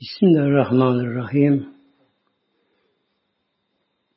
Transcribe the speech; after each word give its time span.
Bismillahirrahmanirrahim. 0.00 1.68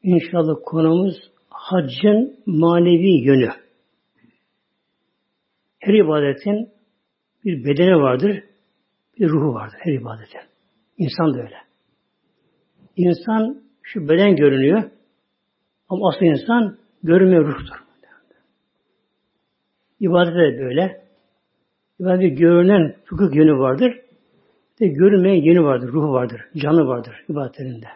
İnşallah 0.03 0.55
konumuz 0.65 1.15
haccın 1.49 2.39
manevi 2.45 3.25
yönü. 3.25 3.49
Her 5.79 5.93
ibadetin 5.93 6.69
bir 7.45 7.65
bedeni 7.65 7.95
vardır, 7.95 8.43
bir 9.19 9.29
ruhu 9.29 9.53
vardır 9.53 9.77
her 9.79 9.93
ibadetin. 9.93 10.41
İnsan 10.97 11.33
da 11.33 11.39
öyle. 11.39 11.57
İnsan 12.95 13.63
şu 13.81 14.09
beden 14.09 14.35
görünüyor 14.35 14.91
ama 15.89 16.09
asıl 16.09 16.25
insan 16.25 16.77
görünmüyor 17.03 17.47
ruhtur. 17.47 17.75
İbadet 19.99 20.33
de 20.33 20.59
böyle. 20.59 21.05
İbadet 21.99 22.37
görünen 22.37 22.95
fıkıh 23.05 23.35
yönü 23.35 23.59
vardır. 23.59 24.08
De 24.79 24.87
görünmeyen 24.87 25.43
yönü 25.43 25.63
vardır, 25.63 25.87
ruhu 25.87 26.13
vardır, 26.13 26.41
canı 26.55 26.87
vardır 26.87 27.25
ibadetlerinde. 27.29 27.87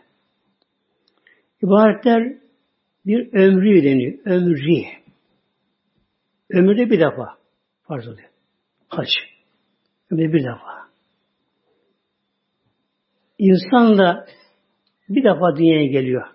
İbadetler 1.64 2.38
bir 3.06 3.34
ömrü 3.34 3.84
deniyor. 3.84 4.20
Ömrü. 4.26 4.84
Ömürde 6.50 6.90
bir 6.90 7.00
defa 7.00 7.38
farz 7.84 8.08
oluyor. 8.08 8.30
Hac. 8.88 9.10
Ömürde 10.12 10.34
bir 10.34 10.44
defa. 10.44 10.90
İnsan 13.38 13.98
da 13.98 14.26
bir 15.10 15.24
defa 15.24 15.56
dünyaya 15.56 15.88
geliyor. 15.88 16.28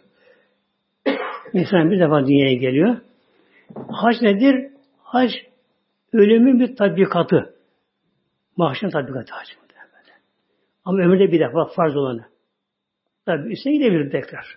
İnsan 1.53 1.91
bir 1.91 2.01
defa 2.01 2.27
dünyaya 2.27 2.55
geliyor. 2.55 2.97
Hac 3.75 4.23
nedir? 4.23 4.73
Hac 5.03 5.33
ölümün 6.13 6.61
bir 6.61 6.77
tatbikatı. 6.77 7.55
Mahşer 8.57 8.91
tatbikatı 8.91 9.35
hac. 9.35 9.68
Ama 10.89 10.99
ömürde 10.99 11.33
bir 11.33 11.41
defa 11.41 11.65
farz 11.65 11.97
olanı. 11.97 12.25
Tabi 13.27 13.53
üstüne 13.53 13.73
gidebilir 13.73 14.11
tekrar. 14.11 14.57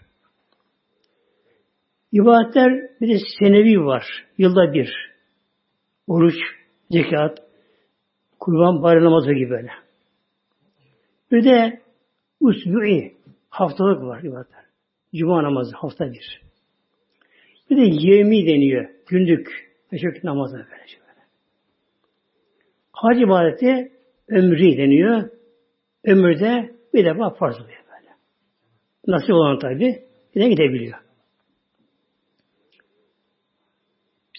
İbadetler 2.11 2.89
bir 3.01 3.07
de 3.07 3.19
senevi 3.39 3.85
var. 3.85 4.05
Yılda 4.37 4.73
bir. 4.73 5.11
Oruç, 6.07 6.35
zekat, 6.89 7.39
kurban, 8.39 8.83
bayram 8.83 9.03
namazı 9.03 9.33
gibi 9.33 9.49
böyle. 9.49 9.71
Bir 11.31 11.43
de 11.43 11.81
usbu'i, 12.39 13.15
haftalık 13.49 14.01
var 14.01 14.23
ibadetler. 14.23 14.65
Cuma 15.15 15.43
namazı 15.43 15.75
hafta 15.75 16.13
bir. 16.13 16.41
Bir 17.69 17.77
de 17.77 18.07
yemi 18.07 18.47
deniyor. 18.47 18.89
Günlük, 19.07 19.71
beşik 19.91 20.23
namazı 20.23 20.57
böyle. 20.57 20.81
Hac 22.91 23.21
ibadeti 23.21 23.91
ömrü 24.27 24.77
deniyor. 24.77 25.40
Ömürde 26.05 26.75
bir 26.93 27.05
defa 27.05 27.29
farz 27.29 27.55
oluyor 27.55 27.83
böyle. 27.87 28.09
Nasip 29.07 29.33
olan 29.33 29.59
tabi 29.59 30.03
de 30.35 30.49
gidebiliyor. 30.49 30.97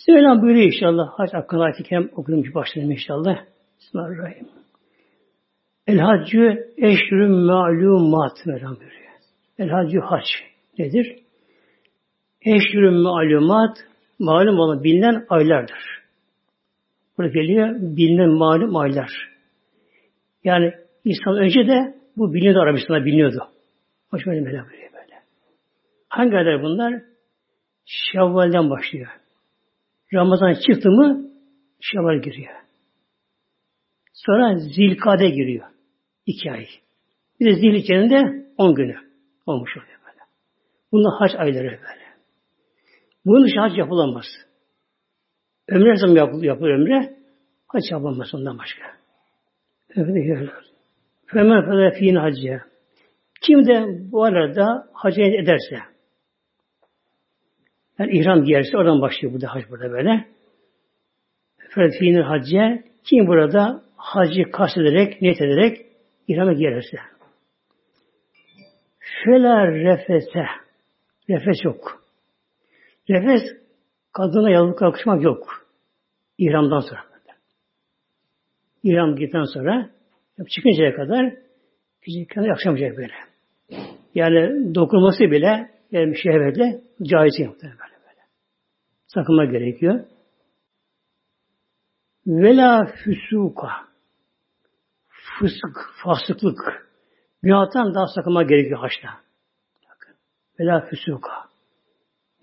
Öyle 0.09 0.43
buyuruyor 0.43 0.67
inşallah. 0.67 1.09
Hac 1.09 1.35
hakkında 1.35 1.63
ayet-i 1.63 1.83
kerim 1.83 2.11
okudum 2.17 2.55
başlayalım 2.55 2.93
inşallah. 2.93 3.45
Bismillahirrahmanirrahim. 3.81 4.49
El 5.87 5.99
haccü 5.99 6.73
eşrün 6.77 7.31
ma'lumat 7.31 8.47
Mevlam 8.47 8.77
buyuruyor. 8.77 9.13
El 9.59 9.69
haccü 9.69 10.01
hac 10.01 10.25
nedir? 10.79 11.17
Eşrün 12.41 12.95
malumat 12.95 13.77
malum 14.19 14.59
olan 14.59 14.85
bilinen 14.85 15.27
aylardır. 15.29 16.03
Burada 17.19 17.33
geliyor 17.33 17.75
bilinen 17.81 18.31
malum 18.31 18.77
aylar. 18.77 19.11
Yani 20.45 20.75
İslam 21.05 21.37
önce 21.37 21.67
de 21.67 21.95
bu 22.17 22.35
biliniyordu 22.35 22.61
Arabistan'da 22.61 23.05
biliniyordu. 23.05 23.49
Hoş 24.11 24.27
böyle 24.27 24.45
böyle 24.45 24.59
böyle. 24.69 25.23
Hangi 26.09 26.37
aylar 26.37 26.63
bunlar? 26.63 27.03
Şevval'den 27.85 28.71
başlıyor. 28.71 29.09
Ramazan 30.15 30.55
çıktı 30.67 30.91
mı 30.91 31.31
Şevval 31.81 32.23
giriyor. 32.23 32.55
Sonra 34.13 34.59
Zilkade 34.59 35.29
giriyor. 35.29 35.67
iki 36.27 36.53
ay. 36.53 36.67
Bir 37.41 37.47
de 37.47 37.55
Zilhicce'nin 37.55 38.11
de 38.11 38.47
on 38.59 38.75
günü 38.75 38.97
olmuş 39.47 39.77
oluyor 39.77 39.99
böyle. 40.07 40.19
Bunlar 40.93 41.19
hac 41.19 41.41
ayları 41.41 41.65
böyle. 41.65 42.03
Bunun 43.25 43.47
dışı 43.47 43.61
hac 43.61 43.79
yapılamaz. 43.79 44.27
Ömre 45.69 45.97
zaman 45.97 46.15
yapılır, 46.15 46.43
yapılır 46.43 46.71
ömre. 46.71 47.17
Hac 47.69 47.91
yapılamaz 47.91 48.35
ondan 48.35 48.59
başka. 48.59 48.83
Evet, 49.97 50.72
Femen 51.33 51.65
fede 51.65 51.99
fiin 51.99 52.17
hacca. 52.17 52.61
Kim 53.43 53.67
de 53.67 53.87
bu 54.13 54.25
arada 54.25 54.89
hac 54.93 55.19
ederse, 55.19 55.79
yani 57.99 58.19
ihram 58.19 58.45
giyerse 58.45 58.77
oradan 58.77 59.01
başlıyor 59.01 59.35
burada 59.35 59.55
hac 59.55 59.65
burada 59.71 59.91
böyle. 59.91 60.29
Fede 61.57 61.99
fiin 61.99 62.23
hacca. 62.23 62.83
Kim 63.05 63.27
burada 63.27 63.83
hacı 63.97 64.51
kastederek, 64.51 65.23
niyet 65.23 65.41
ederek 65.41 65.87
ihrama 66.29 66.53
giyerse. 66.53 66.97
Fela 69.25 69.67
refese. 69.67 70.47
Refes 71.29 71.65
yok. 71.65 72.05
Refes 73.11 73.43
kadına 74.13 74.51
yalnız 74.51 74.77
kalkışmak 74.77 75.23
yok. 75.23 75.67
İhramdan 76.39 76.81
sonra. 76.81 77.05
İhram 78.83 79.17
gittikten 79.17 79.45
sonra 79.45 79.91
çıkıncaya 80.51 80.95
kadar 80.95 81.35
kişi 82.05 82.27
kendine 82.27 82.49
yakışamayacak 82.49 82.97
böyle. 82.97 83.15
Yani 84.15 84.75
dokunması 84.75 85.21
bile 85.21 85.71
yani 85.91 86.17
şehvetle 86.23 86.81
caiz 87.03 87.39
yaptı 87.39 87.63
böyle 87.67 88.03
böyle. 88.07 88.21
Sakınma 89.07 89.45
gerekiyor. 89.45 90.05
Vela 92.27 92.87
füsuka 93.05 93.69
fısık, 95.09 95.91
fasıklık 96.05 96.89
günahtan 97.43 97.95
daha 97.95 98.07
sakınma 98.07 98.43
gerekiyor 98.43 98.79
haçta. 98.79 99.09
Vela 100.61 100.81
füsuka 100.81 101.33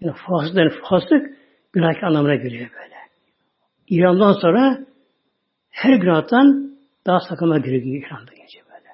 yani 0.02 0.16
fasık, 0.28 0.58
yani 0.58 0.72
fasık 0.90 1.38
günah 1.74 2.04
anlamına 2.04 2.36
geliyor 2.36 2.70
böyle. 2.74 2.96
İramdan 3.88 4.34
sonra 4.34 4.86
her 5.70 5.98
günahtan 5.98 6.79
daha 7.06 7.20
sakınma 7.30 7.58
gerekiyor 7.58 7.96
ihramda 7.96 8.32
gece 8.32 8.60
böyle. 8.70 8.90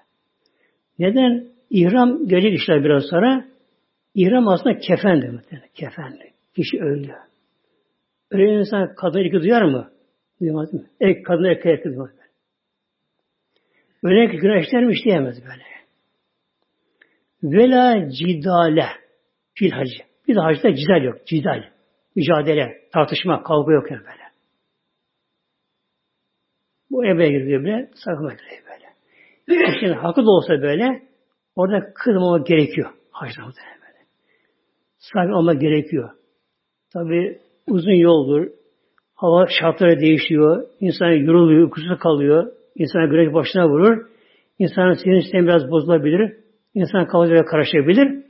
Neden? 0.99 1.47
İhram 1.69 2.27
gelecek 2.27 2.59
işler 2.59 2.83
biraz 2.83 3.03
sonra. 3.09 3.45
İhram 4.15 4.47
aslında 4.47 4.79
kefen 4.79 5.21
demek. 5.21 5.45
Kefen. 5.73 6.19
Kişi 6.55 6.81
öldü. 6.81 7.15
Öyle 8.31 8.59
insan 8.59 8.95
kadın 8.95 9.19
iki 9.19 9.39
duyar 9.41 9.61
mı? 9.61 9.91
Duymaz 10.41 10.73
mı? 10.73 10.85
Ek, 10.99 11.23
kadın 11.23 11.43
erkek 11.43 11.65
erkek 11.65 11.85
duymaz. 11.85 12.09
Öyle 14.03 14.31
ki 14.31 14.37
günah 14.37 14.67
işler 14.67 14.83
mi 14.83 14.93
işleyemez 14.93 15.35
böyle. 15.43 15.63
Vela 17.43 18.09
cidale 18.09 18.87
fil 19.53 19.71
hacı. 19.71 20.03
Bir 20.27 20.35
de 20.35 20.39
hacda 20.39 20.75
cidal 20.75 21.03
yok. 21.03 21.27
Cidal. 21.27 21.63
Mücadele, 22.15 22.81
tartışma, 22.93 23.43
kavga 23.43 23.73
yok 23.73 23.91
yani 23.91 24.01
böyle. 24.01 24.24
Bu 26.91 27.05
eve 27.05 27.29
giriyor 27.29 27.63
böyle, 27.63 27.89
sakınma 27.95 28.33
giriyor 28.33 28.63
böyle. 28.69 29.75
Şimdi 29.79 29.93
hakkı 29.93 30.21
da 30.21 30.29
olsa 30.29 30.61
böyle, 30.61 31.01
orada 31.55 31.93
kırmamak 31.93 32.47
gerekiyor. 32.47 32.89
Hacda 33.11 33.41
böyle. 33.41 34.05
Sakin 34.97 35.31
olmak 35.31 35.61
gerekiyor. 35.61 36.09
Tabi 36.93 37.39
uzun 37.67 37.91
yoldur. 37.91 38.47
Hava 39.15 39.47
şartları 39.59 39.99
değişiyor. 39.99 40.67
İnsan 40.79 41.11
yoruluyor, 41.11 41.63
uykusu 41.63 41.99
kalıyor. 41.99 42.51
İnsan 42.75 43.09
güneş 43.09 43.33
başına 43.33 43.69
vurur. 43.69 44.07
İnsanın 44.59 44.93
sinir 44.93 45.21
sistemi 45.21 45.47
biraz 45.47 45.71
bozulabilir. 45.71 46.37
İnsan 46.73 47.07
kalıcıya 47.07 47.45
karışabilir. 47.45 48.23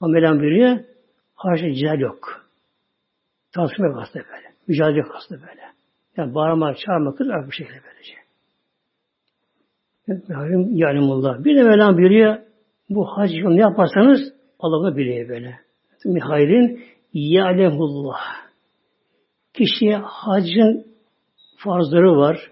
Ama 0.00 0.12
Mevlam 0.12 0.40
buyuruyor, 0.40 0.78
haşa 1.34 1.74
cidal 1.74 2.00
yok. 2.00 2.46
Tartışma 3.54 3.86
yok 3.86 3.98
aslında 4.02 4.24
böyle. 4.24 4.52
Mücadele 4.68 4.98
yok 4.98 5.14
aslında 5.14 5.40
böyle. 5.40 5.71
Yani 6.16 6.34
bağırma, 6.34 6.74
çağırma, 6.74 7.14
kızar 7.14 7.46
bu 7.46 7.52
şekilde 7.52 7.80
böylece. 7.84 8.22
Yâlim 10.28 10.76
yâlimullah. 10.76 11.44
Bir 11.44 11.56
de 11.56 11.62
Mevlam 11.62 11.96
buyuruyor, 11.96 12.38
bu 12.90 13.04
hac 13.04 13.30
ne 13.32 13.60
yaparsanız 13.60 14.20
Allah'ı 14.58 14.96
biliyor 14.96 15.28
böyle. 15.28 15.54
Mihayrin 16.04 16.84
yâlemullah. 17.12 18.20
Kişiye 19.54 19.96
hacın 19.96 20.86
farzları 21.56 22.16
var, 22.16 22.50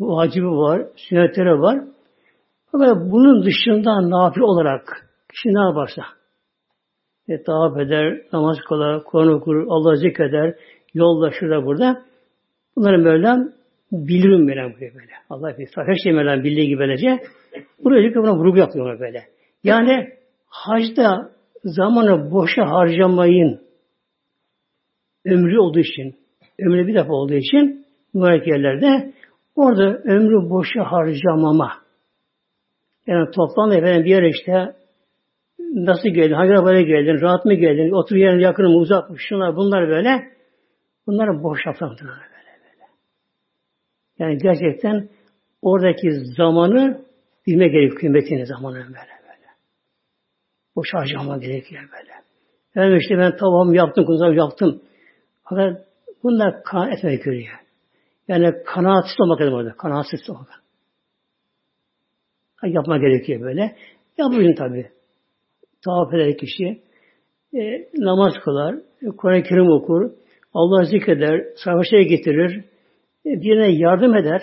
vacibi 0.00 0.46
var, 0.46 0.86
sünnetleri 0.96 1.60
var. 1.60 1.84
Fakat 2.72 2.96
bunun 2.96 3.44
dışında 3.44 4.10
nafil 4.10 4.40
olarak 4.40 5.08
kişi 5.30 5.48
ne 5.48 5.60
yaparsa 5.60 6.02
e, 7.28 7.34
eder, 7.82 8.22
namaz 8.32 8.56
kılar, 8.68 9.04
Kur'an 9.04 9.28
okur, 9.28 9.66
Allah 9.68 9.96
zikreder, 9.96 10.54
yolda 10.94 11.30
şurada 11.30 11.66
burada. 11.66 12.02
Bunları 12.76 12.98
Mevlam 12.98 13.48
bilirim 13.92 14.44
Mevlam 14.44 14.72
böyle. 14.80 15.12
Allah 15.30 15.58
bir 15.58 15.68
her 15.76 15.96
şey 16.04 16.12
Mevlam 16.12 16.44
bildiği 16.44 16.66
gibi 16.66 16.78
böylece 16.78 17.20
Buraya 17.84 18.14
buna 18.14 18.36
vurgu 18.36 18.58
yapıyorlar 18.58 19.00
böyle. 19.00 19.22
Yani 19.64 20.08
hacda 20.46 21.30
zamanı 21.64 22.30
boşa 22.30 22.70
harcamayın. 22.70 23.60
Ömrü 25.24 25.58
olduğu 25.58 25.78
için, 25.78 26.16
ömrü 26.58 26.86
bir 26.86 26.94
defa 26.94 27.12
olduğu 27.12 27.34
için 27.34 27.86
mübarek 28.14 28.46
yerlerde 28.46 29.12
orada 29.56 29.98
ömrü 30.04 30.50
boşa 30.50 30.84
harcamama. 30.84 31.72
Yani 33.06 33.30
toplamda 33.30 33.76
efendim 33.76 34.04
bir 34.04 34.10
yere 34.10 34.28
işte 34.28 34.74
nasıl 35.58 36.08
geldin, 36.08 36.32
hangi 36.32 36.52
arabaya 36.52 36.82
geldin, 36.82 37.20
rahat 37.20 37.44
mı 37.44 37.54
geldin, 37.54 37.90
otur 37.90 38.16
yerin 38.16 38.38
yakın 38.38 38.64
mı, 38.64 38.76
uzak 38.76 39.10
mı, 39.10 39.16
şunlar 39.18 39.56
bunlar 39.56 39.88
böyle. 39.88 40.32
Bunları 41.06 41.42
boş 41.42 41.60
böyle 41.66 42.00
böyle. 42.00 42.31
Yani 44.18 44.38
gerçekten 44.38 45.08
oradaki 45.62 46.10
zamanı 46.36 47.04
bilme 47.46 47.68
gerekiyor 47.68 48.00
kıymetini 48.00 48.46
zamanı 48.46 48.74
böyle 48.74 48.94
böyle. 49.22 49.48
Boş 50.76 50.88
harcama 50.94 51.38
gerekiyor 51.38 51.82
böyle. 51.92 52.12
Yani 52.74 52.98
işte 53.00 53.18
ben 53.18 53.36
tamam 53.36 53.74
yaptım, 53.74 54.04
kuzum 54.04 54.34
yaptım. 54.34 54.82
Fakat 55.44 55.86
bunlar 56.22 56.62
kanaat 56.64 56.98
etmek 56.98 57.24
gerekiyor. 57.24 57.58
Yani 58.28 58.52
kanaatsiz 58.66 59.20
olmak 59.20 59.40
dedim 59.40 59.52
orada. 59.52 59.72
Kanaatsiz 59.72 60.30
olmak. 60.30 60.62
Yapma 62.64 62.98
gerekiyor 62.98 63.40
böyle. 63.40 63.76
Yapıyorsun 64.18 64.54
tabi. 64.54 64.90
Tavaf 65.84 66.14
eder 66.14 66.36
kişi. 66.36 66.82
E, 67.54 67.88
namaz 67.98 68.32
kılar. 68.44 68.76
Kur'an-ı 69.16 69.42
Kerim 69.42 69.70
okur. 69.70 70.10
Allah 70.54 70.84
zikreder. 70.84 71.44
Savaşa 71.64 72.02
getirir. 72.02 72.64
E, 73.26 73.30
birine 73.30 73.68
yardım 73.68 74.16
eder. 74.16 74.42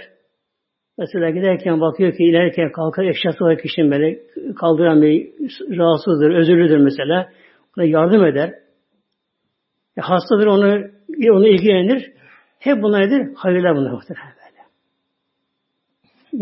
Mesela 0.97 1.29
giderken 1.29 1.81
bakıyor 1.81 2.13
ki 2.13 2.23
ilerken 2.23 2.71
kalkar 2.71 3.03
eşyası 3.03 3.43
olarak 3.43 3.61
kişinin 3.61 3.91
böyle 3.91 4.19
kaldıran 4.55 5.01
bir 5.01 5.33
rahatsızdır, 5.77 6.31
özürlüdür 6.31 6.77
mesela. 6.77 7.29
Ona 7.77 7.85
yardım 7.85 8.25
eder. 8.25 8.53
E, 9.97 10.01
hastadır 10.01 10.45
onu 10.45 10.89
onu 11.31 11.47
ilgilenir. 11.47 12.11
Hep 12.59 12.83
bunlar 12.83 13.01
nedir? 13.01 13.33
Hayırlar 13.35 13.75
bunlar 13.75 13.91
muhtemelen 13.91 14.27
böyle. 14.27 14.63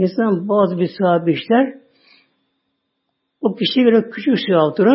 İnsan 0.02 0.50
bazı 0.50 0.80
bir 0.80 0.90
sahabe 1.00 1.32
işler 1.32 1.78
o 3.42 3.56
kişiye 3.56 3.86
göre 3.86 4.10
küçük 4.10 4.40
sevaptır 4.48 4.86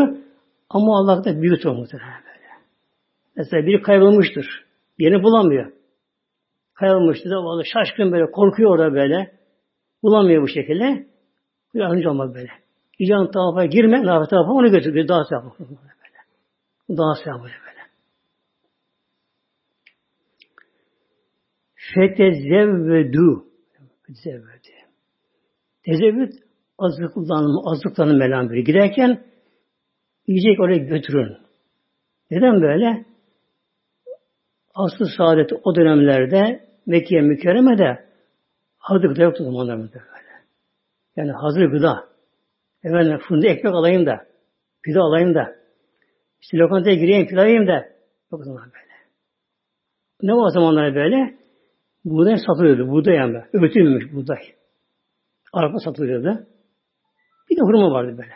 ama 0.70 0.98
Allah'ta 0.98 1.42
büyük 1.42 1.64
muhtemelen 1.64 2.22
böyle. 2.24 2.48
Mesela 3.36 3.66
biri 3.66 3.82
kaybolmuştur. 3.82 4.44
Yerini 4.98 5.22
bulamıyor. 5.22 5.72
Kaybolmuştur 6.74 7.30
da 7.30 7.36
vallahi 7.36 7.68
şaşkın 7.68 8.12
böyle 8.12 8.30
korkuyor 8.30 8.70
orada 8.70 8.94
böyle. 8.94 9.32
Bulamıyor 10.02 10.42
bu 10.42 10.48
şekilde. 10.48 11.06
Yardımcı 11.74 12.10
olmak 12.10 12.34
böyle. 12.34 12.48
İcan 12.98 13.30
tarafa 13.30 13.64
girme, 13.64 14.06
nafet 14.06 14.30
tarafa 14.30 14.52
onu 14.52 14.70
götür. 14.70 15.08
Daha 15.08 15.24
sevap 15.24 15.58
böyle. 15.58 15.70
Daha 16.98 17.14
sevap 17.24 17.40
böyle. 17.42 17.62
Fetezevvedü. 21.94 23.42
Fetezevvedü. 24.06 24.72
Tezevvüd 25.84 26.32
azıklanma, 26.78 27.70
azıklanın 27.70 28.18
melan 28.18 28.48
böyle. 28.48 28.60
Giderken 28.60 29.24
yiyecek 30.26 30.60
oraya 30.60 30.78
götürün. 30.78 31.36
Neden 32.30 32.62
böyle? 32.62 33.11
Aslı 34.74 35.06
saadet 35.16 35.52
o 35.64 35.74
dönemlerde 35.76 36.68
Mekke 36.86 37.20
mükerremede 37.20 38.04
hazır 38.78 39.08
gıda 39.08 39.22
yoktu 39.22 39.44
zamanlarında 39.44 39.92
böyle. 39.94 40.32
Yani 41.16 41.32
hazır 41.32 41.64
gıda. 41.64 42.08
Efendim 42.84 43.18
fındık 43.28 43.50
ekmek 43.50 43.74
alayım 43.74 44.06
da, 44.06 44.26
pide 44.82 44.98
alayım 44.98 45.34
da, 45.34 45.54
işte 46.40 46.58
lokantaya 46.58 46.96
gireyim, 46.96 47.26
pilav 47.26 47.46
yiyeyim 47.46 47.66
de. 47.66 47.96
Yok 48.32 48.40
o 48.40 48.44
zaman 48.44 48.64
böyle. 48.64 48.92
Ne 50.22 50.34
o 50.34 50.50
zamanlar 50.50 50.94
böyle? 50.94 51.38
Buğday 52.04 52.36
satılıyordu. 52.46 52.88
Buğday 52.90 53.14
yani. 53.14 53.44
Öğütülmemiş 53.52 54.12
buğday. 54.12 54.38
Arpa 55.52 55.78
satılıyordu. 55.78 56.46
Bir 57.50 57.56
de 57.56 57.60
hurma 57.60 57.90
vardı 57.90 58.18
böyle. 58.18 58.34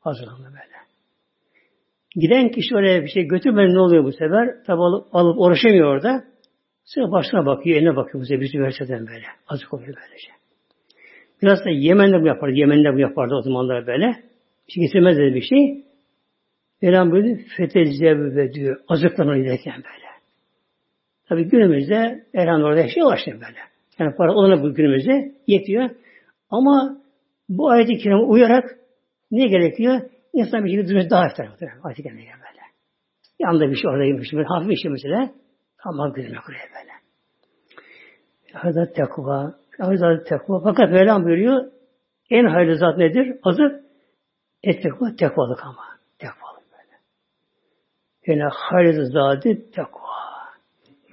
Hazırlandı 0.00 0.46
böyle. 0.46 0.73
Giden 2.16 2.48
kişi 2.48 2.76
oraya 2.76 3.02
bir 3.02 3.08
şey 3.08 3.24
götürmedi 3.24 3.74
ne 3.74 3.80
oluyor 3.80 4.04
bu 4.04 4.12
sefer? 4.12 4.64
Tabi 4.66 4.82
alıp, 4.82 5.14
alıp 5.14 5.40
uğraşamıyor 5.40 5.94
orada. 5.94 6.24
Sonra 6.84 7.12
başına 7.12 7.46
bakıyor, 7.46 7.76
eline 7.76 7.96
bakıyor 7.96 8.22
bu 8.22 8.26
sefer 8.26 8.40
bizi 8.40 8.60
verseden 8.60 9.06
böyle. 9.06 9.26
Azık 9.48 9.74
oluyor 9.74 9.94
böylece. 9.96 10.28
Biraz 11.42 11.64
da 11.64 11.70
Yemen'de 11.70 12.22
bu 12.22 12.26
yapardı. 12.26 12.54
Yemen'de 12.54 12.94
bu 12.94 12.98
yapardı 12.98 13.34
o 13.34 13.42
zamanlar 13.42 13.86
böyle. 13.86 14.16
Bir 14.68 14.72
şey 14.72 14.82
getirmez 14.84 15.18
dedi 15.18 15.34
bir 15.34 15.42
şey. 15.42 15.84
Mevlam 16.82 17.10
buyurdu. 17.10 17.40
Fetezze 17.56 18.52
diyor. 18.54 18.76
Azıklanır 18.88 19.36
giderken 19.36 19.74
böyle. 19.76 20.04
Tabi 21.28 21.44
günümüzde 21.44 22.24
Erhan 22.34 22.62
orada 22.62 22.88
şey 22.88 23.02
ulaştı 23.02 23.30
böyle. 23.32 23.58
Yani 23.98 24.16
para 24.16 24.32
olana 24.32 24.62
bu 24.62 24.74
günümüzde 24.74 25.32
yetiyor. 25.46 25.90
Ama 26.50 26.98
bu 27.48 27.70
ayet-i 27.70 27.96
kerime 27.98 28.22
uyarak 28.22 28.78
ne 29.30 29.46
gerekiyor? 29.46 30.00
İnsan 30.34 30.64
bir 30.64 30.70
şekilde 30.70 30.88
durması 30.88 31.10
daha 31.10 31.26
ihtar 31.26 31.48
Ayet-i 31.82 32.02
kerime 32.02 32.20
böyle. 32.20 32.62
Yanında 33.38 33.70
bir 33.70 33.76
şey 33.76 33.90
orada 33.90 34.04
yemiş. 34.04 34.32
Böyle 34.32 34.46
hafif 34.46 34.68
bir 34.68 34.76
şey 34.76 34.90
mesela. 34.90 35.30
Tamam 35.82 36.12
gülmek 36.12 36.48
oraya 36.48 36.68
böyle. 36.74 36.92
Hazret 38.52 38.96
tekva. 38.96 39.54
Hazret 39.78 40.26
tekva. 40.26 40.60
Fakat 40.64 40.90
Mevlam 40.90 41.24
buyuruyor. 41.24 41.64
En 42.30 42.44
hayırlı 42.44 42.78
zat 42.78 42.98
nedir? 42.98 43.36
Azık. 43.42 43.84
Et 44.62 44.82
tekva. 44.82 45.16
Tekvalık 45.18 45.64
ama. 45.64 45.84
Tekvalık 46.18 46.64
böyle. 46.72 46.96
Yani 48.26 48.50
hayırlı 48.54 49.06
zatı 49.06 49.70
tekva. 49.70 50.14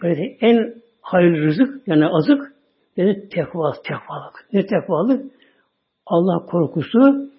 Böyle 0.01 0.37
en 0.41 0.81
hayırlı 1.01 1.45
rızık 1.45 1.87
yani 1.87 2.07
azık 2.07 2.53
dedi 2.97 3.29
tekva, 3.29 3.73
tekvalık. 3.83 4.47
Ne 4.53 4.65
tekvalık? 4.65 5.31
Allah 6.05 6.45
korkusu 6.45 7.31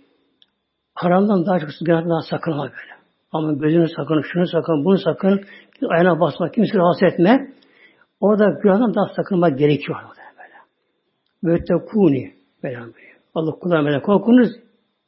haramdan 1.05 1.47
daha 1.47 1.59
çok 1.59 1.69
günahdan 1.81 2.21
sakınma 2.31 2.63
böyle. 2.63 2.93
Ama 3.33 3.53
gözünü 3.53 3.89
sakın, 3.89 4.23
şunu 4.33 4.47
sakın, 4.47 4.85
bunu 4.85 4.99
sakın, 4.99 5.45
ayağına 5.89 6.21
basma, 6.21 6.51
kimse 6.51 6.79
rahatsız 6.79 7.03
etme. 7.03 7.53
Orada 8.21 8.61
günahdan 8.63 8.95
daha 8.95 9.15
sakınma 9.17 9.49
gerekiyor 9.49 9.99
böyle. 10.39 10.59
Böyle 11.45 11.65
tekuni 11.65 12.35
böyle. 12.63 12.81
Allah 13.35 13.51
kulağına 13.51 13.87
böyle 13.87 14.03
korkunuz 14.03 14.51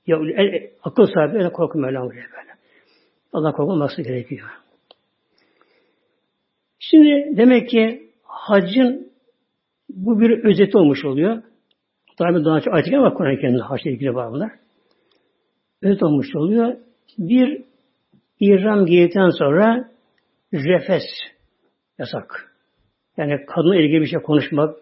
ya 0.06 0.16
el, 0.16 0.70
akıl 0.82 1.06
sahibi 1.06 1.38
öyle 1.38 1.52
korkun 1.52 1.82
böyle 1.82 2.00
böyle. 2.00 2.24
Allah 3.32 3.52
korkulması 3.52 4.02
gerekiyor. 4.02 4.48
Şimdi 6.78 7.36
demek 7.36 7.68
ki 7.68 8.10
hacın 8.22 9.12
bu 9.88 10.20
bir 10.20 10.44
özeti 10.44 10.78
olmuş 10.78 11.04
oluyor. 11.04 11.42
Tabi 12.18 12.44
daha 12.44 12.60
çok 12.60 12.74
ayet 12.74 12.92
var 12.92 13.14
Kur'an-ı 13.14 13.40
Kerim'de 13.40 13.62
haçla 13.62 13.90
ilgili 13.90 14.14
var 14.14 14.32
bunlar. 14.32 14.63
Özet 15.84 16.02
olmuş 16.02 16.36
oluyor. 16.36 16.76
Bir 17.18 17.62
ihram 18.40 18.86
giydikten 18.86 19.28
sonra 19.28 19.90
refes 20.52 21.02
yasak. 21.98 22.54
Yani 23.16 23.46
kadınla 23.46 23.76
ilgili 23.76 24.00
bir 24.00 24.06
şey 24.06 24.20
konuşmak, 24.20 24.76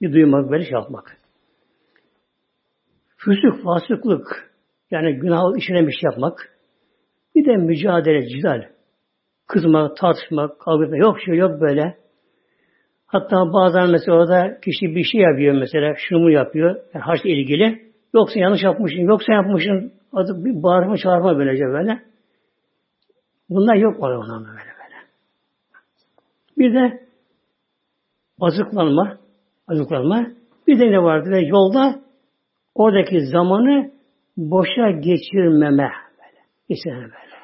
bir 0.00 0.12
duymak, 0.12 0.50
böyle 0.50 0.64
şey 0.64 0.72
yapmak. 0.72 1.16
Füsük, 3.16 3.64
fasıklık, 3.64 4.54
yani 4.90 5.14
günah 5.14 5.58
işine 5.58 5.86
bir 5.86 5.92
şey 5.92 6.10
yapmak. 6.10 6.56
Bir 7.34 7.44
de 7.44 7.56
mücadele, 7.56 8.28
cidal. 8.28 8.62
Kızmak, 9.46 9.96
tartışmak, 9.96 10.60
kavga 10.60 10.84
etmek. 10.84 11.00
Yok 11.00 11.20
şey 11.26 11.36
yok 11.36 11.60
böyle. 11.60 11.96
Hatta 13.06 13.36
bazen 13.36 13.90
mesela 13.90 14.16
orada 14.16 14.60
kişi 14.60 14.94
bir 14.94 15.04
şey 15.04 15.20
yapıyor 15.20 15.54
mesela, 15.54 15.94
şunu 15.96 16.30
yapıyor, 16.30 16.76
yani 16.94 17.02
harçla 17.02 17.30
ilgili. 17.30 17.92
Yoksa 18.14 18.40
yanlış 18.40 18.62
yapmışsın, 18.62 19.00
yoksa 19.00 19.32
yapmışsın, 19.32 19.92
adı 20.14 20.44
bir 20.44 20.62
bağırma 20.62 20.96
çağırma 20.96 21.38
böylece 21.38 21.64
böyle. 21.64 22.02
Bunlar 23.48 23.74
yok 23.74 24.02
oluyor 24.02 24.24
ondan 24.24 24.44
böyle 24.44 24.58
böyle. 24.58 24.96
Bir 26.58 26.74
de 26.74 27.06
azıklanma, 28.40 29.18
azıklanma. 29.68 30.26
Bir 30.66 30.78
de 30.78 30.90
ne 30.90 31.02
vardı? 31.02 31.30
Ve 31.30 31.40
yolda 31.40 32.00
oradaki 32.74 33.26
zamanı 33.26 33.92
boşa 34.36 34.90
geçirmeme. 34.90 35.90
Böyle. 36.18 36.40
Geçirmeme 36.68 37.02
böyle. 37.02 37.34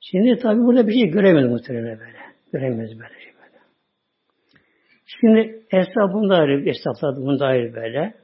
Şimdi 0.00 0.38
tabi 0.38 0.60
burada 0.60 0.88
bir 0.88 0.92
şey 0.92 1.10
göremedim 1.10 1.50
muhtemelen 1.50 1.98
böyle. 1.98 2.18
Göremeyiz 2.52 2.98
böyle 2.98 3.14
şey 3.20 3.32
böyle. 3.34 3.58
Şimdi 5.06 5.64
esnaf 5.70 6.12
bunda 6.12 6.34
ayrı, 6.34 6.68
esnaflar 6.68 7.16
bunda 7.16 7.46
ayrı 7.46 7.74
böyle. 7.74 8.21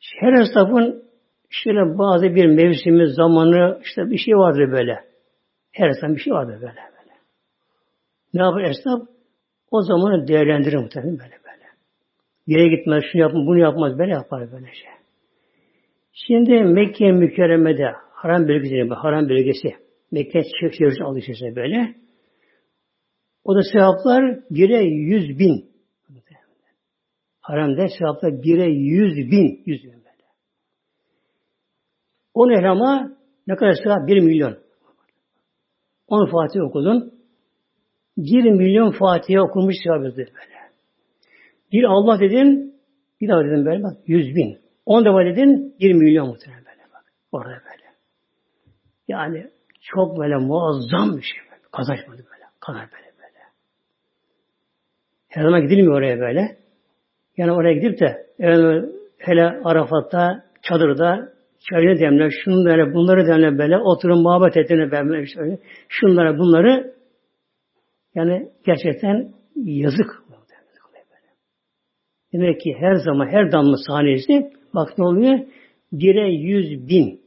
Her 0.00 0.32
esnafın 0.32 1.02
şöyle 1.50 1.98
bazı 1.98 2.24
bir 2.24 2.46
mevsimi, 2.46 3.08
zamanı, 3.12 3.80
işte 3.82 4.10
bir 4.10 4.18
şey 4.18 4.34
vardır 4.34 4.72
böyle. 4.72 5.04
Her 5.72 5.88
esnaf 5.88 6.10
bir 6.10 6.20
şey 6.20 6.32
vardır 6.32 6.54
böyle 6.54 6.62
böyle. 6.62 7.12
Ne 8.34 8.42
yapar 8.42 8.60
esnaf? 8.62 9.02
O 9.70 9.82
zamanı 9.82 10.28
değerlendirir 10.28 10.76
muhtemelen 10.76 11.18
böyle 11.18 11.38
böyle. 11.44 11.66
Bir 12.48 12.58
yere 12.58 12.76
gitmez, 12.76 13.04
şunu 13.12 13.22
yapmaz, 13.22 13.46
bunu 13.46 13.58
yapmaz, 13.58 13.98
böyle 13.98 14.12
yapar 14.12 14.52
böyle 14.52 14.66
şey. 14.66 14.90
Şimdi 16.12 16.64
Mekke 16.64 17.12
mükerremede 17.12 17.92
haram 18.10 18.48
bölgesi, 18.48 18.94
haram 18.94 19.28
bölgesi 19.28 19.74
Mekke 20.12 20.42
çevresine 20.78 21.04
alışırsa 21.04 21.56
böyle. 21.56 21.94
O 23.44 23.56
da 23.56 23.60
sevaplar 23.72 24.40
bire 24.50 24.84
yüz 24.84 25.38
bin. 25.38 25.75
Haramda 27.46 27.88
sevaplar 27.98 28.42
bire 28.42 28.66
yüz 28.66 29.16
bin. 29.16 29.62
Yüz 29.66 29.84
bin 29.84 29.92
böyle. 29.92 30.24
On 32.34 32.50
ehrama 32.50 33.12
ne 33.46 33.56
kadar 33.56 33.72
sevap? 33.84 34.08
Bir 34.08 34.20
milyon. 34.20 34.58
On 36.06 36.30
Fatih 36.30 36.60
okudun. 36.60 37.14
Bir 38.16 38.50
milyon 38.50 38.90
Fatiha 38.90 39.42
okumuş 39.42 39.74
sevabıdır 39.84 40.16
böyle. 40.16 40.56
Bir 41.72 41.84
Allah 41.84 42.20
dedin, 42.20 42.80
bir 43.20 43.28
daha 43.28 43.44
dedin 43.44 43.64
böyle 43.66 43.82
bak, 43.82 43.96
yüz 44.06 44.26
bin. 44.36 44.58
On 44.86 45.04
defa 45.04 45.24
dedin, 45.24 45.76
bir 45.80 45.92
milyon 45.92 46.28
muhtemelen 46.28 46.64
böyle 46.64 46.92
bak. 46.94 47.04
Orada 47.32 47.50
böyle. 47.50 47.86
Yani 49.08 49.50
çok 49.80 50.18
böyle 50.18 50.36
muazzam 50.36 51.16
bir 51.16 51.22
şey. 51.22 51.40
Böyle. 51.50 51.62
Kazançmadı 51.72 52.18
böyle. 52.32 52.44
Kadar 52.60 52.88
böyle 52.92 53.18
böyle. 53.18 53.40
Her 55.28 55.42
zaman 55.42 55.62
gidilmiyor 55.62 55.94
oraya 55.94 56.20
böyle. 56.20 56.65
Yani 57.36 57.52
oraya 57.52 57.72
gidip 57.72 58.00
de 58.00 58.26
yani 58.38 58.88
hele 59.18 59.44
Arafat'ta, 59.64 60.44
çadırda 60.62 61.32
çayını 61.70 62.00
demle, 62.00 62.30
şunu 62.30 62.64
böyle, 62.64 62.94
bunları 62.94 63.26
demle 63.26 63.58
böyle, 63.58 63.78
oturun 63.78 64.22
muhabbet 64.22 64.56
ettiğini 64.56 64.90
böyle, 64.90 65.22
işte 65.22 65.58
şunlara 65.88 66.38
bunları 66.38 66.94
yani 68.14 68.48
gerçekten 68.66 69.32
yazık. 69.56 70.26
Demek 72.32 72.60
ki 72.60 72.76
her 72.80 72.94
zaman 72.94 73.26
her 73.26 73.52
damla 73.52 73.76
sahnesi 73.86 74.50
bak 74.74 74.98
ne 74.98 75.04
oluyor? 75.04 75.38
Bire 75.92 76.28
yüz 76.28 76.88
bin. 76.88 77.20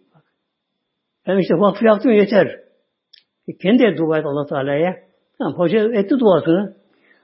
Ben 1.27 1.37
işte 1.37 1.53
vakfı 1.53 1.85
yaptım 1.85 2.11
yeter. 2.11 2.59
E 3.47 3.57
kendi 3.57 3.97
dua 3.97 4.19
et 4.19 4.25
allah 4.25 4.45
Teala'ya. 4.45 4.95
Tamam, 5.37 5.53
hoca 5.53 5.93
etti 5.93 6.19
duasını. 6.19 6.75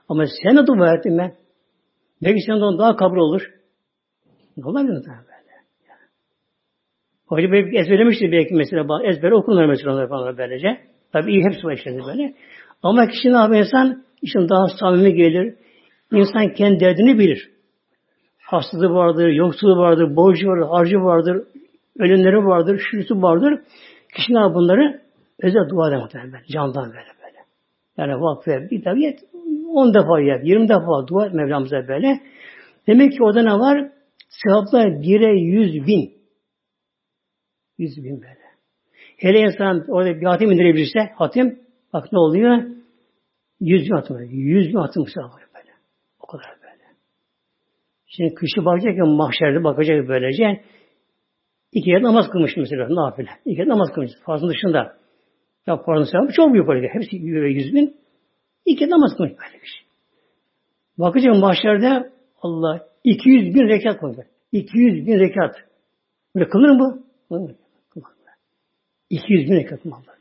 Ama 0.08 0.24
sen 0.42 0.56
de 0.56 0.66
dua 0.66 0.94
ettin 0.94 1.18
ben. 1.18 1.34
Ne 2.22 2.28
Nefisinden 2.28 2.60
dolayı 2.60 2.78
daha 2.78 2.96
kabul 2.96 3.16
olur. 3.16 3.42
Ne 4.56 4.66
olabilir 4.66 4.92
mi 4.92 5.02
böyle? 5.06 5.52
Yani. 5.88 6.00
Hoca 7.26 7.50
böyle 7.50 7.78
ezberlemiştir 7.78 8.32
belki 8.32 8.54
mesela. 8.54 9.02
Ezbere 9.04 9.34
okunur 9.34 9.66
mesela 9.66 9.94
onlar 9.94 10.08
falan 10.08 10.38
böylece. 10.38 10.80
Tabii 11.12 11.32
iyi 11.32 11.44
hepsi 11.44 11.66
var 11.66 11.72
işte 11.72 11.98
böyle. 12.06 12.34
Ama 12.82 13.06
kişi 13.06 13.32
ne 13.32 13.36
yapıyor 13.36 13.60
insan? 13.60 14.04
İşin 14.22 14.48
daha 14.48 14.66
samimi 14.80 15.14
gelir. 15.14 15.54
İnsan 16.12 16.54
kendi 16.54 16.80
derdini 16.80 17.18
bilir. 17.18 17.50
Hastalığı 18.38 18.94
vardır, 18.94 19.28
yoksulluğu 19.28 19.78
vardır, 19.78 20.16
borcu 20.16 20.48
vardır, 20.48 20.66
harcı 20.68 20.96
vardır, 20.96 21.46
ölümleri 21.98 22.36
vardır, 22.36 22.80
şürüsü 22.90 23.22
vardır. 23.22 23.60
Kişi 24.16 24.34
ne 24.34 24.38
yapar 24.38 24.54
bunları? 24.54 25.00
Özel 25.42 25.68
dua 25.68 25.88
eder 25.88 25.98
muhtemelen. 25.98 26.40
Candan 26.52 26.84
böyle 26.84 27.12
böyle. 27.22 27.38
Yani 27.98 28.22
vakfe 28.22 28.70
bir 28.70 28.84
tabiat 28.84 29.35
10 29.68 29.94
defa 29.94 30.20
yap, 30.20 30.40
20 30.44 30.68
defa 30.68 31.08
dua 31.08 31.26
et 31.26 31.34
Mevlamıza 31.34 31.88
böyle. 31.88 32.20
Demek 32.86 33.12
ki 33.12 33.18
orada 33.22 33.42
ne 33.42 33.52
var? 33.52 33.90
Sevaplar 34.28 35.02
bire 35.02 35.40
yüz 35.40 35.86
bin. 35.86 36.16
Yüz 37.78 37.96
bin 37.96 38.22
böyle. 38.22 38.46
Hele 39.16 39.40
insan 39.40 39.84
orada 39.88 40.20
bir 40.20 40.26
hatim 40.26 40.52
indirebilirse, 40.52 41.00
hatim, 41.14 41.58
bak 41.92 42.12
ne 42.12 42.18
oluyor? 42.18 42.62
Yüz 43.60 43.82
bin 43.82 43.94
hatim. 43.94 44.16
Yüz 44.30 44.68
bin 44.68 44.74
hatim 44.74 45.06
sevabı 45.06 45.36
böyle. 45.54 45.72
O 46.20 46.26
kadar 46.26 46.56
böyle. 46.62 46.84
Şimdi 48.06 48.34
kışı 48.34 48.64
bakacak 48.64 48.98
ya 48.98 49.04
mahşerde 49.04 49.64
bakacak 49.64 50.08
böylece. 50.08 50.64
İki 51.72 51.90
yer 51.90 52.02
namaz 52.02 52.30
kılmış 52.30 52.56
mesela 52.56 52.86
nafile. 52.90 53.30
İki 53.44 53.60
yer 53.60 53.68
namaz 53.68 53.88
kılmış. 53.94 54.12
Farzın 54.26 54.48
dışında. 54.48 54.96
Ya 55.66 55.76
farzın 55.76 56.12
sevabı 56.12 56.32
çok 56.32 56.52
büyük 56.52 56.68
böyle. 56.68 56.88
Hepsi 56.88 57.16
yüz 57.16 57.74
bin. 57.74 58.05
İki 58.66 58.90
namaz 58.90 59.16
kılmış 59.16 59.32
böyle 59.32 59.62
bir 59.62 59.66
şey. 59.66 59.86
Bakacağım 60.98 61.40
mahşerde 61.40 62.12
Allah 62.42 62.88
200 63.04 63.54
bin 63.54 63.68
rekat 63.68 64.00
koyacak. 64.00 64.26
200 64.52 65.06
bin 65.06 65.18
rekat. 65.18 65.54
Böyle 66.34 66.48
kılır 66.48 66.70
mı 66.70 67.02
bu? 67.30 67.50
200 69.10 69.50
bin 69.50 69.56
rekat 69.56 69.84
mı 69.84 69.94
Allah? 69.94 70.16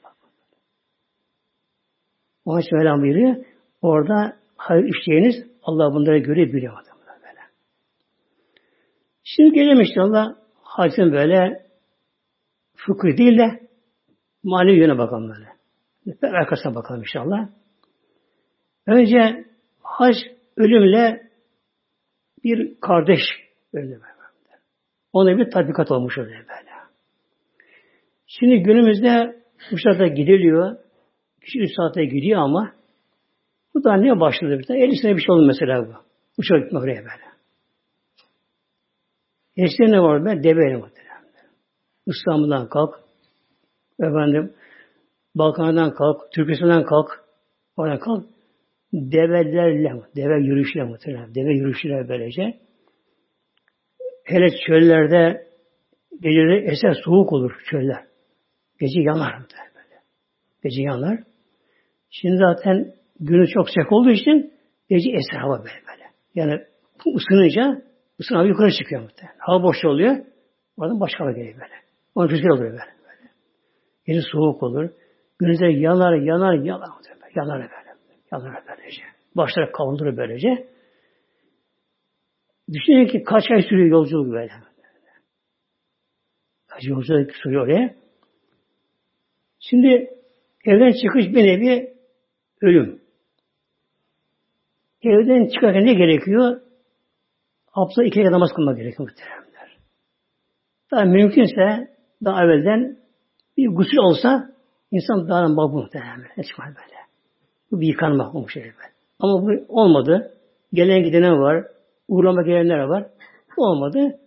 Onun 2.45 2.61
için 2.61 2.77
Mevlam 2.77 3.01
buyuruyor. 3.01 3.45
Orada 3.81 4.37
hayır 4.57 4.83
işleyiniz 4.83 5.35
Allah 5.63 5.93
bunlara 5.93 6.17
göre 6.17 6.53
biliyor. 6.53 6.73
Böyle. 7.07 7.39
Şimdi 9.23 9.55
gelelim 9.55 9.81
inşallah 9.81 10.35
hacın 10.63 11.11
böyle 11.11 11.65
fıkıh 12.75 13.17
değil 13.17 13.37
de 13.37 13.67
mali 14.43 14.79
yöne 14.79 14.97
bakalım 14.97 15.29
böyle. 15.29 15.55
Arkasına 16.37 16.75
bakalım 16.75 17.01
inşallah. 17.01 17.49
Önce 18.87 19.45
hac 19.81 20.15
ölümle 20.57 21.29
bir 22.43 22.79
kardeş 22.79 23.21
öldü. 23.73 24.01
Ona 25.13 25.37
bir 25.37 25.51
tatbikat 25.51 25.91
olmuş 25.91 26.17
öyle 26.17 26.31
böyle. 26.31 26.71
Şimdi 28.27 28.63
günümüzde 28.63 29.41
uçakta 29.71 30.07
gidiliyor. 30.07 30.77
Kişi 31.41 31.59
3 31.59 31.75
saatte 31.75 32.05
gidiyor 32.05 32.41
ama 32.41 32.73
bu 33.73 33.83
da 33.83 33.93
ne 33.93 34.19
başladı 34.19 34.59
bir 34.59 34.63
tane? 34.63 34.83
50 34.83 34.97
sene 34.97 35.15
bir 35.15 35.21
şey 35.21 35.35
oldu 35.35 35.45
mesela 35.45 35.87
bu. 35.87 35.93
Uçağa 36.37 36.57
gitmek 36.57 36.83
oraya 36.83 36.97
böyle. 36.97 37.25
Eskiden 39.57 39.91
ne 39.91 40.01
var 40.01 40.25
be? 40.25 40.43
Deveyle 40.43 40.77
muhtemelen. 40.77 41.25
İstanbul'dan 42.07 42.69
kalk. 42.69 42.99
Efendim 43.99 44.53
Balkan'dan 45.35 45.93
kalk. 45.93 46.31
Türkistan'dan 46.31 46.85
kalk. 46.85 47.25
Oradan 47.77 47.99
kalk. 47.99 48.34
Develerle, 48.95 50.01
deve 50.15 50.39
yürüyüşle 50.39 50.83
muhtemelen. 50.83 51.35
Deve 51.35 51.53
yürüyüşüyle 51.53 52.09
böylece. 52.09 52.59
Hele 54.23 54.47
çöllerde 54.67 55.47
geceleri 56.21 56.71
eser 56.71 56.95
soğuk 57.05 57.33
olur 57.33 57.51
çöller. 57.69 58.03
Gece 58.79 59.01
yanar 59.01 59.33
böyle. 59.75 60.01
Gece 60.63 60.81
yanar. 60.81 61.19
Şimdi 62.09 62.37
zaten 62.37 62.93
günü 63.19 63.47
çok 63.47 63.69
sıcak 63.69 63.91
olduğu 63.91 64.11
için 64.11 64.53
gece 64.89 65.11
eser 65.11 65.39
hava 65.39 65.57
böyle 65.57 65.81
böyle. 65.87 66.03
Yani 66.35 66.61
ısınınca 67.15 67.81
ısın 68.19 68.35
hava 68.35 68.47
yukarı 68.47 68.71
çıkıyor 68.71 69.01
muhtemelen. 69.01 69.37
Hava 69.39 69.63
boş 69.63 69.85
oluyor. 69.85 70.17
Oradan 70.77 70.99
başka 70.99 71.19
hava 71.19 71.31
geliyor 71.31 71.55
böyle. 71.55 71.73
Onun 72.15 72.29
rüzgar 72.29 72.49
oluyor 72.49 72.71
böyle. 72.71 72.81
böyle. 72.81 73.29
Gece 74.07 74.21
soğuk 74.31 74.63
olur. 74.63 74.89
Gündüzler 75.39 75.69
yanar, 75.69 76.13
yanar, 76.13 76.53
yanar. 76.53 76.89
Yanar 77.35 77.59
böyle. 77.59 77.84
Yanar 78.43 78.63
böylece. 78.67 79.01
Başları 79.35 79.71
kavundurur 79.71 80.17
böylece. 80.17 80.67
Düşünün 82.73 83.07
ki 83.07 83.23
kaç 83.23 83.43
ay 83.51 83.61
sürüyor 83.61 83.87
yolculuk 83.87 84.33
böyle. 84.33 84.51
Kaç 86.67 86.83
yolculuk 86.83 87.31
sürüyor 87.43 87.63
oraya. 87.63 87.95
Şimdi 89.59 89.87
evden 90.65 90.91
çıkış 90.91 91.25
bir 91.25 91.43
nevi 91.43 91.93
ölüm. 92.61 93.01
Evden 95.03 95.47
çıkarken 95.47 95.85
ne 95.85 95.93
gerekiyor? 95.93 96.61
Hafta 97.71 98.03
iki 98.03 98.23
namaz 98.23 98.49
kılmak 98.55 98.77
gerekiyor 98.77 99.09
muhteremler. 99.09 99.77
Daha 100.91 101.03
mümkünse 101.03 101.95
daha 102.23 102.43
evvelden 102.43 102.97
bir 103.57 103.67
gusül 103.67 103.97
olsa 103.97 104.55
insan 104.91 105.29
daha 105.29 105.47
mabul 105.47 105.81
muhteremler. 105.81 106.31
Ne 106.37 106.43
çıkmaz 106.43 106.67
böyle. 106.67 106.94
Bu 107.71 107.81
bir 107.81 107.87
yıkanma 107.87 108.31
olmuş 108.31 108.53
şey 108.53 108.63
böyle. 108.63 108.93
Ama 109.19 109.41
bu 109.41 109.65
olmadı. 109.81 110.31
Gelen 110.73 111.03
gidene 111.03 111.31
var. 111.31 111.67
Uğrama 112.07 112.41
gelenler 112.41 112.79
var. 112.79 113.05
Bu 113.57 113.63
olmadı. 113.63 114.19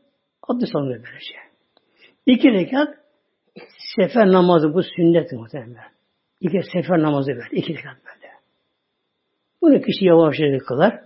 Abdest 0.49 0.77
alınıyor 0.77 1.05
böylece. 1.05 1.35
İki 2.27 2.51
rekat 2.51 2.95
sefer 3.97 4.33
namazı 4.33 4.75
bu 4.75 4.83
sünnet 4.83 5.33
muhtemelen. 5.33 5.91
İki 6.41 6.63
sefer 6.73 7.03
namazı 7.03 7.31
böyle. 7.31 7.49
iki 7.53 7.73
rekat 7.73 7.97
böyle. 8.07 8.33
Bunu 9.63 9.83
kişi 9.83 10.05
yavaş 10.05 10.39
yavaş 10.39 10.63
kılar. 10.69 11.01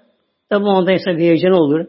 Tabi 0.50 0.64
o 0.64 0.68
anda 0.68 0.92
insan 0.92 1.16
bir 1.16 1.22
heyecan 1.22 1.52
olur. 1.52 1.86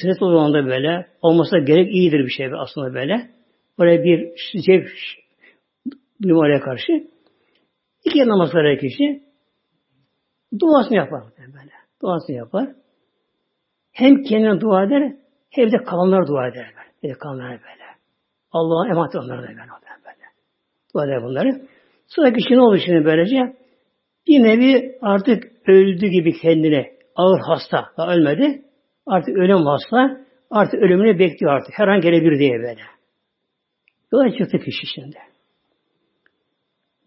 Sünnet 0.00 0.22
olur 0.22 0.34
anda 0.34 0.66
böyle. 0.66 1.06
Olmasa 1.22 1.58
gerek 1.58 1.94
iyidir 1.94 2.18
bir 2.18 2.30
şey 2.30 2.50
aslında 2.56 2.94
böyle. 2.94 3.30
Böyle 3.78 4.04
bir 4.04 4.32
zevk 4.66 4.88
duymaya 6.22 6.60
karşı. 6.60 6.92
İki 8.04 8.28
namaz 8.28 8.50
kılar 8.50 8.78
kişi. 8.78 9.31
Duasını 10.60 10.96
yapar 10.96 11.22
böyle. 11.38 11.72
Duasını 12.02 12.36
yapar. 12.36 12.68
Hem 13.92 14.22
kendine 14.22 14.60
dua 14.60 14.84
eder, 14.84 15.12
hem 15.50 15.72
de 15.72 15.76
kalanlara 15.76 16.26
dua 16.26 16.48
eder. 16.48 16.66
Böyle. 16.76 17.14
Bir 17.14 17.18
kalanlara 17.18 17.50
böyle. 17.50 17.82
Allah'a 18.52 18.88
emanet 18.88 19.14
onlara 19.14 19.42
da 19.42 19.48
böyle. 19.48 19.58
böyle. 19.58 20.26
Dua 20.94 21.06
eder 21.06 21.22
bunları. 21.22 21.62
Sonra 22.06 22.32
kişi 22.32 22.54
ne 22.54 22.60
olur 22.60 22.78
şimdi 22.86 23.04
böylece? 23.04 23.56
Bir 24.26 24.42
nevi 24.42 24.98
artık 25.02 25.44
öldü 25.68 26.06
gibi 26.06 26.32
kendine 26.32 26.92
ağır 27.16 27.40
hasta, 27.40 27.84
daha 27.96 28.14
ölmedi. 28.14 28.62
Artık 29.06 29.36
ölüm 29.36 29.66
vasla. 29.66 30.20
Artık 30.50 30.74
ölümünü 30.74 31.18
bekliyor 31.18 31.52
artık. 31.52 31.78
Her 31.78 31.88
an 31.88 32.00
gelebilir 32.00 32.38
diye 32.38 32.58
böyle. 32.58 32.80
Yola 34.12 34.36
çıktı 34.38 34.58
kişi 34.58 34.86
şimdi. 34.94 35.16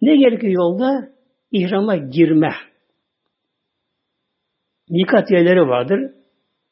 Ne 0.02 0.16
gerekiyor 0.16 0.54
yolda? 0.54 1.10
İhrama 1.52 1.96
girme. 1.96 2.52
Mikat 4.89 5.32
yerleri 5.32 5.62
vardır. 5.62 6.12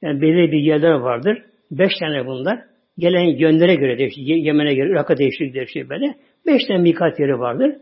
Yani 0.02 0.22
belirli 0.22 0.52
bir 0.52 0.60
yerler 0.60 0.94
vardır. 0.94 1.44
Beş 1.72 1.92
tane 2.00 2.26
bunlar. 2.26 2.60
Gelen 2.98 3.38
yönlere 3.38 3.76
göre 3.76 3.98
değişir. 3.98 4.22
Yemen'e 4.22 4.74
göre, 4.74 4.90
Irak'a 4.90 5.18
değişir, 5.18 5.54
değişir 5.54 5.90
böyle. 5.90 6.16
Beş 6.46 6.62
tane 6.68 6.82
mikat 6.82 7.20
yeri 7.20 7.40
vardır. 7.40 7.76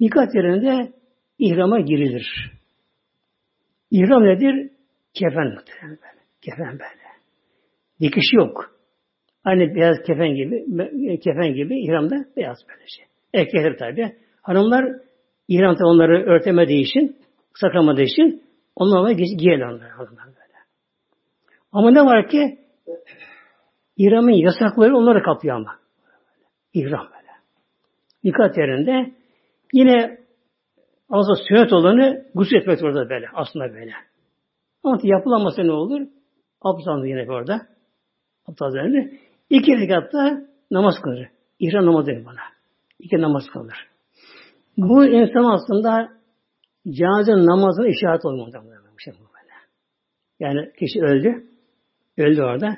Mikat 0.00 0.34
yerinde 0.34 0.92
ihrama 1.38 1.80
girilir. 1.80 2.50
İhram 3.90 4.24
nedir? 4.24 4.70
Kefen 5.14 5.46
böyle. 5.46 6.20
Kefen 6.42 6.72
böyle. 6.72 7.10
Dikiş 8.00 8.32
yok. 8.32 8.74
Aynı 9.44 9.74
beyaz 9.74 9.96
kefen 10.06 10.34
gibi, 10.34 10.64
kefen 11.20 11.54
gibi 11.54 11.84
ihramda 11.84 12.16
beyaz 12.36 12.58
böyle 12.68 12.84
şey. 12.86 13.04
Erkekler 13.34 13.78
tabi. 13.78 14.12
Hanımlar 14.42 14.84
ihramda 15.48 15.86
onları 15.86 16.24
örtemediği 16.26 16.82
için, 16.82 17.16
saklamadığı 17.54 18.02
için 18.02 18.42
onlarla 18.76 19.12
giyer 19.12 19.60
onlar 19.60 19.90
hanımlar 19.90 20.26
böyle. 20.26 20.58
Ama 21.72 21.90
ne 21.90 22.04
var 22.04 22.28
ki 22.28 22.58
İhramın 24.00 24.30
yasakları 24.30 24.96
onları 24.96 25.22
kapıyor 25.22 25.56
ama. 25.56 25.76
İhram 26.74 27.06
böyle. 27.06 27.30
Dikkat 28.24 28.58
yerinde 28.58 29.14
yine 29.72 30.18
aslında 31.10 31.36
sünnet 31.48 31.72
olanı 31.72 32.24
gusül 32.34 32.56
etmek 32.56 32.82
orada 32.82 33.10
böyle. 33.10 33.26
Aslında 33.34 33.74
böyle. 33.74 33.92
Ama 34.84 34.98
yapılamasa 35.02 35.62
ne 35.62 35.72
olur? 35.72 36.00
Abdest 36.62 37.06
yine 37.06 37.32
orada. 37.32 37.66
Abdest 38.46 38.68
üzerinde. 38.68 39.18
İki 39.50 39.72
rekatta 39.72 40.42
namaz 40.70 40.94
kılır. 41.02 41.28
İhram 41.58 41.86
namazı 41.86 42.12
bana. 42.26 42.40
İki 42.98 43.20
namaz 43.20 43.42
kılır. 43.52 43.88
Bu 44.76 45.04
insan 45.04 45.44
aslında 45.44 46.08
cenaze 46.88 47.32
namazına 47.32 47.88
işaret 47.88 48.24
olmalı. 48.24 48.52
Şey. 48.98 49.14
Yani 50.40 50.72
kişi 50.78 51.00
öldü. 51.00 51.44
Öldü 52.18 52.42
orada. 52.42 52.76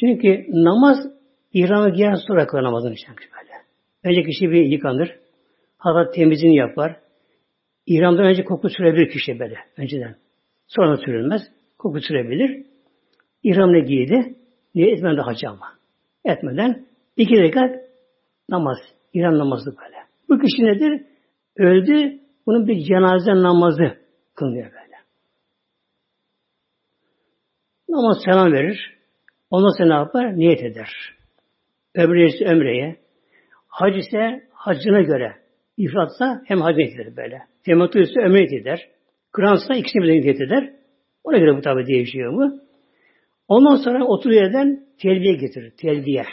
Çünkü 0.00 0.46
namaz 0.48 0.98
İhram'a 1.52 1.88
giyen 1.88 2.14
sonra 2.14 2.46
kılar 2.46 2.62
namazın 2.62 2.92
için 2.92 3.08
böyle. 3.08 3.52
Önce 4.04 4.30
kişi 4.30 4.50
bir 4.50 4.64
yıkanır. 4.64 5.18
Hatta 5.78 6.10
temizliğini 6.10 6.56
yapar. 6.56 6.96
İhramdan 7.86 8.24
önce 8.24 8.44
koku 8.44 8.68
sürebilir 8.68 9.10
kişi 9.10 9.38
böyle 9.38 9.56
önceden. 9.76 10.16
Sonra 10.66 10.96
sürülmez. 10.96 11.42
Koku 11.78 12.00
sürebilir. 12.00 12.66
İhramını 13.42 13.78
giydi. 13.78 14.34
Niye 14.74 14.92
etmeden 14.92 15.16
de 15.16 15.20
hacı 15.20 15.48
ama. 15.48 15.72
Etmeden 16.24 16.86
iki 17.16 17.34
rekat 17.34 17.76
namaz. 18.48 18.78
İhram 19.12 19.38
namazı 19.38 19.76
böyle. 19.76 19.96
Bu 20.28 20.38
kişi 20.38 20.64
nedir? 20.64 21.02
Öldü. 21.56 22.18
Bunun 22.48 22.66
bir 22.66 22.84
cenaze 22.84 23.30
namazı 23.30 23.98
kılınıyor 24.34 24.72
böyle. 24.72 24.96
Namaz 27.88 28.16
selam 28.24 28.52
verir. 28.52 28.98
Ondan 29.50 29.78
sonra 29.78 29.88
ne 29.88 29.94
yapar? 29.94 30.36
Niyet 30.36 30.62
eder. 30.62 30.90
Ömre 31.94 32.44
ömreye. 32.44 32.96
Hac 33.68 33.96
ise 33.96 34.48
hacına 34.52 35.00
göre. 35.00 35.36
İfratsa 35.76 36.42
hem 36.46 36.60
hac 36.60 36.76
niyet 36.76 37.00
eder 37.00 37.16
böyle. 37.16 37.42
Tematü 37.64 38.02
ise 38.02 38.20
ömre 38.20 38.38
niyet 38.38 38.52
eder. 38.52 38.88
Kıransa 39.32 39.74
ikisini 39.74 40.02
birden 40.02 40.20
niyet 40.20 40.40
eder. 40.40 40.72
Ona 41.24 41.38
göre 41.38 41.56
bu 41.56 41.60
tabi 41.60 41.86
değişiyor 41.86 42.32
bu. 42.32 42.60
Ondan 43.48 43.76
sonra 43.76 44.04
otur 44.04 44.30
yerden 44.30 44.86
telbiye 44.98 45.34
getirir. 45.34 45.70
Telbiye. 45.70 46.24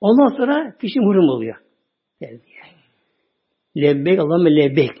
Ondan 0.00 0.36
sonra 0.36 0.76
kişi 0.80 1.00
muhrim 1.00 1.28
oluyor. 1.28 1.56
Telbiye. 2.20 2.51
Lebbeyk 3.76 4.18
Allah'ım 4.18 4.46
lebbeyk. 4.46 4.92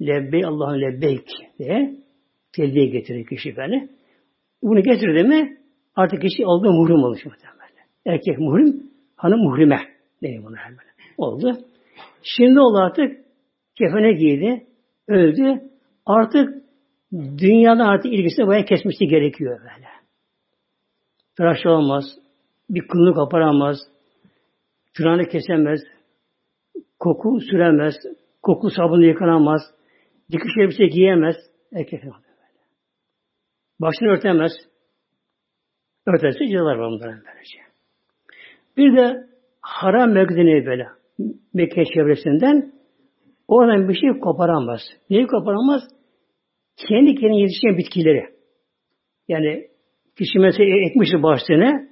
Lebbeyk 0.00 0.44
Allah'ım 0.44 0.80
lebbeyk 0.80 1.28
diye 1.58 1.94
telbiye 2.52 2.86
getirir 2.86 3.26
kişi 3.26 3.56
böyle. 3.56 3.88
Bunu 4.62 4.82
getirdi 4.82 5.22
mi 5.22 5.56
Artık 5.96 6.22
kişi 6.22 6.46
oldu 6.46 6.72
muhrim 6.72 7.04
olmuş 7.04 7.24
muhtemelen. 7.24 7.56
Erkek 8.06 8.38
muhrim, 8.38 8.90
hanım 9.16 9.40
muhrime. 9.40 9.80
Deniyor 10.22 10.44
bunlar 10.44 10.60
böyle. 10.68 10.90
Oldu. 11.18 11.58
Şimdi 12.22 12.60
oldu 12.60 12.78
artık 12.78 13.24
kefene 13.74 14.12
giydi, 14.12 14.66
öldü. 15.08 15.62
Artık 16.06 16.62
dünyada 17.12 17.84
artık 17.84 18.12
ilgisini 18.12 18.46
bayağı 18.46 18.64
kesmesi 18.64 19.06
gerekiyor 19.06 19.60
böyle. 19.60 19.86
Tıraş 21.36 21.66
olmaz, 21.66 22.04
bir 22.70 22.88
kılını 22.88 23.14
kaparamaz, 23.14 23.76
tırnağını 24.96 25.28
kesemez, 25.28 25.80
koku 26.98 27.40
süremez, 27.40 27.94
koku 28.42 28.70
sabunu 28.70 29.04
yıkanamaz, 29.04 29.60
dikiş 30.32 30.52
elbise 30.60 30.86
giyemez, 30.86 31.36
erkek. 31.72 32.02
Başını 33.80 34.08
örtemez, 34.08 34.52
Örterse 36.06 36.46
cezalar 36.48 36.76
var 36.76 36.90
bunların 36.90 37.22
böylece. 37.26 37.58
Bir 38.76 38.96
de 38.96 39.26
haram 39.60 40.12
mevkidini 40.12 40.66
böyle 40.66 40.86
Mekke 41.54 41.84
çevresinden 41.84 42.72
oradan 43.48 43.88
bir 43.88 43.94
şey 43.94 44.20
koparamaz. 44.20 44.80
Neyi 45.10 45.26
koparamaz? 45.26 45.82
Kendi 46.76 47.14
kendine 47.14 47.40
yetişen 47.40 47.78
bitkileri. 47.78 48.24
Yani 49.28 49.66
kişi 50.18 50.38
mesela 50.38 50.86
ekmiş 50.86 51.08
bahçesine 51.22 51.88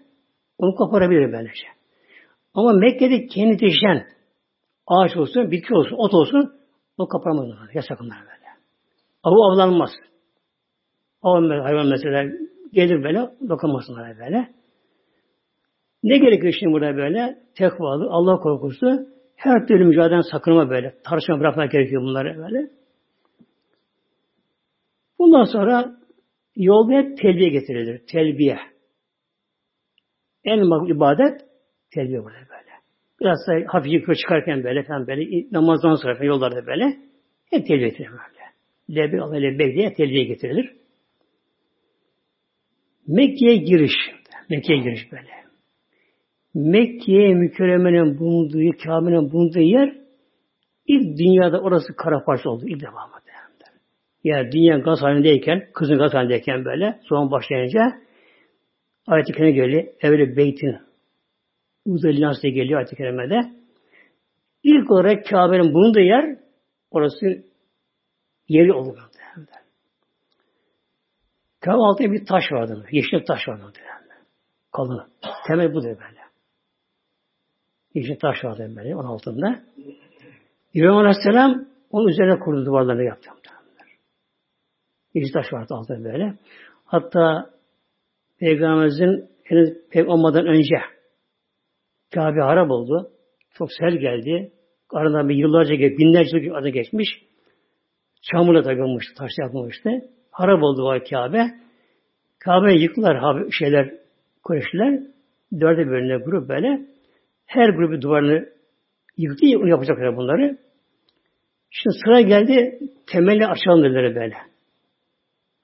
onu 0.58 0.74
koparabilir 0.74 1.32
böylece. 1.32 1.66
Ama 2.54 2.72
Mekke'de 2.72 3.26
kendi 3.26 3.64
yetişen 3.64 4.06
ağaç 4.86 5.16
olsun, 5.16 5.50
bitki 5.50 5.74
olsun, 5.74 5.96
ot 5.96 6.14
olsun 6.14 6.52
onu 6.98 7.08
koparamaz. 7.08 7.48
Yasak 7.74 8.00
onlar 8.00 8.18
böyle. 8.20 8.48
Avı 9.22 9.34
avlanmaz. 9.34 9.90
Av 11.22 11.62
hayvan 11.62 11.86
mesela 11.86 12.24
Gelir 12.74 13.04
böyle, 13.04 13.30
dokunmasınlar 13.48 14.18
böyle. 14.18 14.48
Ne 16.02 16.18
gerekiyor 16.18 16.54
şimdi 16.60 16.72
burada 16.72 16.96
böyle? 16.96 17.38
Tekvalı, 17.54 18.08
Allah 18.10 18.36
korkusu, 18.36 18.86
her 19.36 19.66
türlü 19.66 19.84
mücadeleden 19.84 20.30
sakınma 20.32 20.70
böyle. 20.70 20.94
Tartışma 21.04 21.40
bırakmak 21.40 21.70
gerekiyor 21.70 22.02
bunları 22.02 22.38
böyle. 22.38 22.70
Bundan 25.18 25.44
sonra 25.44 25.96
yolda 26.56 26.92
hep 26.92 27.18
telbiye 27.18 27.48
getirilir. 27.48 28.06
Telbiye. 28.06 28.58
En 30.44 30.66
makbul 30.66 30.90
ibadet 30.90 31.40
telbiye 31.94 32.24
burada 32.24 32.36
böyle. 32.36 32.63
Biraz 33.24 33.38
da 33.48 33.64
hafif 33.66 33.92
yukarı 33.92 34.16
çıkarken 34.16 34.64
böyle 34.64 34.82
falan 34.82 35.06
böyle 35.06 35.46
namazdan 35.52 35.94
sonra 35.94 36.24
yollarda 36.24 36.66
böyle 36.66 36.84
hep 37.50 37.66
telbiye 37.66 37.88
getirilir 37.88 38.10
böyle. 38.10 38.44
Lebek 39.00 39.22
Allah 39.22 39.36
lebek 39.36 39.76
diye 39.76 39.92
telbiye 39.92 40.24
getirilir. 40.24 40.70
Mekke'ye 43.06 43.56
giriş. 43.56 43.94
Mekke'ye 44.50 44.78
giriş 44.78 45.12
böyle. 45.12 45.30
Mekke'ye 46.54 47.34
mükerremenin 47.34 48.18
bulunduğu, 48.18 48.78
Kabe'nin 48.84 49.32
bulunduğu 49.32 49.60
yer 49.60 49.94
ilk 50.86 51.18
dünyada 51.18 51.60
orası 51.60 51.96
kara 51.96 52.24
parça 52.24 52.50
oldu. 52.50 52.64
ilk 52.68 52.80
defa 52.80 53.06
mı? 53.06 53.14
Yani 54.24 54.52
dünya 54.52 54.78
gaz 54.78 55.02
halindeyken, 55.02 55.62
kızın 55.74 55.98
gaz 55.98 56.14
halindeyken 56.14 56.64
böyle, 56.64 56.98
son 57.02 57.30
başlayınca 57.30 57.92
ayet-i 59.06 59.32
kerime 59.32 59.50
geliyor. 59.50 59.84
Evli 60.00 60.36
beytin 60.36 60.76
Diye 61.86 62.52
geliyor 62.52 62.78
ayet-i 62.78 62.96
kerimede. 62.96 63.52
İlk 64.62 64.90
olarak 64.90 65.26
Kabe'nin 65.26 65.74
bulunduğu 65.74 66.00
yer 66.00 66.38
orası 66.90 67.26
yeri 68.48 68.72
oldu. 68.72 68.98
Kabe 71.60 71.76
altında 71.76 72.12
bir 72.12 72.26
taş 72.26 72.52
vardı. 72.52 72.86
Yeşil 72.90 73.24
taş 73.26 73.48
vardı. 73.48 73.72
Kalın. 74.72 75.02
Temel 75.46 75.74
bu 75.74 75.82
da 75.82 75.86
böyle. 75.86 76.20
Yeşil 77.94 78.16
taş 78.18 78.44
vardı 78.44 78.72
böyle 78.76 78.96
onun 78.96 79.08
altında. 79.08 79.62
İbrahim 80.74 80.96
Aleyhisselam 80.96 81.66
onun 81.90 82.08
üzerine 82.08 82.38
kurdu 82.38 82.66
duvarlarını 82.66 83.04
yaptı. 83.04 83.30
Yeşil 85.14 85.32
taş 85.32 85.52
vardı 85.52 85.74
altında 85.74 86.04
böyle. 86.04 86.34
Hatta 86.84 87.50
Peygamberimizin 88.38 89.28
henüz 89.44 89.90
pek 89.90 90.08
olmadan 90.08 90.46
önce 90.46 90.76
Kabe 92.14 92.40
harap 92.40 92.70
oldu. 92.70 93.10
Çok 93.54 93.68
sel 93.72 93.96
geldi. 93.96 94.52
Aradan 94.90 95.28
bir 95.28 95.34
yıllarca, 95.34 95.74
binlerce 95.74 96.38
yıl 96.38 96.54
adı 96.54 96.68
geçmiş. 96.68 97.08
Çamurla 98.22 98.62
takılmıştı, 98.62 99.14
taş 99.18 99.30
yapılmıştı. 99.38 99.90
Harap 100.30 100.62
oldu 100.62 100.82
o 100.82 100.98
Kabe. 101.10 101.50
Kabe'yi 102.38 102.82
yıktılar 102.82 103.44
şeyler, 103.58 103.94
Kureyşliler. 104.42 105.00
Dörde 105.60 105.86
bölüne 105.86 106.16
grup 106.16 106.48
böyle. 106.48 106.80
Her 107.46 107.68
grubu 107.68 108.02
duvarını 108.02 108.48
yıktı, 109.16 109.46
yapacaklar 109.46 110.16
bunları. 110.16 110.58
Şimdi 111.70 111.96
sıra 112.04 112.20
geldi, 112.20 112.78
temelli 113.06 113.46
açalım 113.46 113.84
dediler 113.84 114.14
böyle. 114.14 114.36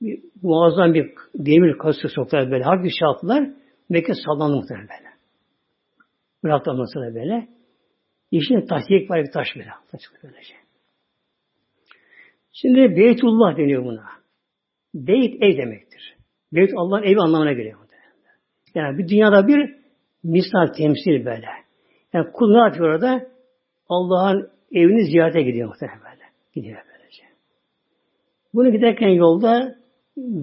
bir, 0.00 0.20
muazzam 0.42 0.94
bir 0.94 1.12
demir 1.34 1.78
kası 1.78 2.08
soktular 2.08 2.50
böyle. 2.50 2.64
Harbi 2.64 2.90
şey 2.90 3.08
yaptılar. 3.08 3.50
Mekke 3.88 4.12
sallandı 4.14 4.56
muhtemelen 4.56 4.88
böyle. 4.88 5.10
Bıraktı 6.44 6.70
sonra 6.94 7.14
böyle. 7.14 7.48
İşin 8.31 8.66
tahkik 8.66 9.11
var 9.11 9.24
bir 9.24 9.33
taş 9.33 9.48
böyle. 9.57 9.70
Taş 9.90 10.00
böylece. 10.22 10.55
Şimdi 12.53 12.96
Beytullah 12.96 13.57
deniyor 13.57 13.85
buna. 13.85 14.05
Beyt 14.94 15.42
ev 15.42 15.57
demektir. 15.57 16.16
Beyt 16.53 16.70
Allah'ın 16.76 17.03
evi 17.03 17.20
anlamına 17.20 17.53
geliyor. 17.53 17.81
Yani 18.74 18.98
bir 18.98 19.09
dünyada 19.09 19.48
bir 19.48 19.74
misal 20.22 20.66
temsil 20.76 21.24
böyle. 21.24 21.46
Yani 22.12 22.33
kul 22.33 22.53
ne 22.53 22.59
yapıyor 22.59 22.88
orada? 22.88 23.26
Allah'ın 23.88 24.50
evini 24.72 25.05
ziyarete 25.05 25.42
gidiyor 25.42 25.68
muhtemelen 25.68 26.00
böyle. 26.05 26.24
Gidiyor 26.55 26.83
böylece. 26.92 27.22
Bunu 28.55 28.72
giderken 28.72 29.09
yolda 29.09 29.74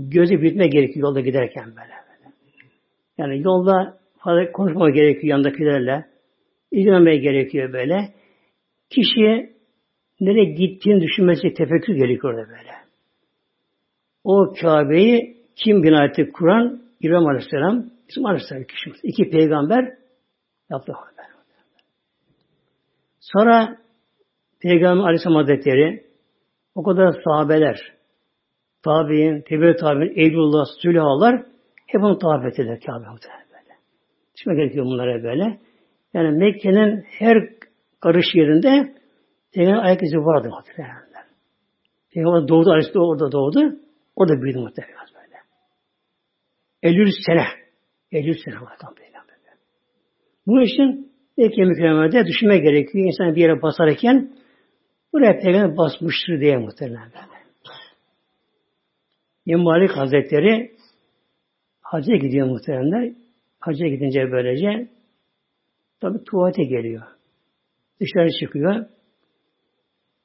gözü 0.09 0.41
bitme 0.41 0.67
gerekiyor 0.67 1.07
yolda 1.07 1.19
giderken 1.19 1.65
böyle. 1.65 1.77
böyle. 1.77 2.33
Yani 3.17 3.41
yolda 3.41 3.99
fazla 4.27 4.51
konuşmama 4.51 4.89
gerekiyor 4.89 5.37
yandakilerle. 5.37 6.05
İlgilenmeye 6.71 7.17
gerekiyor 7.17 7.73
böyle. 7.73 8.13
Kişiye 8.89 9.53
nereye 10.21 10.53
gittiğini 10.53 11.01
düşünmesi 11.01 11.53
tefekkür 11.53 11.93
gerekiyor 11.93 12.33
orada 12.33 12.49
böyle. 12.49 12.71
O 14.23 14.53
Kabe'yi 14.61 15.37
kim 15.55 15.83
bina 15.83 16.05
etti? 16.05 16.31
Kur'an, 16.33 16.81
İbrahim 17.01 17.27
Aleyhisselam, 17.27 17.85
İsmail 18.09 18.29
Aleyhisselam 18.29 18.63
kişimiz. 18.63 18.99
İki 19.03 19.29
peygamber 19.29 19.93
yaptı. 20.69 20.93
Sonra 23.19 23.77
Peygamber 24.61 25.03
Aleyhisselam 25.03 25.35
Hazretleri 25.35 26.03
o 26.75 26.83
kadar 26.83 27.21
sahabeler, 27.23 27.93
tabi'in, 28.83 29.41
tebe 29.41 29.75
tabi'in, 29.75 30.19
Eylullah, 30.19 30.65
Sülahalar 30.81 31.45
hep 31.87 32.03
onu 32.03 32.17
tavaf 32.17 32.45
ettiler 32.45 32.79
Kabe 32.85 33.05
böyle. 33.05 33.46
Şimdi 34.43 34.55
gerekiyor 34.55 34.85
bunlara 34.85 35.23
böyle. 35.23 35.59
Yani 36.13 36.37
Mekke'nin 36.37 37.01
her 37.01 37.37
karış 37.99 38.25
yerinde 38.35 38.93
Peygamber 39.53 39.83
ayak 39.83 40.03
izi 40.03 40.17
vardı 40.17 40.49
muhtemelen. 40.49 41.07
Peygamber 42.13 42.47
doğdu, 42.47 42.69
Aleyhisselam 42.69 43.05
orada 43.05 43.31
doğdu. 43.31 43.79
Orada 44.15 44.41
büyüdü 44.41 44.59
muhtemelen 44.59 45.07
böyle. 45.15 45.37
50 46.83 47.11
sene. 47.25 47.45
50 48.11 48.33
sene 48.33 48.55
var 48.55 48.77
tam 48.81 48.95
Peygamber. 48.95 49.35
Bu 50.47 50.61
için 50.61 51.11
Mekke 51.37 51.63
mükerremede 51.63 52.25
düşünme 52.25 52.57
gerekiyor. 52.57 53.05
İnsan 53.05 53.35
bir 53.35 53.41
yere 53.41 53.61
basarken 53.61 54.31
buraya 55.13 55.39
Peygamber 55.39 55.77
basmıştır 55.77 56.39
diye 56.39 56.57
muhtemelen 56.57 57.11
böyle. 57.13 57.37
İmam 59.45 59.63
Malik 59.63 59.91
Hazretleri 59.91 60.71
hacca 61.81 62.15
gidiyor 62.15 62.47
muhteremler. 62.47 63.26
Hacca 63.59 63.87
gidince 63.87 64.31
böylece 64.31 64.89
tabi 66.01 66.23
tuvalete 66.23 66.63
geliyor. 66.63 67.03
Dışarı 67.99 68.29
çıkıyor. 68.39 68.85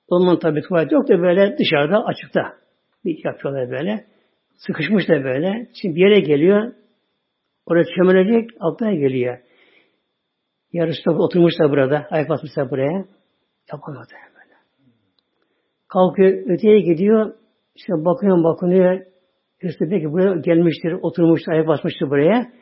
O 0.08 0.18
zaman 0.18 0.38
tabi 0.38 0.62
tuvalet 0.62 0.92
yok 0.92 1.08
da 1.08 1.22
böyle 1.22 1.58
dışarıda 1.58 2.04
açıkta 2.04 2.40
bir 3.04 3.24
yapıyorlar 3.24 3.70
böyle. 3.70 4.04
Sıkışmış 4.54 5.08
da 5.08 5.24
böyle. 5.24 5.68
Şimdi 5.82 5.96
bir 5.96 6.00
yere 6.00 6.20
geliyor. 6.20 6.72
Oraya 7.66 7.84
çömelecek 7.96 8.50
aklına 8.60 8.94
geliyor. 8.94 9.38
Yarısı 10.72 11.04
da 11.04 11.10
oturmuş 11.10 11.52
da 11.60 11.70
burada. 11.70 12.06
Ayak 12.10 12.28
basmış 12.28 12.56
da 12.56 12.70
buraya. 12.70 13.04
Yapamadı 13.72 14.12
böyle. 14.12 14.56
Kalkıyor 15.88 16.50
öteye 16.50 16.80
gidiyor. 16.80 17.34
İşte 17.74 17.92
bakıyor 17.92 18.44
bakınıyor. 18.44 19.00
İşte 19.62 20.00
ki 20.00 20.12
buraya 20.12 20.40
gelmiştir, 20.40 20.92
oturmuştur, 20.92 21.52
ayak 21.52 21.66
basmıştır 21.66 22.10
buraya. 22.10 22.52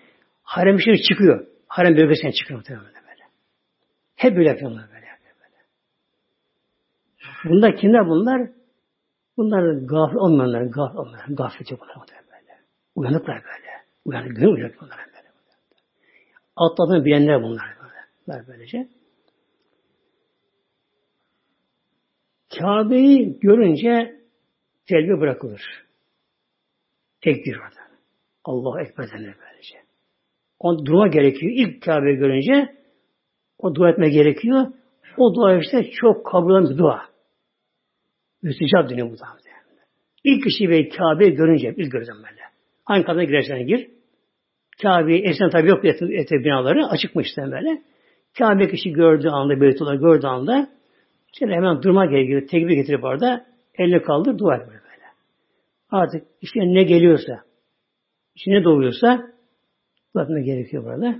Harem 0.42 0.76
işleri 0.76 1.02
çıkıyor. 1.02 1.46
Harem 1.66 1.96
bölgesine 1.96 2.32
çıkıyor 2.32 2.58
muhtemelen 2.58 2.86
böyle. 2.86 3.24
Hep 4.16 4.36
böyle 4.36 4.48
yapıyorlar 4.48 4.88
böyle. 4.88 5.06
böyle. 5.40 5.56
Bunlar 7.44 7.76
kimler 7.76 8.06
bunlar? 8.08 8.50
Bunlar 9.36 9.72
gafil 9.72 10.16
olmayanlar, 10.16 10.62
gafil 10.62 10.96
olmayanlar, 10.96 11.36
gafilce 11.36 11.76
bunlar 11.80 11.96
böyle. 12.08 12.58
Uyanıklar 12.94 13.36
böyle. 13.36 13.70
Uyanık, 14.04 14.36
gün 14.36 14.46
uyanık 14.46 14.80
bunlar 14.80 14.98
böyle. 14.98 15.28
Atladığını 16.56 17.04
bilenler 17.04 17.42
bunlar 17.42 17.76
böyle. 17.82 18.46
Böylece. 18.48 18.88
Kabe'yi 22.58 23.40
görünce 23.40 24.20
telbi 24.86 25.20
bırakılır. 25.20 25.86
Tekbir 27.20 27.56
orada. 27.56 27.80
Allah 28.44 28.82
Ekber 28.82 29.10
denir 29.10 29.34
böylece. 29.38 29.49
O 30.60 30.86
durma 30.86 31.08
gerekiyor. 31.08 31.52
İlk 31.54 31.82
Kabe'yi 31.82 32.16
görünce 32.16 32.74
o 33.58 33.74
dua 33.74 33.90
etme 33.90 34.08
gerekiyor. 34.08 34.66
O 35.16 35.34
dua 35.34 35.58
işte 35.58 35.90
çok 35.90 36.26
kabul 36.26 36.62
edilen 36.62 36.78
dua. 36.78 37.02
Müstecap 38.42 38.90
deniyor 38.90 39.10
bu 39.10 39.18
da. 39.18 39.26
İlk 40.24 40.44
kişi 40.44 40.68
ve 40.68 40.88
Kabe'yi 40.88 41.34
görünce, 41.34 41.74
ilk 41.76 41.92
göreceğim 41.92 42.22
böyle. 42.22 42.40
Hangi 42.84 43.04
kadına 43.04 43.24
girersen 43.24 43.66
gir. 43.66 43.90
Kabe'yi 44.82 45.22
esen 45.22 45.50
tabi 45.50 45.68
yok 45.68 45.84
ete, 45.84 46.06
ete 46.14 46.36
binaları 46.44 46.86
açıkmış 46.86 47.26
işte 47.26 47.42
böyle. 47.42 47.82
Kabe 48.38 48.68
kişi 48.68 48.92
gördüğü 48.92 49.28
anda, 49.28 49.60
Beytullah 49.60 50.00
gördüğü 50.00 50.26
anda 50.26 50.68
şöyle 51.38 51.54
hemen 51.54 51.82
durma 51.82 52.06
gerekiyor. 52.06 52.46
Tekbir 52.50 52.74
getirip 52.74 53.04
orada 53.04 53.46
elini 53.74 54.02
kaldır, 54.02 54.38
dua 54.38 54.56
et 54.56 54.66
böyle. 54.66 54.80
Artık 55.90 56.26
işte 56.40 56.60
ne 56.60 56.82
geliyorsa, 56.82 57.40
işte 58.34 58.50
ne 58.50 58.64
doğuyorsa 58.64 59.29
etmek 60.16 60.44
gerekiyor 60.44 60.84
burada. 60.84 61.18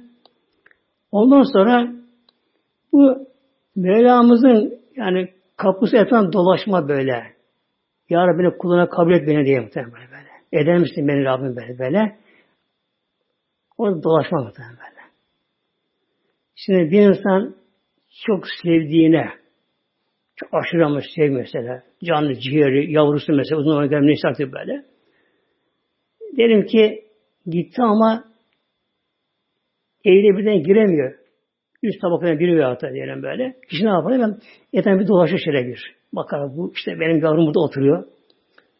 Ondan 1.12 1.42
sonra 1.42 1.92
bu 2.92 3.30
Mevlamızın 3.76 4.80
yani 4.96 5.28
kapısı 5.56 5.96
etrafından 5.96 6.32
dolaşma 6.32 6.88
böyle. 6.88 7.12
Ya 8.08 8.26
Rabbi 8.26 8.58
kuluna 8.58 8.88
kabul 8.88 9.12
et 9.12 9.28
beni 9.28 9.46
diye 9.46 9.60
muhtemelen 9.60 9.92
böyle. 9.92 10.62
Eder 10.62 10.78
misin 10.78 11.08
beni 11.08 11.24
Rabbim 11.24 11.56
böyle 11.56 11.78
böyle. 11.78 12.18
Orada 13.78 14.02
dolaşma 14.02 14.42
muhtemelen 14.42 14.76
böyle. 14.76 15.00
Şimdi 16.54 16.90
bir 16.90 17.00
insan 17.00 17.54
çok 18.26 18.44
sevdiğine 18.62 19.30
çok 20.36 20.48
aşırı 20.54 20.86
ama 20.86 21.00
sev 21.16 21.30
mesela. 21.30 21.82
Canlı, 22.04 22.34
ciğeri, 22.34 22.92
yavrusu 22.92 23.32
mesela 23.32 23.60
uzun 23.60 23.70
olarak 23.70 23.90
neyse 23.90 24.28
artık 24.28 24.52
böyle. 24.52 24.84
Derim 26.36 26.66
ki 26.66 27.04
gitti 27.46 27.82
ama 27.82 28.24
evine 30.04 30.38
birden 30.38 30.62
giremiyor. 30.62 31.14
Üst 31.82 32.00
tabaklarına 32.00 32.38
biri 32.38 32.56
veya 32.56 32.70
hatta 32.70 32.92
diyelim 32.92 33.22
böyle. 33.22 33.56
Kişi 33.70 33.84
ne 33.84 33.88
yapar? 33.88 34.18
Ben 34.18 34.38
eten 34.72 35.00
bir 35.00 35.08
dolaşır 35.08 35.38
şöyle 35.38 35.66
bir. 35.66 35.94
Bakar 36.12 36.56
bu 36.56 36.72
işte 36.74 37.00
benim 37.00 37.18
yavrum 37.24 37.46
burada 37.46 37.60
oturuyor. 37.60 38.04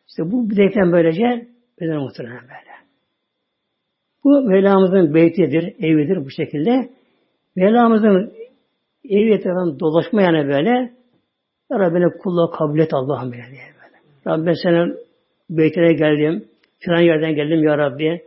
İşte 0.09 0.23
bu 0.33 0.51
bilekten 0.51 0.93
böylece 0.93 1.49
beden 1.81 1.99
muhtemelen 1.99 2.43
böyle. 2.43 2.71
Bu 4.25 4.49
Mevlamızın 4.49 5.15
beytidir, 5.15 5.75
evidir 5.79 6.25
bu 6.25 6.31
şekilde. 6.31 6.91
Mevlamızın 7.57 8.33
evi 9.05 9.35
etrafından 9.35 9.81
dolaşma 9.81 10.23
yani 10.23 10.49
böyle 10.49 10.93
Ya 11.71 11.79
Rabbi 11.79 12.19
kulla 12.19 12.51
kabul 12.51 12.79
et 12.79 12.95
Allah'ım 12.95 13.33
böyle 13.33 13.43
diye 13.43 13.63
böyle. 13.83 13.97
Rabbi 14.27 14.47
ben 14.47 14.55
senin 14.63 14.97
beytine 15.51 15.93
geldim, 15.93 16.45
filan 16.79 17.01
yerden 17.01 17.35
geldim 17.35 17.63
ya 17.65 17.79
Rabbi. 17.79 18.23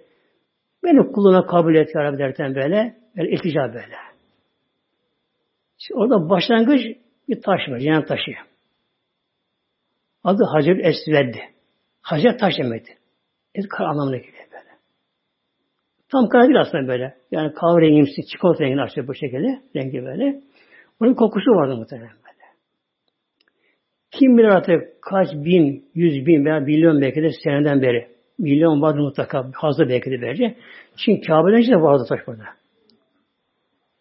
Beni 0.83 1.11
kuluna 1.11 1.45
kabul 1.45 1.75
et 1.75 1.95
ya 1.95 2.03
Rabbi 2.03 2.17
derken 2.17 2.55
böyle, 2.55 2.95
böyle 3.17 3.31
iltica 3.31 3.73
böyle. 3.73 3.95
İşte 5.79 5.93
orada 5.95 6.29
başlangıç 6.29 6.81
bir 7.29 7.41
taş 7.41 7.59
var, 7.69 7.79
cennet 7.79 8.07
taşı. 8.07 8.31
Adı 10.23 10.43
Hacer 10.43 10.77
Esveddi. 10.77 11.41
Hacer 12.01 12.37
taş 12.37 12.57
demekti. 12.57 12.93
Et 13.55 13.67
kar 13.67 13.85
anlamına 13.85 14.17
geliyor 14.17 14.47
böyle. 14.51 14.69
Tam 16.11 16.29
kara 16.29 16.43
değil 16.43 16.59
aslında 16.59 16.87
böyle. 16.87 17.15
Yani 17.31 17.53
kahverengimsi, 17.53 18.25
çikolata 18.31 18.63
rengini 18.63 18.81
açıyor 18.81 19.07
bu 19.07 19.15
şekilde. 19.15 19.61
Rengi 19.75 20.05
böyle. 20.05 20.41
Onun 21.01 21.13
kokusu 21.13 21.51
vardı 21.51 21.77
muhtemelen 21.77 22.09
böyle. 22.09 22.43
Kim 24.11 24.37
bilir 24.37 24.47
artık 24.47 25.01
kaç 25.01 25.27
bin, 25.33 25.85
yüz 25.95 26.25
bin 26.25 26.45
veya 26.45 26.59
milyon 26.59 27.01
belki 27.01 27.23
de 27.23 27.29
seneden 27.43 27.81
beri. 27.81 28.12
Milyon 28.39 28.81
vardı 28.81 28.99
mutlaka. 29.01 29.51
Fazla 29.61 29.89
belki 29.89 30.11
de 30.11 30.21
böylece. 30.21 30.55
Çünkü 30.97 31.27
Kabe'den 31.27 31.71
de 31.71 31.81
vardı 31.81 32.05
taş 32.09 32.19
burada. 32.27 32.43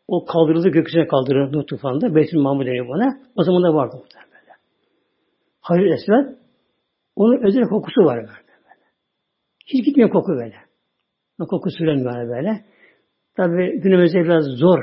O 0.08 0.24
kaldırıldı, 0.24 0.68
gökyüzüne 0.68 1.06
kaldırıldı 1.06 1.66
tufanda. 1.66 2.14
Beytül 2.14 2.38
Mahmud 2.38 2.66
deniyor 2.66 2.88
buna. 2.88 3.18
O 3.36 3.42
zaman 3.44 3.62
da 3.62 3.74
vardı 3.74 3.96
muhtemelen 3.96 4.30
böyle. 4.32 4.52
Halil 5.60 5.92
Esved 5.92 6.36
onun 7.16 7.46
özel 7.46 7.62
kokusu 7.62 8.00
var 8.00 8.16
böyle. 8.16 8.28
böyle. 8.28 8.84
Hiç 9.66 9.84
gitmiyor 9.84 10.10
koku 10.10 10.32
böyle. 10.32 10.56
O 11.40 11.46
koku 11.46 11.70
süremiyor 11.70 12.28
böyle. 12.28 12.64
Tabi 13.36 13.80
günümüzde 13.80 14.24
biraz 14.24 14.44
zor 14.44 14.78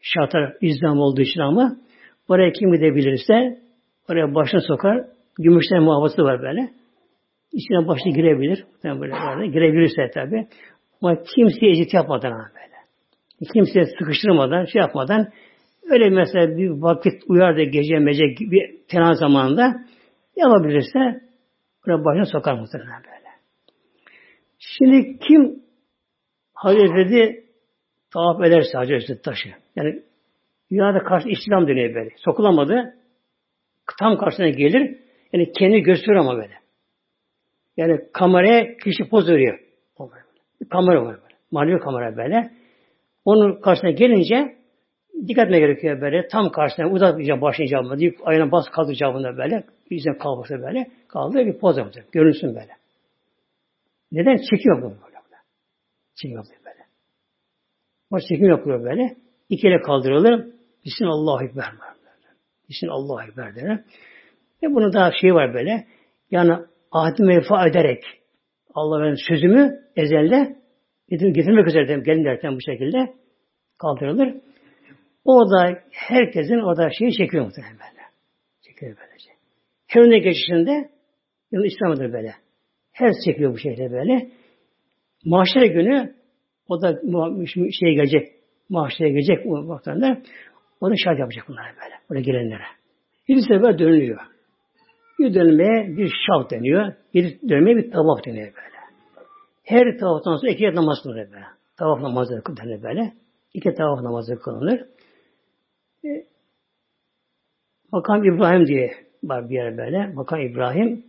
şartlar 0.00 0.56
izdam 0.60 0.98
olduğu 0.98 1.20
için 1.20 1.40
ama 1.40 1.76
oraya 2.28 2.52
kim 2.52 2.72
gidebilirse 2.72 3.58
oraya 4.10 4.34
başına 4.34 4.60
sokar. 4.60 5.06
Gümüşten 5.38 5.82
muhafazası 5.82 6.22
var 6.22 6.42
böyle. 6.42 6.70
İçine 7.54 7.88
başına 7.88 8.12
girebilir. 8.12 8.64
Yani 8.84 9.00
böyle 9.00 9.12
böyle 9.12 9.46
girebilirse 9.46 10.10
tabi. 10.14 10.46
Ama 11.02 11.22
kimseye 11.22 11.70
eziyet 11.72 11.94
yapmadan 11.94 12.32
böyle. 12.32 12.74
Kimseye 13.52 13.86
sıkıştırmadan, 13.86 14.64
şey 14.64 14.80
yapmadan 14.80 15.28
öyle 15.90 16.10
mesela 16.10 16.56
bir 16.56 16.68
vakit 16.68 17.22
uyar 17.28 17.56
da 17.56 17.62
gece 17.62 17.98
mece 17.98 18.24
bir 18.40 18.86
tena 18.88 19.14
zamanında 19.14 19.74
yapabilirse 20.36 21.20
buna 21.86 22.04
başına 22.04 22.24
sokar 22.24 22.54
muhtemelen 22.54 23.02
böyle. 23.02 23.28
Şimdi 24.58 25.18
kim 25.18 25.62
Hazreti 26.54 27.44
tavaf 28.12 28.44
ederse 28.44 28.78
Hazreti 28.78 29.22
taşı. 29.22 29.48
Yani 29.76 30.02
dünyada 30.70 30.98
karşı 30.98 31.28
İslam 31.28 31.68
dönüyor 31.68 31.94
böyle. 31.94 32.10
Sokulamadı. 32.16 32.94
Tam 33.98 34.18
karşısına 34.18 34.48
gelir. 34.48 34.98
Yani 35.32 35.52
kendi 35.52 35.80
gösteriyor 35.80 36.20
ama 36.20 36.36
böyle. 36.36 36.63
Yani 37.76 38.00
kameraya 38.12 38.76
kişi 38.76 39.08
poz 39.08 39.28
veriyor. 39.28 39.58
Kamera 40.70 41.04
var 41.04 41.16
böyle. 41.22 41.34
Manevi 41.50 41.78
kamera 41.78 42.16
böyle. 42.16 42.50
Onun 43.24 43.60
karşısına 43.60 43.90
gelince 43.90 44.56
dikkat 45.28 45.44
etmeye 45.44 45.60
gerekiyor 45.60 46.00
böyle. 46.00 46.28
Tam 46.28 46.50
karşısına 46.50 46.90
uzatmayacağım 46.90 47.40
başlayacağım 47.40 47.86
mı 47.86 47.98
deyip 47.98 48.28
ayağına 48.28 48.52
bas 48.52 48.64
kaldıracağım 48.68 49.36
böyle. 49.38 49.64
Yüzüne 49.90 50.18
kalmışsa 50.18 50.62
böyle. 50.62 50.90
Kaldı 51.08 51.38
bir 51.38 51.58
poz 51.58 51.78
yapacak. 51.78 52.12
Görünsün 52.12 52.48
böyle. 52.54 52.72
Neden? 54.12 54.36
Çekiyor 54.50 54.82
bunu 54.82 54.94
böyle. 55.06 55.14
Çekim 56.14 56.36
yapıyor 56.36 56.60
böyle. 56.64 56.84
O 58.10 58.20
çekim 58.20 58.48
yapıyor 58.48 58.84
böyle. 58.84 59.16
İki 59.48 59.68
ele 59.68 59.80
kaldırılır. 59.80 60.46
Bismillah 60.84 61.42
Ekber. 61.42 61.64
Bismillah 62.68 63.28
Ekber 63.28 63.56
der. 63.56 63.84
Ve 64.62 64.74
bunun 64.74 64.92
daha 64.92 65.10
şey 65.20 65.34
var 65.34 65.54
böyle. 65.54 65.86
Yani 66.30 66.58
ahdi 66.94 67.22
vefa 67.22 67.66
ederek 67.66 68.04
Allah'ın 68.74 69.16
sözümü 69.28 69.80
ezelde 69.96 70.56
getirmek 71.10 71.68
üzere 71.68 71.88
dedim, 71.88 72.02
gelin 72.02 72.24
derken 72.24 72.56
bu 72.56 72.60
şekilde 72.60 73.14
kaldırılır. 73.78 74.34
O 75.24 75.50
da 75.50 75.78
herkesin 75.90 76.58
o 76.58 76.76
da 76.76 76.90
şeyi 76.98 77.12
çekiyor 77.12 77.44
muhtemelen 77.44 77.74
böyle. 77.74 78.02
Çekiyor 78.62 78.96
böylece. 79.00 79.30
Her 79.86 80.00
önüne 80.00 80.18
geçişinde 80.18 80.90
yani 81.52 81.66
İslam'dır 81.66 82.12
böyle. 82.12 82.34
Her 82.92 83.12
çekiyor 83.24 83.52
bu 83.52 83.58
şekilde 83.58 83.92
böyle. 83.92 84.30
Mahşer 85.24 85.66
günü 85.66 86.14
o 86.68 86.82
da 86.82 87.00
şey 87.80 87.94
gelecek. 87.94 88.28
Mahşere 88.68 89.08
gelecek 89.08 89.44
bu 89.44 89.68
vaktinde. 89.68 90.22
O 90.80 90.90
da 90.90 90.94
şahit 91.04 91.18
yapacak 91.18 91.44
bunlara 91.48 91.66
böyle. 91.66 91.94
Oraya 92.10 92.20
gelenlere. 92.20 92.64
Bir 93.28 93.40
sefer 93.40 93.78
dönülüyor. 93.78 94.33
Bir 95.18 95.34
dönmeye 95.34 95.96
bir 95.96 96.08
şah 96.08 96.50
deniyor. 96.50 96.92
Bir 97.14 97.48
dönmeye 97.48 97.76
bir 97.76 97.90
tavaf 97.90 98.24
deniyor 98.26 98.46
böyle. 98.46 98.74
Her 99.64 99.98
tavaftan 99.98 100.36
sonra 100.36 100.50
iki 100.50 100.74
namaz 100.74 100.98
kılınır 101.02 101.32
böyle. 101.32 101.44
Tavaf 101.76 102.00
namazı 102.00 102.42
kılınır 102.44 102.82
böyle. 102.82 103.12
İki 103.54 103.74
tavaf 103.74 104.02
namazı 104.02 104.38
kılınır. 104.38 104.80
E, 106.04 106.08
Makam 107.92 108.24
İbrahim 108.24 108.66
diye 108.66 108.90
var 109.24 109.48
bir 109.50 109.54
yer 109.54 109.76
böyle. 109.76 110.06
Makam 110.06 110.40
İbrahim 110.40 111.04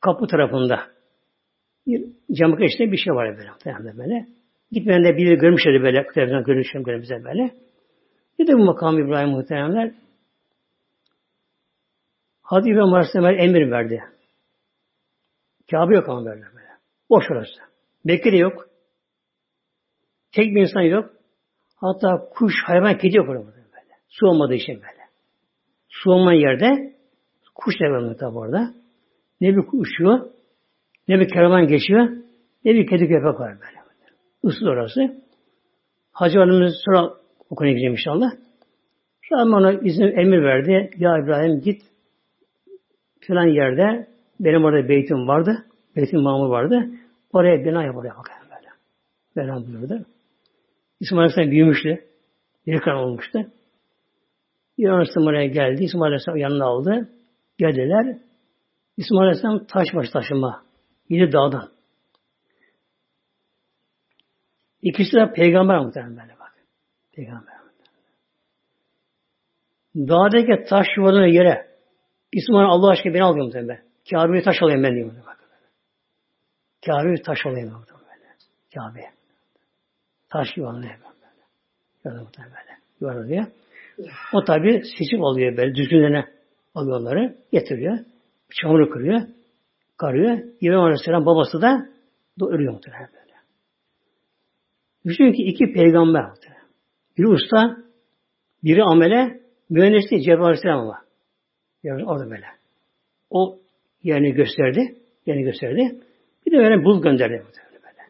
kapı 0.00 0.26
tarafında 0.26 0.80
bir 1.86 2.04
camı 2.32 2.64
içinde 2.64 2.92
bir 2.92 2.96
şey 2.96 3.14
var 3.14 3.36
böyle. 3.36 3.98
böyle. 3.98 4.26
Gitmeyen 4.72 5.04
de 5.04 5.16
biri 5.16 5.36
görmüşlerdi 5.36 5.82
böyle. 5.82 6.06
Televizyon 6.14 6.44
görmüşler 6.44 7.02
bize 7.02 7.24
böyle. 7.24 7.50
Bir 8.38 8.46
de 8.46 8.52
bu 8.52 8.64
makam 8.64 8.98
İbrahim 8.98 9.28
muhteremler 9.28 9.92
Hadi 12.48 12.68
İbrahim 12.70 12.94
Aleyhisselam 12.94 13.38
emir 13.38 13.70
verdi. 13.70 14.02
Kabe 15.70 15.94
yok 15.94 16.08
ama 16.08 16.24
böyle 16.24 16.40
böyle. 16.40 16.68
Boş 17.10 17.24
orası. 17.30 17.60
De 18.08 18.36
yok. 18.36 18.68
Tek 20.32 20.54
bir 20.54 20.60
insan 20.60 20.80
yok. 20.80 21.10
Hatta 21.76 22.28
kuş, 22.30 22.52
hayvan, 22.66 22.98
kedi 22.98 23.16
yok 23.16 23.28
orada 23.28 23.46
böyle. 23.46 23.94
Su 24.08 24.26
olmadığı 24.26 24.54
için 24.54 24.74
böyle. 24.74 25.02
Su 25.88 26.10
olmayan 26.10 26.40
yerde 26.40 26.94
kuş 27.54 27.74
var 27.80 28.16
tabi 28.18 28.38
orada. 28.38 28.74
Ne 29.40 29.56
bir 29.56 29.64
uçuyor, 29.72 30.30
ne 31.08 31.20
bir 31.20 31.28
kervan 31.28 31.66
geçiyor, 31.66 32.08
ne 32.64 32.74
bir 32.74 32.86
kedi 32.86 33.08
köpek 33.08 33.40
var 33.40 33.56
böyle. 33.60 33.80
Isıl 34.44 34.66
orası. 34.66 35.22
Hacı 36.12 36.38
Hanım'ız 36.38 36.74
sonra 36.84 37.10
okuluna 37.50 37.70
gideceğim 37.70 37.92
inşallah. 37.92 38.30
Rahman 39.32 39.62
ona 39.62 39.72
izin 39.72 40.18
emir 40.18 40.42
verdi. 40.42 40.90
Ya 40.96 41.18
İbrahim 41.18 41.60
git 41.60 41.82
filan 43.26 43.46
yerde 43.46 44.08
benim 44.40 44.64
orada 44.64 44.88
beytim 44.88 45.28
vardı. 45.28 45.66
Beytim 45.96 46.20
mamur 46.20 46.48
vardı. 46.48 46.90
Oraya 47.32 47.64
bina 47.64 47.84
yap 47.84 47.96
oraya 47.96 48.16
bakalım 48.16 48.48
böyle. 48.50 48.68
Bina 49.36 49.66
buyurdu. 49.66 50.06
İsmail 51.00 51.20
Aleyhisselam 51.20 51.50
büyümüştü. 51.50 52.06
Kan 52.84 52.96
olmuştu. 52.96 53.38
İran 54.78 54.92
Aleyhisselam 54.92 55.26
oraya 55.26 55.46
geldi. 55.46 55.84
İsmail 55.84 56.06
Aleyhisselam 56.06 56.38
yanına 56.38 56.64
aldı. 56.64 57.08
Geldiler. 57.58 58.18
İsmail 58.96 59.22
Aleyhisselam 59.22 59.64
taş 59.64 59.86
baş 59.94 60.10
taşıma. 60.10 60.62
Yedi 61.08 61.32
dağdan. 61.32 61.68
İkisi 64.82 65.12
de 65.16 65.32
peygamber 65.32 65.78
muhtemelen 65.78 66.28
bak. 66.40 66.54
Peygamber. 67.12 67.56
Dağdaki 69.96 70.64
taş 70.68 70.86
yuvarlanıyor 70.96 71.34
yere. 71.34 71.75
İsmail 72.32 72.68
Allah 72.68 72.90
aşkına 72.90 73.14
beni 73.14 73.24
almıyor 73.24 73.46
muhtemelen. 73.46 73.82
Kabe'yi 74.10 74.42
taş 74.42 74.62
alayım 74.62 74.82
ben 74.82 74.94
diyor. 74.94 75.12
Kabe'yi 76.86 77.22
taş 77.22 77.46
alayım 77.46 77.70
böyle. 77.70 77.96
Kabe. 78.74 79.00
Taş 80.28 80.56
yuvarlanıyor 80.56 80.94
böyle. 80.94 81.06
Gördün 82.04 82.22
muhtemelen 82.22 82.56
böyle. 83.00 83.52
O 84.32 84.44
tabi 84.44 84.82
seçip 84.98 85.20
alıyor 85.24 85.56
böyle 85.56 85.74
düzgünlerine 85.74 86.24
alıyorları 86.74 87.36
getiriyor. 87.52 87.98
Çamuru 88.50 88.90
kırıyor. 88.90 89.20
Karıyor. 89.96 90.38
İbrahim 90.60 90.80
Aleyhisselam 90.80 91.26
babası 91.26 91.62
da 91.62 91.88
ölüyor 92.40 92.72
muhtemelen 92.72 93.08
böyle. 93.12 93.32
Düşünün 95.04 95.32
ki 95.32 95.42
iki 95.42 95.72
peygamber 95.72 96.28
muhtemelen. 96.28 96.66
Biri 97.18 97.28
usta, 97.28 97.76
biri 98.64 98.82
amele, 98.82 99.40
mühendisliği 99.70 100.22
Cebrail 100.22 100.44
Aleyhisselam 100.44 100.80
ama. 100.80 101.05
Yani 101.86 102.04
orada 102.04 102.30
böyle. 102.30 102.46
O 103.30 103.58
yani 104.02 104.32
gösterdi. 104.32 104.94
Yani 105.26 105.42
gösterdi. 105.42 106.00
Bir 106.46 106.52
de 106.52 106.56
böyle 106.56 106.84
bul 106.84 107.02
gönderdi. 107.02 107.32
Böyle. 107.32 108.02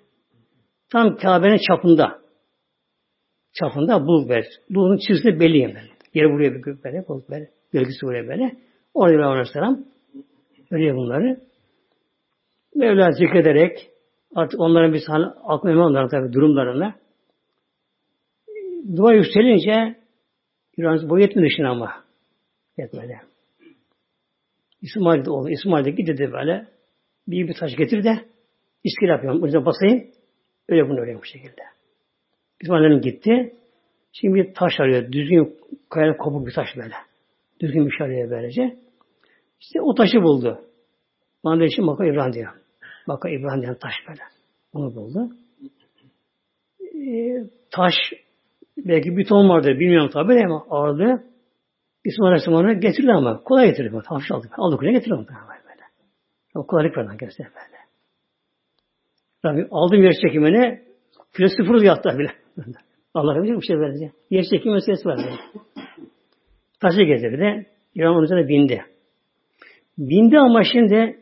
Tam 0.92 1.16
Kabe'nin 1.16 1.60
çapında. 1.68 2.18
Çapında 3.52 4.06
bul 4.06 4.28
ver. 4.28 4.44
Bulun 4.70 4.98
çizgisi 5.08 5.40
belli 5.40 5.58
yani. 5.58 5.74
Yeri 6.14 6.32
buraya 6.32 6.54
bir 6.54 6.84
böyle, 6.84 7.08
bul 7.08 7.22
böyle. 7.30 7.50
Gölgesi 7.72 8.06
buraya 8.06 8.28
böyle. 8.28 8.56
Orada 8.94 9.14
İbrahim 9.14 9.30
Aleyhisselam 9.30 9.84
ölüyor 10.70 10.96
bunları. 10.96 11.40
Mevla 12.74 13.10
zikrederek 13.10 13.90
artık 14.34 14.60
onların 14.60 14.92
bir 14.92 15.02
sahne 15.06 15.24
aklına 15.24 15.86
onların 15.86 16.08
tabi 16.08 16.32
durumlarına 16.32 16.94
dua 18.96 19.12
yükselince 19.12 19.96
İran 20.76 21.10
boyu 21.10 21.22
yetmedi 21.22 21.46
işin 21.46 21.64
ama. 21.64 22.04
Yetmedi. 22.78 23.20
İsmail 24.86 25.24
de 25.24 25.30
oldu. 25.30 25.50
İsmail 25.50 25.84
de 25.84 25.90
gitti 25.90 26.32
böyle. 26.32 26.66
Bir 27.28 27.48
bir 27.48 27.54
taş 27.54 27.76
getir 27.76 28.04
de 28.04 28.24
iskele 28.84 29.10
yapıyorum. 29.10 29.42
Önce 29.42 29.64
basayım. 29.64 30.10
Öyle 30.68 30.88
bunu 30.88 31.00
öyle 31.00 31.18
bu 31.18 31.24
şekilde. 31.24 31.62
İsmail'in 32.60 33.00
gitti. 33.00 33.54
Şimdi 34.12 34.34
bir 34.34 34.54
taş 34.54 34.80
arıyor. 34.80 35.12
Düzgün 35.12 35.56
kayalı 35.90 36.16
kopuk 36.16 36.46
bir 36.46 36.52
taş 36.52 36.68
böyle. 36.76 36.94
Düzgün 37.60 37.86
bir 37.86 37.90
şey 37.90 38.06
arıyor 38.06 38.30
böylece. 38.30 38.76
İşte 39.60 39.80
o 39.80 39.94
taşı 39.94 40.22
buldu. 40.22 40.60
Bana 41.44 41.60
da 41.60 41.64
işte 41.64 41.82
Maka 41.82 42.06
İbrahim 42.06 42.32
diyor. 42.32 42.52
Maka 43.06 43.28
İbrahim 43.28 43.62
diyen 43.62 43.78
taş 43.78 43.94
böyle. 44.08 44.22
Onu 44.72 44.94
buldu. 44.94 45.30
Ee, 46.80 47.44
taş 47.70 47.94
belki 48.76 49.16
bir 49.16 49.24
ton 49.24 49.48
vardır 49.48 49.80
bilmiyorum 49.80 50.10
tabi 50.12 50.44
ama 50.44 50.66
ağırlığı 50.70 51.24
İsmail 52.06 52.28
Aleyhisselam 52.28 52.58
onu 52.58 52.80
getirdi 52.80 53.12
ama 53.12 53.42
kolay 53.42 53.66
getirdi. 53.66 53.96
Hafif 54.04 54.32
aldı. 54.32 54.48
Aldı 54.56 54.76
kuleye 54.76 54.92
getirdi. 54.92 55.16
Böyle. 55.18 55.38
Ama 56.54 56.66
kolaylık 56.66 56.96
verdi 56.96 57.16
gösterdi 57.16 57.50
böyle. 57.54 57.76
Tabi 59.42 59.68
aldım 59.70 60.02
yer 60.02 60.12
çekimini 60.22 60.82
kilo 61.36 61.48
sıfır 61.48 61.82
yattı 61.82 62.18
bile. 62.18 62.30
Allah 63.14 63.42
bilir 63.42 63.56
bir 63.56 63.66
şey 63.66 63.78
verecek. 63.78 64.12
Yer 64.30 64.44
çekimi 64.50 64.74
meselesi 64.74 65.08
var. 65.08 65.20
Taşı 66.80 67.02
getirdi. 67.02 67.66
İran 67.94 68.14
onun 68.14 68.24
üzerine 68.24 68.48
bindi. 68.48 68.84
Bindi 69.98 70.38
ama 70.38 70.62
şimdi 70.72 71.18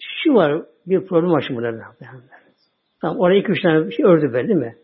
şu 0.00 0.34
var 0.34 0.62
bir 0.86 1.06
problem 1.06 1.30
var 1.30 1.44
şimdi 1.46 1.60
burada. 1.60 1.84
Tamam 3.00 3.20
oraya 3.20 3.40
iki 3.40 3.52
üç 3.52 3.62
tane 3.62 3.90
şey 3.90 4.04
ördü 4.04 4.32
böyle 4.32 4.48
değil 4.48 4.58
mi? 4.58 4.76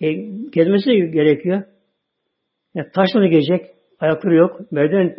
E, 0.00 0.12
gezmesi 0.50 0.90
gerekiyor. 1.10 1.62
Yani 2.74 2.90
taşla 2.94 3.26
gelecek. 3.26 3.75
Ayakları 4.00 4.34
yok. 4.34 4.72
Merdiven 4.72 5.16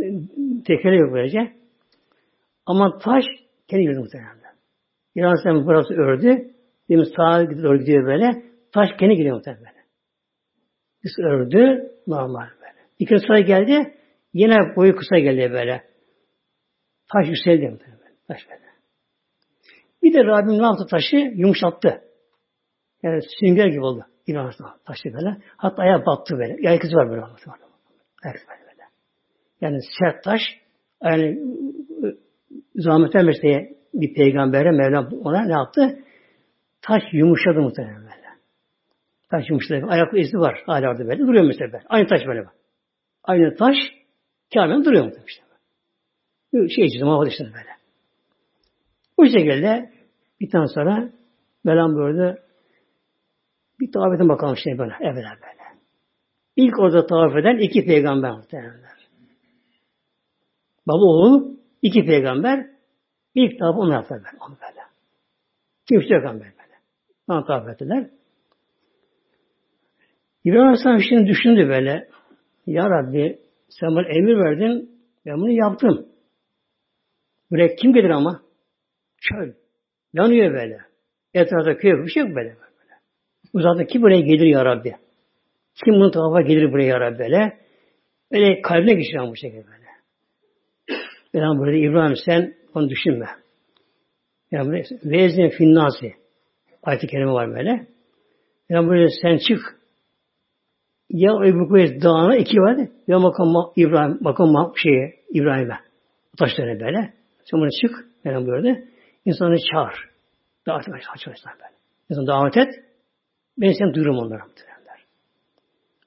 tekeri 0.66 0.98
yok 0.98 1.14
böylece. 1.14 1.54
Ama 2.66 2.98
taş 2.98 3.26
Kendi 3.68 3.84
girdi 3.84 4.00
muhtemelen. 4.00 4.38
İran 5.16 5.66
burası 5.66 5.94
ördü. 5.94 6.52
Demin 6.90 7.04
sağa 7.04 7.64
doğru 7.64 7.78
gidiyor 7.78 8.06
böyle. 8.06 8.44
Taş 8.72 8.90
kendi 9.00 9.16
gidiyor 9.16 9.36
muhtemelen 9.36 9.66
böyle. 9.66 9.86
Biz 11.04 11.12
ördü. 11.20 11.92
Normal 12.08 12.48
böyle. 12.62 12.88
İkinci 13.00 13.22
sıra 13.28 13.40
geldi. 13.40 13.94
Yine 14.34 14.76
boyu 14.76 14.96
kısa 14.96 15.20
geldi 15.20 15.54
böyle. 15.54 15.84
Taş 17.14 17.28
yükseldi 17.28 17.70
muhtemelen. 17.70 18.16
Taş 18.28 18.38
böyle. 18.50 18.62
Bir 20.04 20.14
de 20.14 20.24
Rabbim 20.24 20.60
ne 20.60 20.66
yaptı 20.66 20.86
taşı? 20.90 21.16
Yumuşattı. 21.16 22.02
Yani 23.04 23.22
sünger 23.40 23.68
gibi 23.68 23.82
oldu. 23.82 24.06
İran 24.28 24.52
taşı 24.86 25.14
böyle. 25.14 25.38
Hatta 25.58 25.82
ayağa 25.82 26.06
battı 26.06 26.38
böyle. 26.38 26.54
İzi 26.84 26.96
var 26.96 27.10
böyle. 27.10 27.22
Böyle 27.22 28.40
böyle. 28.50 28.67
Yani 29.62 29.80
sert 30.00 30.24
taş 30.24 30.42
yani 31.04 31.40
zahmet 32.76 33.16
vermesi 33.16 33.78
bir 33.94 34.14
peygambere 34.14 34.72
Mevlam 34.72 35.10
ona 35.24 35.46
ne 35.46 35.54
yaptı? 35.54 36.00
Taş 36.82 37.04
yumuşadı 37.12 37.62
muhtemelen 37.62 38.02
böyle. 38.02 38.28
Taş 39.32 39.50
yumuşadı. 39.50 39.86
Ayak 39.88 40.14
izi 40.14 40.38
var 40.38 40.64
hala 40.66 40.90
orada 40.90 41.08
böyle. 41.08 41.20
Duruyor 41.20 41.46
mesela 41.46 41.72
böyle. 41.74 41.84
Aynı 41.90 42.08
taş 42.08 42.22
böyle 42.28 42.46
bak. 42.46 42.54
Aynı 43.24 43.56
taş 43.56 43.76
Kabe'nin 44.54 44.86
duruyor 44.86 45.06
muhtemelen 45.06 45.28
işte. 45.28 45.44
Şey 46.76 46.86
için 46.86 47.06
muhafaza 47.06 47.30
işte 47.30 47.44
böyle. 47.44 47.78
Bu 49.18 49.26
şekilde 49.26 49.92
bir 50.40 50.50
tane 50.50 50.68
sonra 50.68 51.10
Mevlam 51.64 51.96
böyle 51.96 52.38
bir 53.80 53.92
tavaf 53.92 54.16
edin 54.16 54.30
bakalım 54.30 54.54
işte 54.54 54.78
böyle. 54.78 54.94
Evvela 55.02 55.30
böyle. 55.30 55.58
İlk 56.56 56.80
orada 56.80 57.06
tavaf 57.06 57.36
eden 57.36 57.58
iki 57.58 57.86
peygamber 57.86 58.32
muhtemelen. 58.32 58.97
Baba 60.88 61.06
oğul 61.06 61.58
iki 61.82 62.06
peygamber 62.06 62.68
ilk 63.36 63.60
tavafı 63.60 63.80
onu 63.80 63.94
yaptılar 63.94 64.22
böyle. 64.24 64.38
Onu 64.48 64.58
böyle. 64.62 64.82
Kimse 65.90 66.14
yok 66.16 66.34
böyle. 66.34 66.54
Ona 67.28 67.46
tavaf 67.46 67.70
ettiler. 67.70 68.10
İbrahim 70.44 70.64
Aleyhisselam 70.64 71.02
şimdi 71.10 71.30
düşündü 71.30 71.70
böyle. 71.70 72.10
Ya 72.66 72.90
Rabbi 72.90 73.40
sen 73.70 73.96
bana 73.96 74.08
emir 74.08 74.38
verdin. 74.38 75.02
Ben 75.26 75.38
bunu 75.38 75.52
yaptım. 75.52 76.08
Buraya 77.52 77.76
kim 77.76 77.94
gelir 77.94 78.10
ama? 78.10 78.42
Çöl. 79.22 79.54
Yanıyor 80.14 80.54
böyle. 80.54 80.78
Etrafta 81.34 81.78
köy 81.78 81.92
bir 81.92 82.10
şey 82.10 82.24
yok 82.24 82.36
böyle. 82.36 82.50
böyle. 82.50 82.94
Uzakta 83.54 83.86
kim 83.86 84.02
buraya 84.02 84.22
gelir 84.22 84.46
ya 84.46 84.66
Rabbi? 84.66 84.96
Kim 85.86 85.94
bunu 85.94 86.12
tavafa 86.12 86.42
gelir 86.42 86.72
buraya 86.72 86.88
ya 86.88 87.00
Rabbi 87.00 87.20
böyle? 87.20 87.58
Böyle 88.32 88.62
kalbine 88.62 88.94
geçiyor 88.94 89.28
bu 89.28 89.36
şekilde 89.36 89.68
böyle. 89.68 89.87
Ben 91.42 91.60
burada 91.60 91.76
İbrahim 91.76 92.16
sen 92.26 92.54
onu 92.76 92.90
düşünme. 92.90 93.26
Yani 94.52 94.84
vezne 95.04 95.50
finnasi 95.50 96.14
ayet-i 96.84 97.08
kerime 97.08 97.32
var 97.32 97.56
böyle. 97.56 97.88
Yani 98.70 98.90
böyle 98.90 99.08
sen 99.22 99.38
çık 99.48 99.60
ya 101.10 101.32
Ebu 101.46 101.68
Kuvvet 101.68 102.04
dağına 102.04 102.38
iki 102.38 102.58
var 102.58 102.88
ya 103.08 103.20
makam 103.20 103.72
İbrahim 103.76 104.18
makam 104.22 104.74
şeye 104.84 105.16
İbrahim'e 105.30 105.80
taşlarına 106.40 106.80
böyle. 106.80 107.14
Sen 107.44 107.60
bunu 107.60 107.70
çık 107.82 108.08
yani 108.24 108.48
böyle 108.48 108.84
insanı 109.26 109.58
çağır. 109.72 110.10
Davet 110.68 110.88
et 110.88 110.94
açmışlar 111.14 111.54
böyle. 111.54 111.76
İnsanı 112.10 112.28
davet 112.28 112.58
et. 112.58 112.84
Ben 113.58 113.72
seni 113.72 113.94
duyurum 113.94 114.18
onlara. 114.18 114.42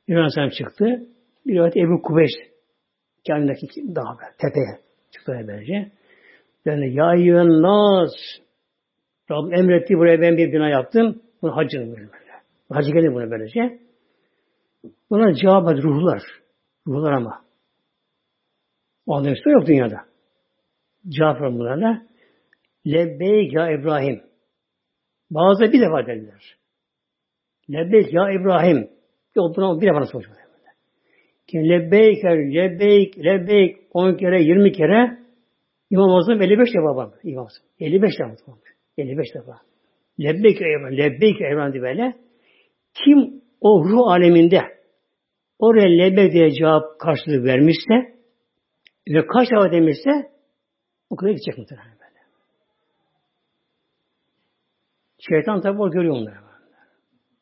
İbrahim 0.08 0.18
Aleyhisselam 0.18 0.50
çıktı. 0.50 1.06
Bir 1.46 1.84
Ebu 1.84 2.02
Kubeys 2.02 2.30
Kabe'deki 3.26 3.94
dağ 3.94 4.18
böyle, 4.18 4.32
tepeye 4.38 4.89
çıktı 5.10 5.44
böylece. 5.48 5.92
Yani 6.64 6.94
ya 6.94 7.14
eyyühen 7.14 7.62
nas 7.62 8.10
Rabbim 9.30 9.54
emretti 9.54 9.94
buraya 9.94 10.20
ben 10.20 10.36
bir 10.36 10.52
bina 10.52 10.68
yaptım. 10.68 11.22
Bunu 11.42 11.56
hacını 11.56 11.96
böyle. 11.96 12.08
Hacı 12.70 12.92
gelir 12.92 13.14
buna 13.14 13.30
böylece. 13.30 13.80
Buna 15.10 15.34
cevap 15.34 15.72
et 15.72 15.84
ruhlar. 15.84 16.22
Ruhlar 16.86 17.12
ama. 17.12 17.44
O 19.06 19.14
anda 19.14 19.30
işte 19.30 19.50
yok 19.50 19.66
dünyada. 19.66 20.00
Cevap 21.08 21.40
ver 21.40 21.52
bunlarla. 21.52 22.02
Lebbeyk 22.86 23.52
ya 23.52 23.70
İbrahim. 23.70 24.22
Bazı 25.30 25.62
bir 25.62 25.80
defa 25.80 26.06
dediler. 26.06 26.56
Lebbeyk 27.70 28.12
ya 28.12 28.30
İbrahim. 28.30 28.90
Yok 29.34 29.56
buna 29.56 29.80
bir 29.80 29.86
defa 29.86 30.00
nasıl? 30.00 30.22
Lebbeyk, 31.54 32.24
lebbeyk, 32.24 33.18
lebbeyk 33.18 33.76
10 33.92 34.16
kere, 34.16 34.42
20 34.42 34.72
kere 34.72 35.18
İmam 35.90 36.10
Azam 36.10 36.42
55 36.42 36.68
defa 36.68 36.96
var. 36.96 37.10
İmam 37.22 37.46
Azam. 37.46 37.64
55 37.80 38.18
defa 38.18 38.52
var. 38.52 38.58
55 38.98 39.34
defa. 39.34 39.52
Lebbeyk 40.20 40.62
Evren, 40.62 40.96
Lebbeyk 40.96 41.40
Evren 41.40 41.72
diye 41.72 41.82
böyle. 41.82 42.16
Kim 42.94 43.42
o 43.60 43.84
ruh 43.84 44.12
aleminde 44.12 44.60
oraya 45.58 45.88
lebbeyk 45.88 46.32
diye 46.32 46.50
cevap 46.50 47.00
karşılığı 47.00 47.44
vermişse 47.44 47.94
ve 49.08 49.26
kaç 49.26 49.50
defa 49.50 49.72
demişse 49.72 50.10
o 51.10 51.16
kadar 51.16 51.30
gidecek 51.30 51.58
muhtemelen 51.58 51.92
böyle. 51.92 52.20
Şeytan 55.28 55.60
tabi 55.60 55.82
o 55.82 55.90
görüyor 55.90 56.14
onları. 56.14 56.49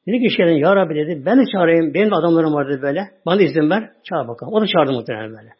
Dedi 0.08 0.18
ki 0.18 0.30
şeytan 0.36 0.52
ya 0.52 0.76
Rabbi 0.76 0.94
dedi 0.94 1.22
ben 1.26 1.38
de 1.38 1.44
çağırayım 1.52 1.94
benim 1.94 2.10
de 2.10 2.14
adamlarım 2.14 2.54
vardı 2.54 2.78
böyle. 2.82 3.10
Bana 3.26 3.42
izin 3.42 3.70
ver 3.70 3.90
çağır 4.04 4.28
bakalım. 4.28 4.52
O 4.52 4.60
da 4.60 4.66
çağırdı 4.66 4.92
muhtemelen 4.92 5.30
böyle. 5.30 5.50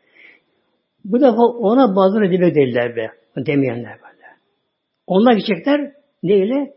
Bu 1.04 1.20
defa 1.20 1.42
ona 1.42 1.96
bazıları 1.96 2.30
dibe 2.30 2.54
değiller 2.54 2.96
be. 2.96 3.10
Demeyenler 3.36 3.92
böyle. 3.92 4.26
Onlar 5.06 5.32
gidecekler 5.32 5.92
neyle? 6.22 6.74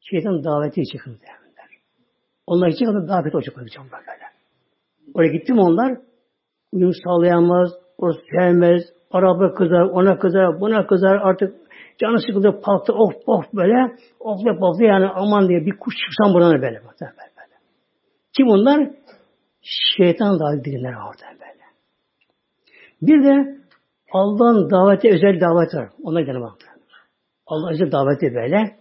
Şeytan 0.00 0.44
daveti 0.44 0.84
çıkın 0.84 1.12
derler. 1.12 1.70
Onlar 2.46 2.68
gidecek 2.68 2.88
ama 2.88 3.08
davet 3.08 3.34
olacak 3.34 3.56
onlar 3.58 4.00
böyle. 4.00 4.24
Oraya 5.14 5.32
gitti 5.32 5.52
mi 5.52 5.60
onlar? 5.60 5.98
Uyum 6.72 6.92
sağlayamaz, 7.04 7.70
o 7.98 8.12
sevmez, 8.12 8.82
araba 9.10 9.54
kızar, 9.54 9.82
ona 9.82 10.18
kızar, 10.18 10.60
buna 10.60 10.86
kızar, 10.86 11.16
artık 11.22 11.54
canı 12.00 12.20
sıkıldı, 12.20 12.60
paltı, 12.64 12.92
of 12.92 13.14
of 13.26 13.44
böyle, 13.54 13.96
ofla 14.20 14.58
pofla 14.58 14.84
yani 14.84 15.06
aman 15.06 15.48
diye 15.48 15.66
bir 15.66 15.78
kuş 15.78 15.94
çıksan 15.96 16.34
buradan 16.34 16.52
böyle, 16.52 16.62
böyle, 16.62 16.80
böyle. 17.00 17.56
Kim 18.36 18.48
onlar? 18.48 18.90
Şeytan 19.96 20.40
davet 20.40 20.60
edilirler 20.60 20.92
orada 20.92 21.40
böyle. 21.40 21.64
Bir 23.02 23.24
de 23.24 23.60
Allah'ın 24.12 24.70
daveti 24.70 25.08
özel 25.08 25.40
davet 25.40 25.74
var. 25.74 25.88
Ona 26.02 26.20
gene 26.20 26.40
baktı. 26.40 26.66
Allah 27.46 27.70
özel 27.70 27.92
daveti 27.92 28.34
böyle. 28.34 28.76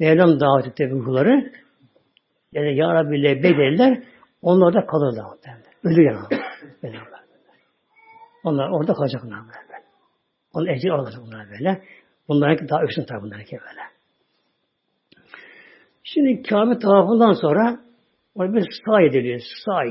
Mevlam 0.00 0.40
davet 0.40 0.66
etti 0.66 0.90
ruhları. 0.90 1.52
Yani 2.52 2.76
Ya 2.76 2.94
Rabbi 2.94 3.18
ile 3.20 3.42
bedeller. 3.42 4.02
Onlar 4.42 4.74
da 4.74 4.86
kalırlar. 4.86 5.26
Ölür 5.84 6.10
yani. 6.10 6.98
Onlar 8.44 8.70
orada 8.70 8.94
kalacaklar. 8.94 9.38
Onun 10.54 10.66
ecri 10.66 10.92
alacak 10.92 11.22
bunlar 11.26 11.50
böyle. 11.50 11.82
Bunlarınki 12.28 12.68
daha 12.68 12.84
üstün 12.84 13.04
tabi 13.04 13.22
bunlarınki 13.22 13.52
böyle. 13.52 13.80
Şimdi 16.04 16.42
Kabe 16.42 16.78
tarafından 16.78 17.32
sonra 17.32 17.80
orada 18.34 18.54
bir 18.54 18.68
sağ 18.86 19.02
ediliyor. 19.02 19.40
Sağ. 19.64 19.82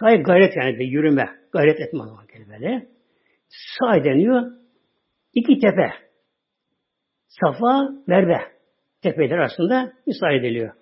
Sağ 0.00 0.14
gayret 0.16 0.56
yani 0.56 0.78
bir 0.78 0.86
yürüme. 0.86 1.28
Gayret 1.52 1.80
etme 1.80 2.00
anlamı 2.02 2.24
böyle. 2.50 2.86
Sağ 3.48 4.04
deniyor. 4.04 4.52
İki 5.34 5.58
tepe. 5.58 5.90
Safa, 7.28 7.88
Merve 8.06 8.40
tepeler 9.02 9.38
arasında 9.38 9.92
müsaade 10.06 10.36
ediliyor. 10.36 10.74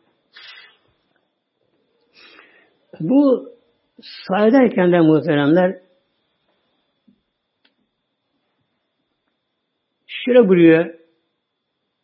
Bu 3.00 3.48
sağ 4.00 4.46
ederken 4.46 4.92
de 4.92 5.00
muhteremler 5.00 5.80
şöyle 10.24 10.48
buyuruyor 10.48 10.94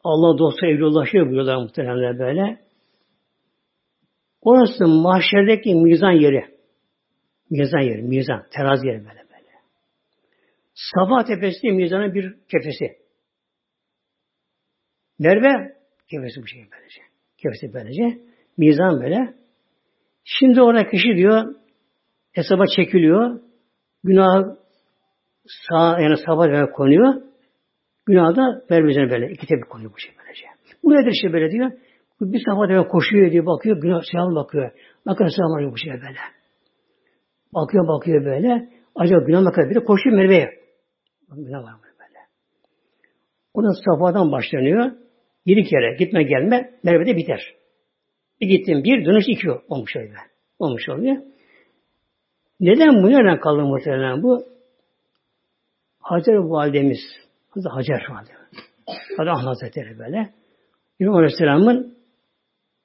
Allah 0.05 0.39
dostu 0.39 0.67
Evlullah 0.67 1.07
şöyle 1.07 1.25
buyuruyorlar 1.25 1.57
muhteremler 1.57 2.19
böyle. 2.19 2.61
Orası 4.41 4.87
mahşerdeki 4.87 5.75
mizan 5.75 6.13
yeri. 6.13 6.45
Mizan 7.51 7.81
yeri, 7.81 8.03
mizan, 8.03 8.47
terazi 8.57 8.87
yeri 8.87 9.05
böyle. 9.05 9.29
Safa 10.75 11.25
tepesi 11.25 11.71
mizanın 11.71 12.15
bir 12.15 12.35
kefesi. 12.49 12.99
Merve 15.19 15.77
kefesi 16.11 16.43
bu 16.43 16.47
şey 16.47 16.67
böylece. 16.73 17.01
Kefesi 17.39 17.75
böylece. 17.75 18.19
Mizan 18.57 19.01
böyle. 19.01 19.35
Şimdi 20.25 20.63
orada 20.63 20.91
kişi 20.91 21.17
diyor 21.17 21.55
hesaba 22.33 22.65
çekiliyor. 22.77 23.41
Günah 24.05 24.57
sağ 25.47 26.01
yani 26.01 26.17
sabah 26.27 26.73
konuyor. 26.77 27.28
Günah 28.09 28.37
da 28.37 28.63
merve 28.71 29.11
böyle. 29.11 29.31
iki 29.31 29.47
tepe 29.47 29.69
konuyor 29.69 29.93
bu 29.93 29.99
şey 29.99 30.13
böylece. 30.19 30.47
Bu 30.85 30.91
nedir 30.91 31.13
işte 31.13 31.33
böyle 31.33 31.51
diyor. 31.51 31.71
Bir 32.21 32.43
sabah 32.49 32.69
demek 32.69 32.91
koşuyor 32.91 33.31
diye 33.33 33.47
bakıyor. 33.47 33.81
Günah 33.81 34.03
siyahına 34.11 34.35
bakıyor. 34.35 34.71
Kadar 35.05 35.29
siyah 35.29 35.49
var 35.49 35.73
bu 35.73 35.77
şey 35.77 35.93
böyle. 35.93 36.19
Bakıyor 37.55 37.89
bakıyor 37.89 38.25
böyle. 38.25 38.69
Acaba 38.95 39.25
günah 39.25 39.43
ne 39.43 39.51
kadar 39.51 39.71
bir 39.71 39.75
de 39.75 39.85
koşuyor 39.85 40.17
Merve'ye. 40.17 40.51
Günah 41.31 41.63
var 41.63 41.75
böyle. 41.83 42.19
Oradan 43.55 43.75
Safa'dan 43.85 44.33
başlanıyor. 44.33 44.93
Yedi 45.47 45.63
kere 45.63 45.97
gitme 45.99 46.23
gelme 46.23 46.71
Merve'de 46.85 47.17
biter. 47.17 47.55
Bir 48.41 48.49
gittim 48.49 48.85
bir, 48.85 49.05
dönüş 49.05 49.25
iki 49.29 49.51
olmuş 49.69 49.97
öyle. 49.97 50.15
Olmuş 50.59 50.89
oluyor. 50.89 51.17
Neden 52.61 53.03
bu 53.03 53.11
nereden 53.11 53.41
kaldı 53.41 53.63
muhtemelen 53.63 54.23
bu? 54.23 54.45
Hacer 56.01 56.35
validemiz, 56.35 57.01
Hazreti 57.65 57.93
Hacer 57.93 58.15
validemiz. 58.15 58.59
Hazreti 59.17 59.31
Ahmet 59.31 59.47
Hazretleri 59.47 59.99
böyle. 59.99 60.31
İbrahim 61.01 61.17
Aleyhisselam'ın 61.17 61.99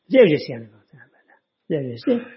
zevcesi 0.07 0.51
yani. 0.51 0.67
Böyle. 0.73 1.33
Zevcesi. 1.69 2.27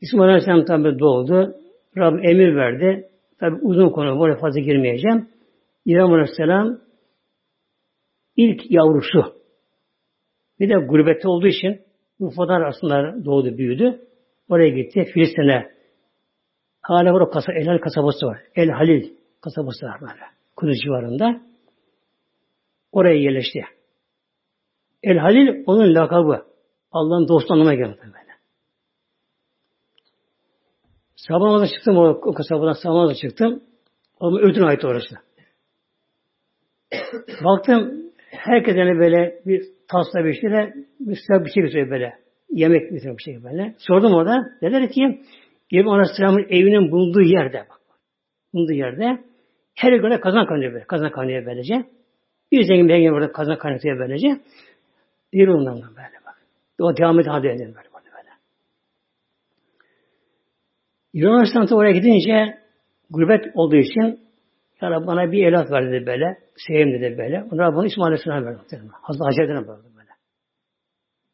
İsmail 0.00 0.28
Aleyhisselam 0.28 0.64
tabi 0.64 0.98
doğdu. 0.98 1.54
Rabbim 1.96 2.28
emir 2.28 2.56
verdi. 2.56 3.08
Tabi 3.40 3.54
uzun 3.62 3.90
konu, 3.90 4.18
buraya 4.18 4.36
fazla 4.36 4.60
girmeyeceğim. 4.60 5.28
İbrahim 5.84 6.12
Aleyhisselam 6.12 6.80
ilk 8.36 8.70
yavrusu. 8.70 9.38
Bir 10.60 10.68
de 10.68 10.74
gurbette 10.74 11.28
olduğu 11.28 11.46
için 11.46 11.80
Urfa'dan 12.18 12.62
aslında 12.62 13.24
doğdu, 13.24 13.58
büyüdü. 13.58 14.00
Oraya 14.48 14.68
gitti. 14.68 15.04
Filistin'e 15.14 15.70
hala 16.82 17.12
burada 17.12 17.30
kasa, 17.30 17.52
El 17.52 17.66
Halil 17.66 17.80
kasabası 17.80 18.26
var. 18.26 18.40
El 18.54 18.68
Halil 18.68 19.10
kasabası 19.40 19.86
var 19.86 20.00
böyle. 20.00 20.37
Kudüs 20.58 20.78
civarında. 20.84 21.40
Oraya 22.92 23.18
yerleşti. 23.18 23.64
El 25.02 25.18
Halil 25.18 25.62
onun 25.66 25.94
lakabı. 25.94 26.46
Allah'ın 26.92 27.28
dostu 27.28 27.54
anlamına 27.54 27.74
geldi 27.74 27.98
böyle. 28.02 28.32
Sabah 31.16 31.68
çıktım 31.68 31.96
o, 31.96 32.08
o 32.08 32.34
kasabadan 32.34 32.72
sabah 32.72 33.14
çıktım. 33.14 33.62
Ama 34.20 34.40
Ürdün 34.40 34.62
ait 34.62 34.84
orası. 34.84 35.14
Baktım 37.44 38.02
herkese 38.30 38.76
böyle 38.76 39.42
bir 39.46 39.62
tasla 39.88 40.24
bir 40.24 40.34
şeyle 40.34 40.74
bir 41.00 41.16
sıcak 41.16 41.46
bir 41.46 41.50
şey 41.50 41.62
götürüyor 41.62 41.90
böyle. 41.90 42.18
Yemek 42.50 42.90
götürüyor 42.90 43.18
bir 43.18 43.22
şey 43.22 43.44
böyle. 43.44 43.74
Sordum 43.78 44.12
orada. 44.12 44.50
Dediler 44.62 44.90
ki 44.90 45.22
İbrahim 45.70 45.88
Aleyhisselam'ın 45.88 46.46
evinin 46.48 46.90
bulunduğu 46.90 47.22
yerde 47.22 47.66
bak. 47.70 47.80
Bulunduğu 48.54 48.72
yerde 48.72 49.27
her 49.78 49.92
göre 49.92 50.20
kazan 50.20 50.46
kaynıyor 50.46 50.72
böyle. 50.72 50.84
Kazan 50.84 51.10
kaynıyor 51.10 51.46
böylece. 51.46 51.84
Bir 52.52 52.64
zengin 52.64 52.88
bir 52.88 53.10
burada 53.10 53.32
kazan 53.32 53.58
kaynatıyor 53.58 53.98
böylece. 53.98 54.40
Bir 55.32 55.48
ondan 55.48 55.74
böyle 55.74 56.18
bak. 56.26 56.42
O 56.80 56.96
devam 56.96 57.20
ediyor 57.20 57.34
hadi 57.34 57.46
edelim 57.46 57.74
böyle. 57.76 57.88
böyle. 57.92 58.28
Aleyhisselam 61.28 61.78
oraya 61.78 61.92
gidince 61.92 62.58
gurbet 63.10 63.44
olduğu 63.54 63.76
için 63.76 64.20
ya 64.82 65.06
bana 65.06 65.32
bir 65.32 65.46
evlat 65.46 65.70
ver 65.70 65.92
dedi 65.92 66.06
böyle. 66.06 66.38
Sevim 66.68 66.92
dedi 66.92 67.18
böyle. 67.18 67.44
Ona 67.52 67.74
bunu 67.74 67.86
İsmail 67.86 68.06
Aleyhisselam 68.06 68.44
verdi. 68.44 68.58
Hazreti 68.92 69.24
Hacer'den 69.24 69.68
verdi 69.68 69.88
böyle. 69.96 70.10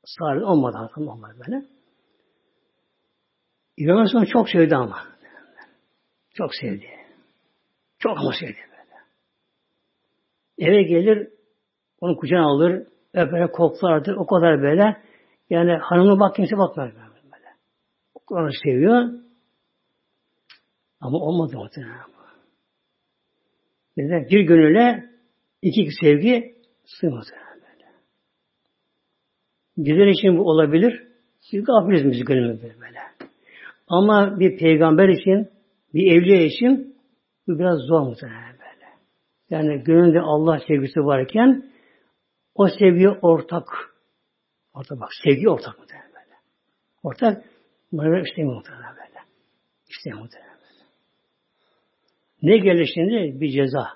Sağır 0.05 0.36
olmadı 0.36 0.76
hakkım 0.76 1.09
olmadı 1.09 1.34
böyle. 1.47 1.62
İbrahim 3.76 3.97
Aleyhisselam 3.97 4.24
çok 4.24 4.49
sevdi 4.49 4.76
ama. 4.76 4.99
Çok 6.34 6.55
sevdi. 6.55 7.04
Çok 8.05 8.35
sevdi 8.41 8.57
böyle. 8.71 9.01
Eve 10.59 10.83
gelir, 10.83 11.29
onu 12.01 12.17
kucağına 12.17 12.47
alır, 12.47 12.87
böyle 13.15 13.53
koklardı, 13.53 14.15
o 14.19 14.27
kadar 14.27 14.63
böyle. 14.63 15.03
Yani 15.51 15.73
hanımına 15.73 16.21
bak 16.21 16.37
kimse 16.37 16.57
bakmıyor 16.57 16.93
böyle. 16.93 17.49
O 18.15 18.25
kadar 18.25 18.55
seviyor. 18.65 19.11
Ama 21.01 21.19
olmadı 21.19 21.57
muhtemelen. 21.57 22.15
Neden? 23.97 24.29
Bir 24.31 24.41
gönüle 24.41 25.11
iki 25.63 25.89
sevgi 26.01 26.55
sığmadı. 26.85 27.31
Böyle. 27.55 27.91
Bizler 29.77 30.07
için 30.07 30.39
bu 30.39 30.43
olabilir. 30.43 31.07
Biz 31.53 31.65
gafiliz 31.65 32.13
biz 32.13 32.25
gönlümüzde 32.25 32.81
böyle. 32.81 33.01
Ama 33.89 34.41
bir 34.41 34.59
peygamber 34.59 35.09
için, 35.09 35.49
bir 35.95 36.13
evliya 36.13 36.43
için 36.43 36.93
bu 37.49 37.59
biraz 37.59 37.78
zor 37.78 38.01
muhtemelen 38.01 38.53
böyle. 38.53 38.88
Yani 39.51 39.84
gönlünde 39.84 40.20
Allah 40.20 40.61
sevgisi 40.66 41.01
varken 41.01 41.70
o 42.55 42.68
sevgi 42.68 43.09
ortak. 43.09 43.68
Ortak 44.74 45.01
bak, 45.01 45.09
sevgi 45.24 45.49
ortak 45.49 45.78
muhtemelen 45.78 46.11
böyle. 46.14 46.36
Ortak, 47.03 47.45
bunları 47.92 48.22
istemiyor 48.22 48.55
muhtemelen 48.55 48.97
böyle. 48.97 49.20
İstemiyor 49.88 50.22
muhtemelen. 50.22 50.55
Ne 52.42 52.57
gelir 52.57 52.90
şimdi? 52.95 53.40
Bir 53.40 53.51
ceza. 53.51 53.88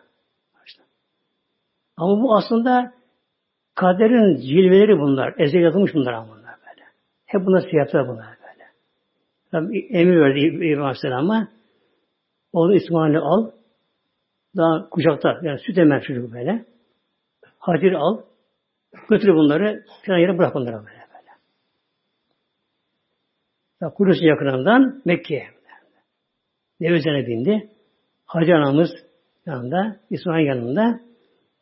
Ama 1.97 2.23
bu 2.23 2.37
aslında 2.37 2.93
kaderin 3.75 4.37
cilveleri 4.37 4.99
bunlar. 4.99 5.35
Ezel 5.39 5.61
yazılmış 5.61 5.95
bunlar 5.95 6.13
ama 6.13 6.29
bunlar 6.29 6.55
böyle. 6.67 6.87
Hep 7.27 7.47
bunlar 7.47 7.61
siyahlar 7.71 8.09
bunlar 8.09 8.27
böyle. 8.27 8.65
Tabi 9.51 9.87
emir 9.91 10.21
verdi 10.21 10.39
İbrahim 10.39 10.83
Aleyhisselam'a. 10.83 11.49
Oğlu 12.53 12.75
İsmail'i 12.75 13.19
al. 13.19 13.51
Daha 14.57 14.89
kucakta. 14.91 15.41
Yani 15.43 15.59
süt 15.59 15.79
emer 15.79 16.03
çocuk 16.03 16.33
böyle. 16.33 16.65
Hacer 17.59 17.93
al. 17.93 18.23
Götür 19.11 19.35
bunları. 19.35 19.85
Falan 20.07 20.19
yere 20.19 20.39
bırak 20.39 20.55
bunları 20.55 20.77
böyle. 20.77 20.87
böyle. 20.87 21.31
Ya 23.81 23.91
Kudüs'ün 23.91 24.27
yakınından 24.27 25.03
Mekke'ye. 25.05 25.49
Deve 26.81 26.97
üzerine 26.97 27.27
bindi. 27.27 27.71
Hacı 28.27 28.55
anamız 28.55 28.91
yanında, 29.47 30.01
İsmail 30.11 30.47
yanında. 30.47 31.01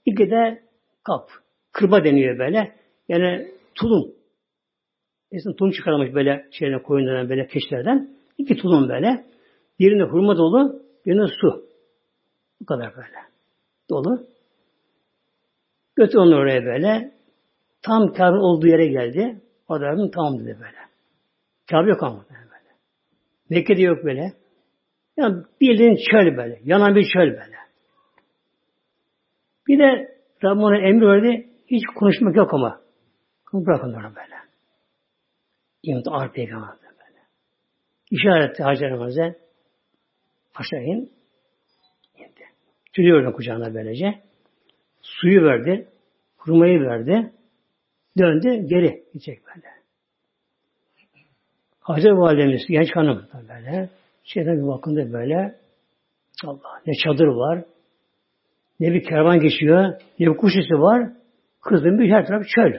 İki 0.07 0.31
de 0.31 0.63
kap. 1.05 1.31
Kırba 1.73 2.05
deniyor 2.05 2.39
böyle. 2.39 2.77
Yani 3.09 3.49
tulum. 3.75 4.13
İnsan 5.33 5.55
tulum 5.57 5.73
çıkarmış 5.73 6.15
böyle 6.15 6.49
şeyden 6.51 6.83
koyunlardan 6.83 7.29
böyle 7.29 7.47
keçilerden. 7.47 8.11
İki 8.39 8.57
tulum 8.57 8.89
böyle. 8.89 9.25
Birinde 9.79 10.03
hurma 10.03 10.37
dolu, 10.37 10.83
birinde 11.07 11.27
su. 11.41 11.67
Bu 12.61 12.67
kadar 12.67 12.97
böyle. 12.97 13.19
Dolu. 13.91 14.27
Götür 15.97 16.19
onu 16.19 16.37
oraya 16.37 16.65
böyle. 16.65 17.13
Tam 17.83 18.13
Kabe'nin 18.13 18.41
olduğu 18.41 18.67
yere 18.67 18.87
geldi. 18.87 19.41
Da 19.71 20.11
tamam 20.11 20.39
dedi 20.39 20.59
böyle. 20.61 20.77
Kabe 21.71 21.91
yok 21.91 22.03
ama 22.03 22.25
böyle. 22.31 22.47
Mekke'de 23.51 23.83
yok 23.83 24.05
böyle. 24.05 24.33
Yani 25.17 25.45
bildiğin 25.61 25.99
çöl 26.11 26.37
böyle. 26.37 26.61
Yanan 26.65 26.95
bir 26.95 27.07
çöl 27.15 27.27
böyle. 27.27 27.57
Bir 29.69 29.79
de 29.79 30.17
Rabbim 30.45 30.63
ona 30.63 30.79
emir 30.79 31.07
verdi. 31.07 31.49
Hiç 31.67 31.83
konuşmak 31.99 32.37
yok 32.37 32.55
ama. 32.55 32.81
Bırakın 33.53 33.89
onu 33.89 34.15
böyle. 34.17 34.37
İmdat 35.83 36.13
ağır 36.13 36.33
peygamber 36.33 36.69
böyle. 36.83 37.21
İşaretti 38.11 38.63
Hacer 38.63 38.91
Ramazan. 38.91 39.35
Aşağı 40.57 40.83
in. 40.83 41.13
İndi. 42.19 42.45
Tülüyor 42.93 43.33
kucağına 43.33 43.75
böylece. 43.75 44.21
Suyu 45.03 45.45
verdi. 45.45 45.89
Hurmayı 46.37 46.81
verdi. 46.81 47.33
Döndü 48.19 48.67
geri 48.69 49.05
gidecek 49.13 49.43
böyle. 49.47 49.67
Hacer 51.81 52.11
Validemiz 52.11 52.67
genç 52.69 52.97
hanım 52.97 53.29
böyle. 53.49 53.91
Şeyden 54.25 54.63
bir 54.63 54.67
bakındı 54.67 55.13
böyle. 55.13 55.59
Allah 56.45 56.83
ne 56.87 56.93
çadır 57.05 57.27
var, 57.27 57.65
ne 58.81 58.93
bir 58.93 59.05
kervan 59.05 59.41
geçiyor, 59.41 60.01
ne 60.19 60.27
bir 60.27 60.37
kuş 60.37 60.53
sesi 60.53 60.75
var. 60.75 61.13
Kızın 61.61 61.99
bir 61.99 62.11
her 62.11 62.27
taraf 62.27 62.43
çöl. 62.55 62.73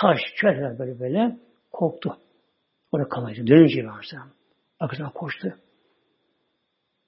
Taş, 0.00 0.20
çöl 0.36 0.78
böyle 0.78 1.00
böyle. 1.00 1.36
Korktu. 1.72 2.16
Orada 2.92 3.08
kalacak. 3.08 3.46
Dönünce 3.46 3.88
Aleyhisselam. 3.88 4.30
Arkasından 4.80 5.12
koştu. 5.12 5.54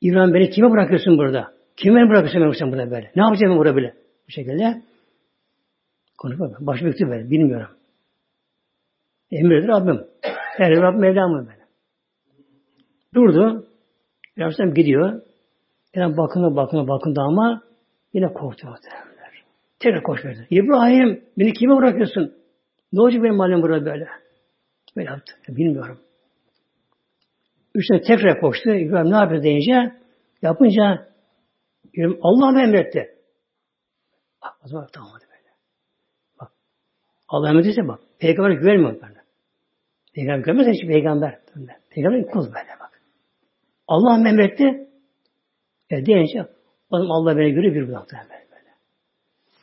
İbrahim 0.05 0.35
beni 0.35 0.51
kime 0.51 0.71
bırakıyorsun 0.71 1.19
burada? 1.19 1.53
Kime 1.77 2.01
beni 2.01 2.09
bırakıyorsun 2.09 2.43
ben 2.43 2.59
sen 2.59 2.73
burada 2.73 2.91
böyle? 2.91 3.11
Ne 3.17 3.23
yapacağım 3.23 3.53
ben 3.53 3.59
burada 3.59 3.77
böyle? 3.77 3.95
Bu 4.29 4.31
şekilde 4.31 4.83
konuşma. 6.19 6.51
Baş 6.61 6.83
büktü 6.83 7.09
böyle. 7.09 7.31
Bilmiyorum. 7.31 7.69
Emredir 9.31 9.69
Rabbim. 9.69 10.01
Her 10.57 10.77
Rabbim 10.77 11.01
Mevlam 11.01 11.47
böyle. 11.47 11.65
Durdu. 13.15 13.67
Peygamber 14.37 14.75
gidiyor. 14.75 15.23
Yani 15.95 16.17
bakına 16.17 16.57
bakına 16.57 16.89
bakında 16.89 17.23
ama 17.23 17.63
yine 18.13 18.33
korktu 18.33 18.67
muhtemelenler. 18.67 19.45
Tekrar 19.79 20.03
koş 20.03 20.25
verdi. 20.25 20.47
İbrahim 20.51 21.25
beni 21.39 21.53
kime 21.53 21.77
bırakıyorsun? 21.77 22.35
Ne 22.93 23.01
olacak 23.01 23.23
benim 23.23 23.39
halim 23.39 23.63
burada 23.63 23.85
böyle? 23.85 24.09
Böyle 24.97 25.11
yaptı. 25.11 25.33
Bilmiyorum. 25.49 25.99
Üstüne 27.75 28.01
tekrar 28.01 28.41
koştu. 28.41 28.71
İbrahim 28.71 29.11
ne 29.11 29.17
yapıyor 29.17 29.43
deyince 29.43 29.93
yapınca 30.43 31.09
İbrahim 31.93 32.19
Allah 32.23 32.51
mı 32.51 32.61
emretti? 32.63 33.15
Bak 34.43 34.53
o 34.65 34.69
zaman 34.69 34.89
tamam 34.93 35.11
hadi 35.13 35.25
böyle. 35.25 35.55
Bak. 36.41 36.53
Allah 37.29 37.51
emrettiyse 37.51 37.89
bak. 37.89 38.01
Peygamber 38.19 38.51
güvenmiyor 38.51 39.03
bana. 39.03 39.25
Peygamber 40.15 40.45
güvenmezse 40.45 40.73
hiç 40.73 40.87
peygamber. 40.87 41.39
Peygamber 41.91 42.27
kul 42.27 42.47
böyle 42.47 42.81
bak. 42.81 43.01
Allah 43.89 44.17
mı 44.17 44.29
emretti? 44.29 44.89
E 45.91 46.07
deyince 46.07 46.47
Allah 46.91 47.37
beni 47.37 47.53
göre 47.53 47.75
bir 47.75 47.89
bıraktı 47.89 48.17
böyle. 48.31 48.47
böyle. 48.51 48.71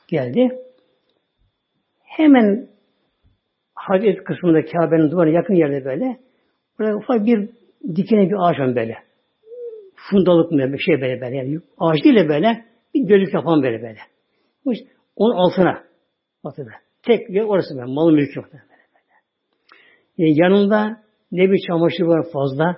geldi. 0.08 0.62
Hemen 2.04 2.72
Hacet 3.76 4.24
kısmında 4.24 4.66
Kabe'nin 4.66 5.12
duvarına 5.12 5.34
yakın 5.34 5.54
yerde 5.54 5.86
böyle 5.86 6.20
burada 6.80 6.98
ufak 6.98 7.26
bir 7.26 7.50
dikene 7.96 8.30
bir 8.30 8.36
ağaç 8.40 8.60
var 8.60 8.76
böyle. 8.76 8.98
Fundalık 9.96 10.52
mı 10.52 10.74
bir 10.74 10.78
şey 10.78 11.02
böyle 11.02 11.22
böyle. 11.22 11.36
Yani 11.36 11.60
ağaç 11.78 12.04
değil 12.04 12.16
de 12.16 12.30
böyle 12.30 12.66
bir 12.94 13.08
gölük 13.08 13.34
yapan 13.34 13.64
böyle 13.64 13.82
böyle. 13.82 14.00
Onun 15.16 15.36
altına 15.36 15.84
altına. 16.44 16.72
Tek 17.04 17.30
yer 17.30 17.44
orası 17.44 17.76
böyle. 17.76 17.94
Malı 17.94 18.12
mülkü 18.12 18.36
böyle. 18.36 18.52
böyle. 18.54 18.64
Yani 20.18 20.40
yanında 20.42 21.04
ne 21.32 21.52
bir 21.52 21.60
çamaşır 21.68 22.04
var 22.04 22.26
fazla, 22.34 22.78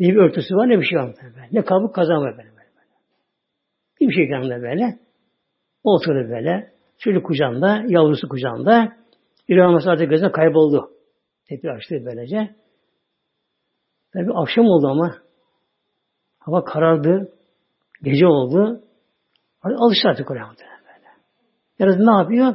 ne 0.00 0.08
bir 0.08 0.16
örtüsü 0.16 0.54
var, 0.54 0.68
ne 0.68 0.80
bir 0.80 0.84
şey 0.84 0.98
var. 0.98 1.14
Böyle. 1.22 1.48
Ne 1.52 1.64
kabuk 1.64 1.94
kazan 1.94 2.16
var 2.16 2.32
böyle. 2.38 2.48
böyle. 2.48 2.66
Bir 4.00 4.14
şey 4.14 4.28
yanında 4.28 4.62
böyle. 4.62 4.98
Oturuyor 5.84 6.30
böyle. 6.30 6.70
Çocuk 6.98 7.26
kucağında, 7.26 7.84
yavrusu 7.88 8.28
kucağında. 8.28 8.96
İlhaması 9.48 9.90
artık 9.90 10.10
gözüne 10.10 10.32
kayboldu. 10.32 10.90
Tekrar 11.48 11.76
açtı 11.76 12.02
böylece. 12.04 12.54
Tabi 14.16 14.32
akşam 14.34 14.66
oldu 14.66 14.88
ama 14.88 15.16
hava 16.38 16.64
karardı. 16.64 17.32
Gece 18.02 18.26
oldu. 18.26 18.80
Alıştı 19.62 20.08
artık 20.08 20.30
oraya 20.30 20.48
böyle. 20.48 21.08
Yani 21.78 22.06
ne 22.06 22.22
yapıyor? 22.22 22.54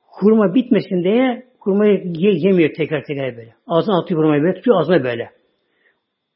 Hurma 0.00 0.54
bitmesin 0.54 1.04
diye 1.04 1.46
hurmayı 1.58 2.12
yemiyor 2.14 2.70
tekrar 2.76 3.04
tekrar 3.04 3.36
böyle. 3.36 3.54
Ağzına 3.66 4.02
atıyor 4.02 4.20
hurmayı 4.20 4.42
böyle, 4.42 4.54
tutuyor 4.54 4.80
ağzına 4.80 5.04
böyle. 5.04 5.30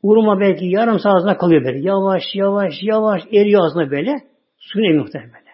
Hurma 0.01 0.41
belki 0.41 0.67
yarım 0.67 0.99
saat 0.99 1.15
ağzına 1.15 1.37
kalıyor 1.37 1.65
böyle. 1.65 1.79
Yavaş 1.79 2.23
yavaş 2.35 2.73
yavaş 2.83 3.23
eriyor 3.33 3.65
ağzına 3.65 3.91
böyle. 3.91 4.17
Suyunu 4.59 4.89
emiyor 4.89 5.05
muhtemelen 5.05 5.33
böyle. 5.33 5.51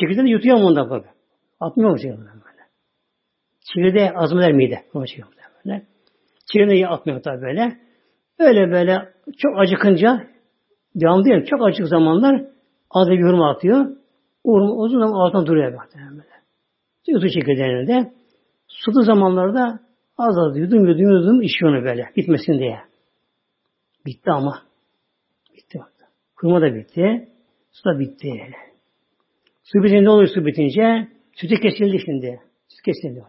Çekirdeğini 0.00 0.30
yutuyor 0.30 0.56
mu 0.56 0.66
ondan 0.66 0.90
böyle. 0.90 1.06
Atmıyor 1.60 1.90
mu 1.90 1.96
çekirdeğini 1.96 2.26
böyle. 2.26 2.62
Çekirdeği 3.74 4.10
azmeder 4.10 4.52
mide. 4.52 4.84
Hurma 4.92 5.06
çekiyor 5.06 5.28
böyle. 5.64 5.86
Çekirdeği 6.52 6.88
atmıyor 6.88 7.22
tabi 7.22 7.42
böyle. 7.42 7.76
Öyle 8.38 8.70
böyle 8.72 9.12
çok 9.38 9.58
acıkınca 9.58 10.26
devam 10.94 11.24
değil 11.24 11.44
Çok 11.44 11.66
acık 11.66 11.88
zamanlar 11.88 12.44
ağzına 12.90 13.14
bir 13.14 13.22
hurma 13.22 13.50
atıyor. 13.50 13.86
Hurma 14.44 14.72
uzun 14.72 15.00
zaman 15.00 15.12
altından 15.12 15.46
duruyor 15.46 15.72
böyle. 15.92 16.22
Yutu 17.06 17.28
çekirdeğini 17.30 17.86
de. 17.88 18.12
Suda 18.68 19.02
zamanlarda 19.02 19.80
az 20.18 20.38
az 20.38 20.56
yudum 20.56 20.86
yudum 20.86 21.10
yudum 21.10 21.42
içiyor 21.42 21.72
onu 21.72 21.84
böyle. 21.84 22.10
Bitmesin 22.16 22.58
diye. 22.58 22.80
Bitti 24.06 24.30
ama. 24.30 24.62
Bitti. 25.56 25.78
Hurma 26.36 26.60
da 26.60 26.74
bitti. 26.74 27.28
Su 27.72 27.84
da 27.84 27.98
bitti. 27.98 28.30
Su 29.64 29.82
bitince 29.82 30.04
ne 30.04 30.10
oluyor 30.10 30.28
su 30.34 30.46
bitince? 30.46 31.08
Sütü 31.32 31.60
kesildi 31.60 31.98
şimdi. 32.04 32.40
Süt 32.68 32.82
kesildi. 32.82 33.24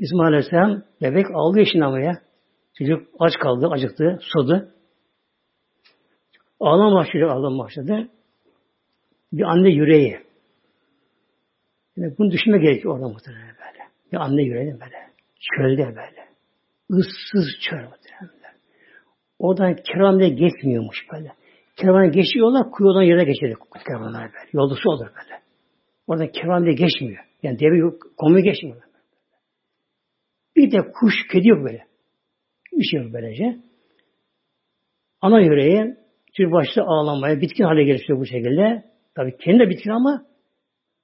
İsmail 0.00 0.28
Aleyhisselam 0.28 0.82
bebek 1.02 1.26
ağlıyor 1.34 1.66
şimdi 1.72 1.84
ama 1.84 2.00
ya. 2.00 2.12
Çocuk 2.78 3.08
aç 3.18 3.32
kaldı, 3.42 3.68
acıktı, 3.70 4.18
sudu. 4.20 4.68
Ağlam 6.60 6.94
başladı, 6.94 7.30
ağlam 7.30 7.58
başladı. 7.58 8.08
Bir 9.32 9.42
anne 9.42 9.70
yüreği. 9.70 10.18
Yani 11.96 12.14
bunu 12.18 12.30
düşünme 12.30 12.58
gerekiyor 12.58 12.94
orada 12.94 13.08
muhtemelen 13.08 13.46
böyle. 13.46 13.84
Bir 14.12 14.16
anne 14.16 14.42
yüreği 14.42 14.72
böyle. 14.72 15.10
Çölde 15.40 15.86
böyle. 15.86 16.26
Issız 16.90 17.46
çöl 17.70 17.82
muhtemelen. 17.82 18.56
Oradan 19.38 19.76
kervanla 19.76 20.28
geçmiyormuş 20.28 21.06
böyle. 21.12 21.32
Kervan 21.76 22.12
geçiyorlar, 22.12 22.70
kuyudan 22.70 23.02
yere 23.02 23.24
geçiyor 23.24 23.56
kervanlar 23.86 24.22
böyle. 24.22 24.48
Yolda 24.52 24.74
su 24.74 24.90
olur 24.90 25.06
böyle. 25.06 25.40
Oradan 26.06 26.28
kervan 26.28 26.64
geçmiyor. 26.64 27.24
Yani 27.42 27.58
deve 27.58 27.76
yok, 27.76 28.02
komu 28.16 28.40
geçmiyor. 28.40 28.82
Bir 30.56 30.72
de 30.72 30.92
kuş, 30.92 31.14
kedi 31.32 31.48
yok 31.48 31.64
böyle. 31.64 31.86
Bir 32.72 32.84
şey 32.84 33.00
yok 33.00 33.12
böylece. 33.12 33.56
Ana 35.20 35.40
yüreği 35.40 35.96
tür 36.36 36.52
başta 36.52 36.82
ağlamaya, 36.82 37.40
bitkin 37.40 37.64
hale 37.64 37.84
gelişiyor 37.84 38.18
bu 38.18 38.26
şekilde. 38.26 38.84
Tabii 39.14 39.36
kendi 39.36 39.58
de 39.58 39.70
bitkin 39.70 39.90
ama 39.90 40.26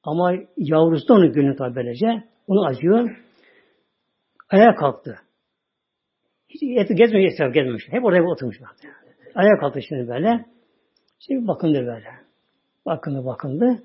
ama 0.03 0.35
yavrusu 0.57 1.09
da 1.09 1.15
onun 1.15 1.33
gönlü 1.33 1.57
tabi 1.57 1.75
böylece. 1.75 2.25
Onu 2.47 2.67
acıyor. 2.67 3.17
Ayağa 4.51 4.75
kalktı. 4.75 5.19
Hiç 6.49 6.63
eti 6.63 6.95
gezmiyor, 6.95 7.33
etraf 7.33 7.55
gezmemiş. 7.55 7.85
Hep 7.91 8.05
oraya 8.05 8.23
oturmuş. 8.23 8.57
Ayağa 9.35 9.59
kalktı 9.61 9.81
şimdi 9.89 10.09
böyle. 10.09 10.45
Şimdi 11.19 11.49
bakındı 11.49 11.79
böyle. 11.87 12.09
Bakındı 12.87 13.25
bakındı. 13.25 13.83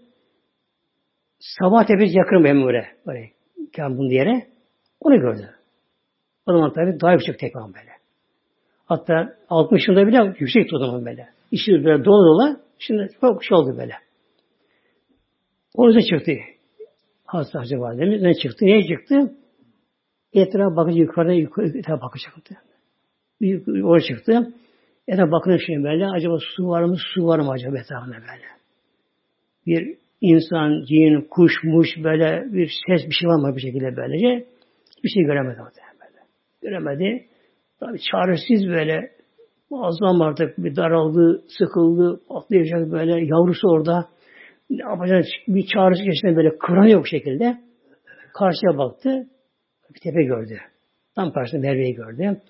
Sabah 1.40 1.86
tepesi 1.86 2.18
yakın 2.18 2.44
benim 2.44 2.64
oraya. 2.64 2.88
Oraya. 3.06 3.28
Kambun 3.76 4.10
yere. 4.10 4.48
Onu 5.00 5.20
gördü. 5.20 5.57
O 6.48 6.52
zaman 6.52 6.74
tabi 6.74 7.00
daha 7.02 7.14
yüksek 7.14 7.40
tekrar 7.40 7.64
böyle. 7.64 7.92
Hatta 8.86 9.36
60 9.50 9.88
yılda 9.88 10.08
bile 10.08 10.36
yüksek 10.40 10.74
o 10.74 10.80
zaman 10.80 11.06
böyle. 11.06 11.28
İşi 11.52 11.72
böyle 11.72 12.06
dolu 12.06 12.26
dolu. 12.26 12.60
Şimdi 12.80 13.08
çok 13.22 13.44
şey 13.44 13.58
oldu 13.58 13.78
böyle. 13.78 13.94
O 15.76 15.88
yüzden 15.88 16.18
çıktı. 16.18 16.32
Hazreti 17.26 17.58
Hacı 17.58 17.80
Validemiz 17.80 18.22
ne 18.22 18.34
çıktı? 18.34 18.66
Neye 18.66 18.88
çıktı? 18.88 19.34
Etrafa 20.34 20.76
bakınca 20.76 21.00
yukarıda 21.00 21.34
yukarı 21.34 21.78
etrafa 21.78 22.02
bakacaktı. 22.02 22.56
Oraya 23.84 24.02
çıktı. 24.02 24.54
Etrafa 25.08 25.32
bakınca 25.32 25.58
şimdi 25.66 25.84
böyle 25.84 26.08
acaba 26.08 26.38
su 26.56 26.68
var 26.68 26.84
mı? 26.84 26.96
Su 27.14 27.28
var 27.28 27.40
mı 27.40 27.52
acaba 27.52 27.78
etrafında 27.78 28.16
böyle? 28.16 28.48
Bir 29.68 29.98
insan, 30.22 30.86
cin, 30.86 31.28
kuş, 31.30 31.54
muş 31.64 31.88
böyle 32.04 32.54
bir 32.54 32.72
ses 32.88 33.10
bir 33.10 33.14
şey 33.14 33.30
var 33.30 33.50
mı 33.50 33.56
bir 33.56 33.62
şekilde 33.62 33.96
böylece? 33.96 34.46
Bir 35.04 35.10
şey 35.10 35.24
göremedi 35.24 35.62
orada. 35.62 35.87
Göremedi. 36.62 37.26
Tabii 37.80 38.00
çaresiz 38.12 38.68
böyle 38.68 39.12
muazzam 39.70 40.22
artık 40.22 40.58
bir 40.58 40.76
daraldı, 40.76 41.44
sıkıldı, 41.58 42.22
patlayacak 42.30 42.92
böyle. 42.92 43.26
Yavrusu 43.26 43.68
orada 43.68 44.10
ne 44.70 44.84
yapacağını 44.84 45.24
bir 45.48 45.66
çağrısı 45.74 46.04
geçtiğinde 46.04 46.38
böyle 46.38 46.58
kıvranıyor 46.58 47.02
bu 47.02 47.06
şekilde. 47.06 47.58
Karşıya 48.34 48.78
baktı. 48.78 49.28
Bir 49.96 50.00
tepe 50.00 50.24
gördü. 50.24 50.60
Tam 51.16 51.32
karşısında 51.32 51.62
Merve'yi 51.62 51.94
gördü. 51.94 52.42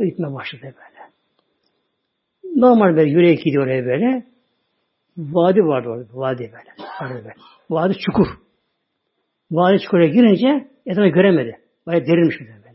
O 0.00 0.04
gitme 0.04 0.32
başladı 0.32 0.62
böyle. 0.62 1.02
Normal 2.56 2.96
böyle 2.96 3.10
yürek 3.10 3.44
gidiyor 3.44 3.64
oraya 3.64 3.84
böyle. 3.84 4.26
Vadi 5.16 5.60
vardı 5.60 5.88
orada. 5.88 6.08
Vadi 6.12 6.42
böyle. 6.42 6.88
Orada 7.02 7.14
böyle. 7.14 7.34
Vadi 7.70 7.94
çukur. 7.98 8.26
Vadi 9.50 9.78
çukura 9.78 10.06
girince 10.06 10.68
etrafı 10.86 11.08
göremedi. 11.08 11.58
Baya 11.86 12.06
derinmiş 12.06 12.40
bir 12.40 12.46
böyle. 12.46 12.71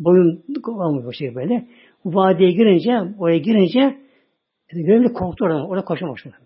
Boyun 0.00 0.44
olmuş 0.66 1.04
bu 1.04 1.12
şey 1.12 1.34
böyle. 1.34 1.66
Vadiye 2.04 2.50
girince, 2.50 3.14
oraya 3.18 3.38
girince 3.38 3.98
göremedi 4.72 5.12
korktu 5.12 5.44
oradan. 5.44 5.68
Orada 5.68 5.84
koşmamış 5.84 6.24
böyle. 6.24 6.36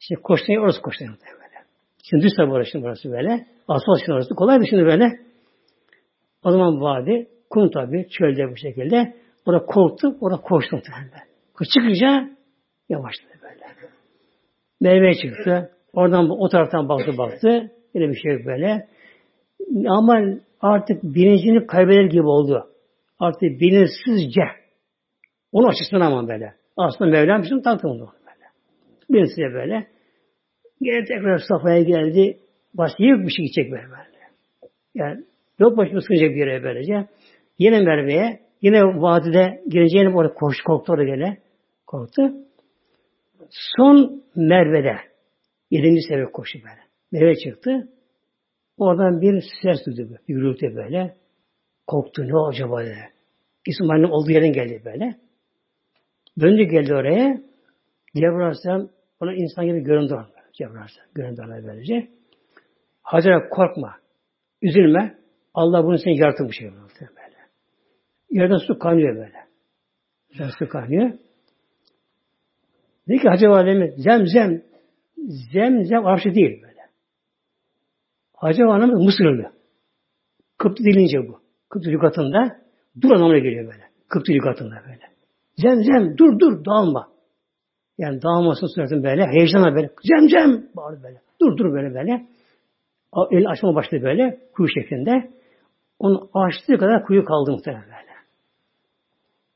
İşte 0.00 0.14
koştuğu 0.22 0.52
orası 0.52 0.82
koştuğu 0.82 1.04
böyle. 1.04 1.64
Şimdi 2.10 2.24
düz 2.24 2.32
tabi 2.36 2.52
orası, 2.52 2.82
burası 2.82 3.10
böyle. 3.10 3.46
Asfalt 3.68 4.00
için 4.00 4.12
orası. 4.12 4.34
Kolay 4.34 4.66
şimdi 4.70 4.84
böyle. 4.84 5.20
O 6.44 6.50
zaman 6.50 6.80
vadi, 6.80 7.28
kum 7.50 7.70
tabi, 7.70 8.08
çölde 8.08 8.50
bu 8.50 8.56
şekilde. 8.56 9.16
Orada 9.46 9.64
korktu, 9.64 10.16
orada 10.20 10.36
koştu 10.36 10.76
muhtemelen. 10.76 11.10
Çıkınca 11.74 12.30
yavaşladı 12.88 13.32
böyle. 13.42 13.64
Meyve 14.80 15.14
çıktı. 15.14 15.70
Oradan 15.92 16.30
o 16.30 16.48
taraftan 16.48 16.88
baktı 16.88 17.18
baktı. 17.18 17.72
Yine 17.94 18.08
bir 18.08 18.16
şey 18.16 18.46
böyle. 18.46 18.88
Ama 19.88 20.20
artık 20.60 21.02
bilincini 21.02 21.66
kaybeder 21.66 22.04
gibi 22.04 22.26
oldu. 22.26 22.66
Artık 23.18 23.60
bilinçsizce. 23.60 24.42
Onun 25.52 25.68
açısından 25.68 26.00
ama 26.00 26.28
böyle. 26.28 26.54
Aslında 26.76 27.10
Mevlam 27.10 27.42
bizim 27.42 27.62
tanıtım 27.62 27.90
oldu. 27.90 28.12
Böyle. 28.26 28.46
Bilinçsizce 29.10 29.54
böyle. 29.54 29.86
Gene 30.82 31.04
tekrar 31.04 31.38
safhaya 31.38 31.82
geldi. 31.82 32.38
Başka 32.74 32.98
bir 32.98 33.30
şey 33.30 33.44
gidecek 33.44 33.72
böyle. 33.72 33.82
Yani 34.94 35.24
yok 35.58 35.76
başımı 35.76 36.02
sıkacak 36.02 36.30
bir 36.30 36.46
yere 36.46 36.62
böylece. 36.62 37.06
Yine 37.58 37.80
Merve'ye, 37.80 38.40
yine 38.62 38.82
vadide 38.82 39.62
gireceğini 39.68 40.16
orada 40.16 40.34
koştu, 40.34 40.64
korktu 40.64 40.92
orada 40.92 41.04
gene. 41.04 41.38
Korktu. 41.86 42.32
Son 43.50 44.22
Merve'de 44.36 44.96
yedinci 45.70 46.02
sefer 46.02 46.32
koştu 46.32 46.58
böyle. 46.64 46.80
Merve 47.12 47.36
çıktı. 47.36 47.88
Oradan 48.78 49.20
bir 49.20 49.44
ses 49.62 49.86
duydu. 49.86 50.18
Bir 50.28 50.34
gürültü 50.34 50.76
böyle. 50.76 51.16
Korktu. 51.86 52.22
Ne 52.22 52.48
acaba 52.48 52.84
dedi. 52.84 53.08
İsmail'in 53.66 54.04
olduğu 54.04 54.30
yerden 54.30 54.52
geldi 54.52 54.82
böyle. 54.84 55.16
Döndü 56.40 56.62
geldi 56.62 56.94
oraya. 56.94 57.40
Cebrail 58.14 58.40
Aleyhisselam 58.40 58.88
ona 59.20 59.34
insan 59.34 59.66
gibi 59.66 59.80
göründü. 59.80 60.14
Cebrail 60.52 60.76
Aleyhisselam 60.76 61.08
göründü 61.14 61.64
böylece. 61.66 62.08
Hazreti 63.02 63.48
korkma. 63.50 63.96
Üzülme. 64.62 65.18
Allah 65.54 65.84
bunu 65.84 65.98
seni 65.98 66.18
yaratmış 66.18 66.58
şey 66.58 66.70
böyle. 66.70 67.36
Yerden 68.30 68.56
su 68.56 68.78
kaynıyor 68.78 69.16
böyle. 69.16 69.46
Yerden 70.30 70.52
su 70.58 70.68
kaynıyor. 70.68 71.12
Dedi 73.08 73.18
ki 73.18 73.28
Hacı 73.28 73.46
Validemiz 73.48 74.02
zemzem 74.02 74.62
Zemzem 75.52 76.06
Arapça 76.06 76.34
değil 76.34 76.62
böyle. 76.62 76.75
Hacer 78.36 78.64
Hanım 78.64 79.04
Mısırlı. 79.04 79.52
Kıptı 80.58 80.84
dilince 80.84 81.28
bu. 81.28 81.40
Kıptı 81.68 81.90
lügatında 81.90 82.56
dur 83.02 83.10
anlamına 83.10 83.38
geliyor 83.38 83.66
böyle. 83.66 83.82
Kıptı 84.08 84.32
lügatında 84.32 84.74
böyle. 84.86 85.06
Zemzem 85.56 86.18
dur 86.18 86.38
dur 86.38 86.64
dağılma. 86.64 87.08
Yani 87.98 88.22
dağılmasın 88.22 88.66
suratın 88.74 89.02
böyle. 89.02 89.26
Heyecanla 89.26 89.74
böyle. 89.74 89.90
Zemzem 90.02 90.66
bağırdı 90.76 91.02
böyle. 91.02 91.20
Dur 91.40 91.56
dur 91.56 91.72
böyle 91.72 91.94
böyle. 91.94 92.26
El 93.30 93.50
açma 93.50 93.74
başladı 93.74 94.02
böyle. 94.02 94.40
Kuyu 94.54 94.68
şeklinde. 94.68 95.30
Onu 95.98 96.28
açtığı 96.34 96.78
kadar 96.78 97.04
kuyu 97.04 97.24
kaldı 97.24 97.52
muhtemelen 97.52 97.84
böyle. 97.84 98.16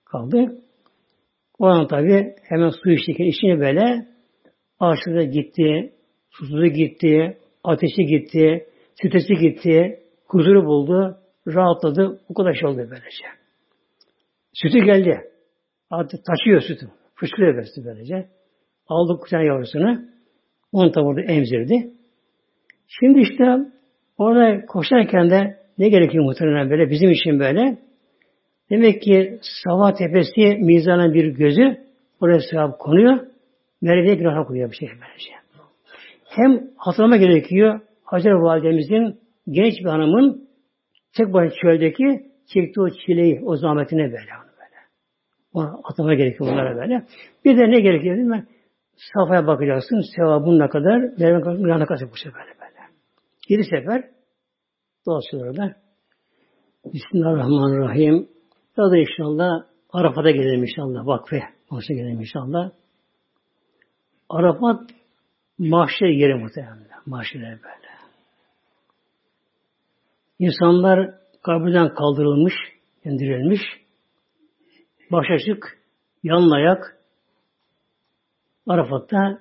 Kaldı. 0.05 0.57
O 1.59 1.67
an 1.67 1.87
tabi 1.87 2.35
hemen 2.43 2.71
su 2.71 2.91
içti. 2.91 3.13
içine 3.13 3.61
böyle 3.61 4.07
ağaçları 4.81 5.25
gitti, 5.25 5.93
susuzu 6.31 6.67
gitti, 6.67 7.39
ateşi 7.65 8.05
gitti, 8.05 8.67
stresi 9.01 9.35
gitti, 9.35 10.01
huzuru 10.27 10.67
buldu, 10.67 11.19
rahatladı. 11.47 12.21
Bu 12.29 12.35
kadar 12.35 12.55
şey 12.55 12.69
oldu 12.69 12.77
böylece. 12.77 13.25
Sütü 14.53 14.79
geldi. 14.85 15.21
Artık 15.91 16.21
taşıyor 16.25 16.61
sütü. 16.61 16.87
Fışkırıyor 17.15 17.55
böylece. 17.55 17.85
böylece. 17.85 18.29
Aldı 18.89 19.21
kucağına 19.21 19.45
yavrusunu. 19.45 20.01
Onu 20.73 20.95
da 20.95 21.05
burada 21.05 21.33
emzirdi. 21.33 21.91
Şimdi 22.89 23.21
işte 23.21 23.45
orada 24.19 24.67
koşarken 24.67 25.31
de 25.31 25.57
ne 25.79 25.89
gerekiyor 25.89 26.25
muhtemelen 26.25 26.71
böyle 26.71 26.91
bizim 26.91 27.11
için 27.11 27.41
böyle. 27.41 27.79
Demek 28.71 29.03
ki 29.03 29.39
Sava 29.43 29.95
Tepesi 29.95 30.41
mizana 30.41 31.15
bir 31.15 31.27
gözü 31.27 31.77
oraya 32.21 32.41
sevap 32.41 32.79
konuyor. 32.79 33.19
Merve'ye 33.83 34.15
günaha 34.15 34.45
koyuyor 34.45 34.71
bir 34.71 34.77
şey 34.77 34.89
böylece. 34.89 35.31
Hem 36.25 36.71
hatırlama 36.77 37.17
gerekiyor 37.17 37.81
Hacer 38.11 38.31
Validemizin 38.31 39.21
genç 39.51 39.75
bir 39.81 39.85
hanımın 39.85 40.49
tek 41.17 41.33
başına 41.33 41.55
çöldeki 41.63 42.31
çektiği 42.55 42.81
o 42.81 42.91
çileyi, 42.91 43.41
o 43.45 43.57
zahmetine 43.57 44.03
böyle. 44.03 44.13
böyle. 44.13 44.79
Ona 45.53 45.79
hatırlama 45.83 46.15
gerekiyor 46.15 46.51
bunlara 46.51 46.77
böyle. 46.77 47.07
Bir 47.45 47.59
de 47.59 47.71
ne 47.71 47.81
gerekiyor 47.81 48.17
değil 48.17 48.29
mi? 48.29 48.47
Safaya 49.15 49.47
bakacaksın, 49.47 50.01
sevabın 50.17 50.59
ne 50.59 50.69
kadar, 50.69 51.01
ne 51.81 51.85
kadar 51.87 52.11
bu 52.11 52.17
sefer 52.17 52.43
böyle. 52.61 52.81
Yedi 53.49 53.65
sefer 53.65 54.05
dolaşıyor 55.07 55.47
orada. 55.47 55.77
Bismillahirrahmanirrahim. 56.85 58.29
Ya 58.77 58.91
da 58.91 58.97
inşallah 58.99 59.65
Arafat'a 59.93 60.31
gidelim 60.31 60.63
inşallah. 60.63 61.07
Vakfe. 61.07 61.43
Oraya 61.71 61.95
gidelim 61.95 62.21
inşallah. 62.21 62.71
Arafat 64.29 64.81
mahşer 65.59 66.07
yeri 66.07 66.35
muhtemelen. 66.35 66.89
Mahşer 67.07 67.43
böyle. 67.43 67.80
İnsanlar 70.41 71.15
kabirden 71.43 71.95
kaldırılmış, 71.95 72.55
indirilmiş. 73.05 73.61
Baş 75.13 75.27
açık, 75.31 75.79
yanın 76.23 76.51
ayak 76.51 76.97
Arafat'ta 78.67 79.41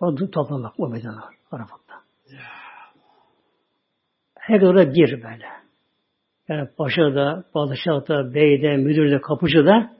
o 0.00 0.14
toplamak 0.14 0.80
o 0.80 0.92
beden 0.92 1.16
var. 1.16 1.34
Arafat'ta. 1.50 1.94
Her 4.38 4.62
orada 4.62 4.94
bir 4.94 5.22
böyle. 5.22 5.46
Yani 6.48 6.68
paşa 6.76 7.14
da, 7.14 7.44
padişah 7.52 8.08
da, 8.08 8.34
bey 8.34 8.62
de, 8.62 8.76
müdür 8.76 9.10
de, 9.10 9.20
kapıcı 9.20 9.66
da 9.66 9.96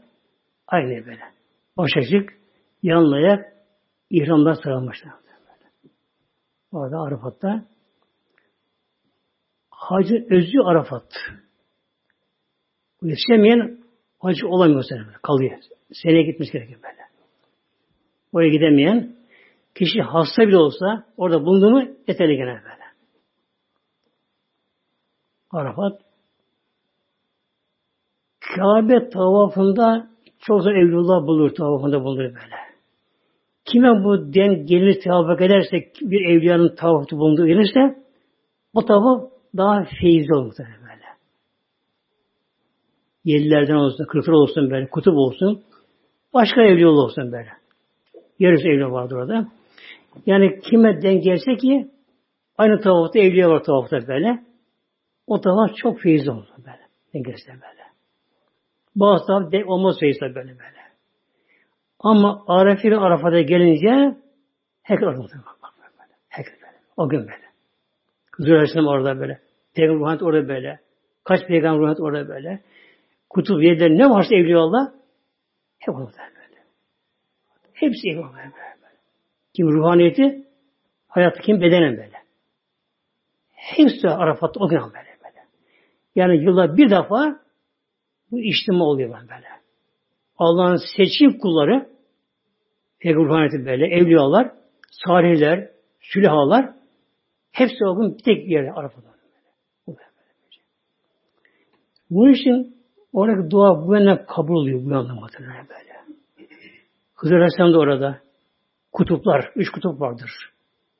aynı 0.66 1.06
böyle. 1.06 1.22
Baş 1.76 1.90
açık, 1.96 2.38
yanın 2.82 3.12
ayak 3.12 3.52
ihramdan 4.10 4.54
sarılmışlar. 4.54 5.12
Orada 6.72 7.00
Arafat'ta 7.00 7.64
hacı 9.84 10.26
özü 10.30 10.58
Arafat. 10.64 11.12
Yetişemeyen 13.02 13.78
hacı 14.20 14.48
olamıyor 14.48 14.84
böyle, 14.90 15.04
kalıyor. 15.22 15.58
Seneye 15.92 16.22
gitmiş 16.22 16.52
gerekiyor 16.52 16.80
böyle. 16.82 17.04
Oraya 18.32 18.48
gidemeyen 18.48 19.16
kişi 19.74 20.02
hasta 20.02 20.48
bile 20.48 20.56
olsa 20.56 21.06
orada 21.16 21.44
bulundu 21.44 21.70
mu 21.70 21.82
yeterli 22.08 22.36
gene 22.36 22.46
böyle. 22.48 22.84
Arafat 25.50 26.00
Kabe 28.40 29.08
tavafında 29.08 30.10
çok 30.38 30.62
zor 30.62 30.72
Evlullah 30.72 31.26
bulur 31.26 31.54
tavafında 31.54 32.04
bulur 32.04 32.18
böyle. 32.18 32.56
Kime 33.64 34.04
bu 34.04 34.34
den 34.34 34.66
gelir 34.66 35.00
tavaf 35.04 35.40
ederse 35.40 35.76
bir 36.00 36.36
evliyanın 36.36 36.74
tavafı 36.74 37.16
bulunduğu 37.16 37.46
gelirse 37.46 38.04
o 38.74 38.84
tavaf 38.84 39.33
daha 39.56 39.84
feyizli 40.00 40.34
olur 40.34 40.54
böyle. 40.58 41.04
Yedilerden 43.24 43.74
olsun, 43.74 44.04
kırklar 44.04 44.32
olsun 44.32 44.70
böyle, 44.70 44.86
kutup 44.86 45.14
olsun, 45.14 45.62
başka 46.34 46.62
evli 46.62 46.86
olsun 46.86 47.32
böyle. 47.32 47.48
Yarısı 48.38 48.68
evli 48.68 48.90
vardır 48.90 49.16
orada. 49.16 49.48
Yani 50.26 50.60
kime 50.60 51.02
denk 51.02 51.24
gelse 51.24 51.56
ki 51.56 51.90
aynı 52.58 52.80
tavafta 52.80 53.18
evliya 53.18 53.50
var 53.50 53.62
tavafta 53.62 54.08
böyle. 54.08 54.44
O 55.26 55.40
tavaf 55.40 55.76
çok 55.76 56.00
feyizli 56.00 56.30
olur 56.30 56.46
böyle. 56.58 56.80
Denk 57.14 57.26
gelse 57.26 57.52
böyle. 57.52 57.84
Bazı 58.96 59.26
tavaf 59.26 59.52
denk 59.52 59.70
olmaz 59.70 59.96
feyizli 60.00 60.20
böyle 60.20 60.50
böyle. 60.50 60.84
Ama 61.98 62.44
Araf 62.46 62.84
ile 62.84 62.96
Arafat'a 62.96 63.40
gelince 63.40 64.18
herkes 64.82 65.08
orada. 65.08 65.32
Herkes 66.28 66.54
böyle. 66.54 66.76
O 66.96 67.08
gün 67.08 67.20
böyle. 67.20 67.43
Zühre 68.38 68.54
Aleyhisselam 68.54 68.86
orada 68.86 69.20
böyle. 69.20 69.40
Peygamber 69.74 70.00
Ruhaniyet 70.00 70.22
orada 70.22 70.48
böyle. 70.48 70.80
Kaç 71.24 71.46
peygamber 71.46 71.78
Ruhaniyet 71.78 72.00
orada 72.00 72.28
böyle. 72.28 72.62
Kutup 73.30 73.62
yediler 73.62 73.90
ne 73.90 74.10
varsa 74.10 74.34
evliya 74.34 74.58
Allah 74.58 74.94
hep 75.78 75.94
orada 75.94 76.18
böyle. 76.18 76.60
Hepsi 77.72 78.08
evliya 78.08 78.32
böyle. 78.34 78.52
Kim 79.54 79.72
ruhaniyeti 79.72 80.44
hayatı 81.08 81.42
kim 81.42 81.60
bedenen 81.60 81.96
böyle. 81.96 82.16
Hepsi 83.52 84.08
Arafat'ta 84.08 84.60
o 84.60 84.68
gün 84.68 84.78
böyle 84.78 85.18
böyle. 85.24 85.46
Yani 86.14 86.44
yılda 86.44 86.76
bir 86.76 86.90
defa 86.90 87.40
bu 88.30 88.40
içtima 88.40 88.84
oluyor 88.84 89.10
böyle. 89.10 89.48
Allah'ın 90.38 90.80
seçim 90.96 91.38
kulları 91.38 91.94
Peygamber 93.00 93.28
ruhaniyeti 93.28 93.66
böyle, 93.66 93.86
evliyalar, 93.86 94.52
salihler, 94.90 95.70
sülahalar 96.00 96.74
hepsi 97.54 97.86
o 97.86 97.96
gün 97.96 98.18
bir 98.18 98.22
tek 98.22 98.50
yerde 98.50 98.72
Arafat'ta. 98.72 99.14
Bu 102.10 102.30
için 102.30 102.76
oradaki 103.12 103.50
dua 103.50 103.86
bu 103.86 103.94
yönden 103.94 104.26
kabul 104.26 104.54
oluyor 104.54 104.80
bu 104.80 105.14
muhtemelen 105.14 105.68
böyle. 105.68 105.94
Hızır 107.14 107.34
Aleyhisselam 107.34 107.72
da 107.72 107.78
orada. 107.78 108.20
Kutuplar, 108.92 109.52
üç 109.56 109.70
kutup 109.70 110.00
vardır. 110.00 110.30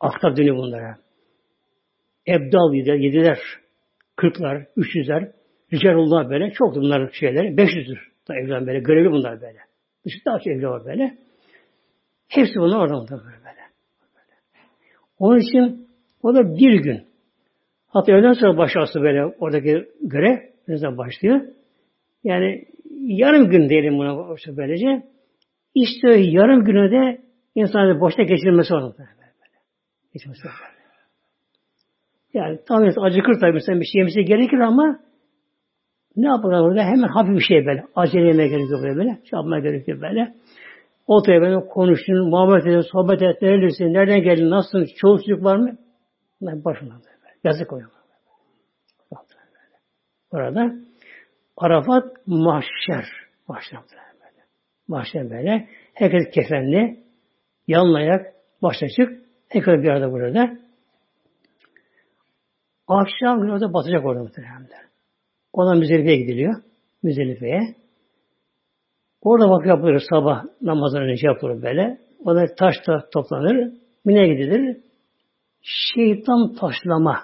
Aktap 0.01 0.37
dönüyor 0.37 0.57
bunlara. 0.57 0.99
Ebdal 2.29 2.75
yediler, 2.75 2.95
yediler. 2.95 3.39
Kırklar, 4.17 4.67
üç 4.77 4.97
yüzler. 4.97 5.33
Ricarullah 5.73 6.31
böyle. 6.31 6.51
Çok 6.51 6.75
bunlar 6.75 7.11
şeyleri. 7.13 7.57
Beş 7.57 7.71
yüzdür. 7.75 8.13
Evlen 8.31 8.67
böyle. 8.67 8.79
Görevli 8.79 9.11
bunlar 9.11 9.41
böyle. 9.41 9.59
Dışında 10.05 10.25
daha 10.27 10.39
çok 10.39 10.47
evli 10.47 10.69
var 10.69 10.85
böyle. 10.85 11.19
Hepsi 12.29 12.55
bunlar 12.61 12.79
orada 12.79 13.11
böyle. 13.11 13.35
Onun 15.19 15.39
için 15.39 15.84
o 16.25 16.35
da 16.35 16.57
bir 16.57 16.83
gün. 16.83 17.03
Hatta 17.89 18.12
öğleden 18.12 18.33
sonra 18.33 18.59
başarısı 18.59 19.03
böyle 19.03 19.25
oradaki 19.25 19.89
ne 20.68 20.77
zaman 20.77 20.99
başlıyor? 20.99 21.41
Yani 22.25 22.64
yarım 23.01 23.51
gün 23.51 23.68
diyelim 23.68 23.99
buna 23.99 24.37
böylece. 24.57 25.03
İşte 25.75 26.09
yarım 26.09 26.64
günü 26.64 26.91
de 26.91 27.20
insanın 27.55 28.01
boşta 28.01 28.22
geçirmesi 28.22 28.75
var. 28.75 28.93
Geçirmesi 30.12 30.47
var. 30.47 30.55
Yani 32.35 32.59
tam 32.68 32.83
acıkır 33.01 33.41
tabii 33.41 33.61
sen 33.61 33.81
bir 33.81 33.85
şey 33.85 33.99
yemesi 33.99 34.25
gerekir 34.25 34.59
ama 34.59 35.01
ne 36.16 36.27
yapar 36.27 36.61
orada? 36.61 36.83
Hemen 36.83 37.09
hafif 37.09 37.37
bir 37.37 37.45
şey 37.45 37.66
böyle. 37.66 37.85
Acele 37.95 38.27
yemeye 38.27 38.49
gerekiyor 38.49 38.83
böyle 38.83 38.97
böyle. 38.97 39.11
Şey 39.11 39.37
yapmaya 39.37 39.61
gerekiyor 39.61 40.01
böyle. 40.01 40.35
Oturuyor 41.07 41.43
böyle 41.43 41.66
konuştun, 41.68 42.29
muhabbet 42.31 42.66
edin, 42.66 42.81
sohbet 42.81 43.22
et, 43.22 43.43
neredesin, 43.43 43.95
nereden 43.95 44.22
geldin, 44.22 44.51
nasılsın, 44.51 44.89
çoğu 44.97 45.18
var 45.45 45.57
mı? 45.57 45.77
Bunlar 46.45 46.65
başına 46.65 46.95
böyle. 46.95 47.35
Yazık 47.45 47.73
oluyor. 47.73 47.91
Orada 50.31 50.75
Arafat 51.57 52.27
mahşer. 52.27 53.07
Mahşer 53.49 53.81
böyle. 53.81 54.45
Mahşer 54.89 55.31
böyle. 55.31 55.69
Herkes 55.95 56.31
kefenli, 56.35 57.05
yanlayak, 57.67 58.35
baş 58.63 58.77
açık. 58.83 59.23
Herkes 59.49 59.83
bir 59.83 59.89
arada 59.89 60.13
burada. 60.13 60.59
Akşam 62.89 63.41
günü 63.41 63.53
orada 63.53 63.73
batacak 63.73 64.05
orada 64.05 64.23
muhtemelen. 64.23 64.69
Ona 65.53 65.75
Müzelife'ye 65.75 66.17
gidiliyor. 66.17 66.63
Müzelife'ye. 67.03 67.61
Orada 69.23 69.51
vakit 69.51 69.69
yapılır 69.69 70.03
sabah 70.11 70.45
namazından 70.63 71.09
önce 71.09 71.27
yapılır 71.27 71.63
böyle. 71.63 71.99
Orada 72.25 72.55
taş 72.55 72.75
da 72.87 73.09
toplanır. 73.13 73.73
Bu 74.07 74.11
ne 74.11 74.29
gidilir? 74.29 74.84
Şeytan 75.65 76.55
taşlama. 76.55 77.23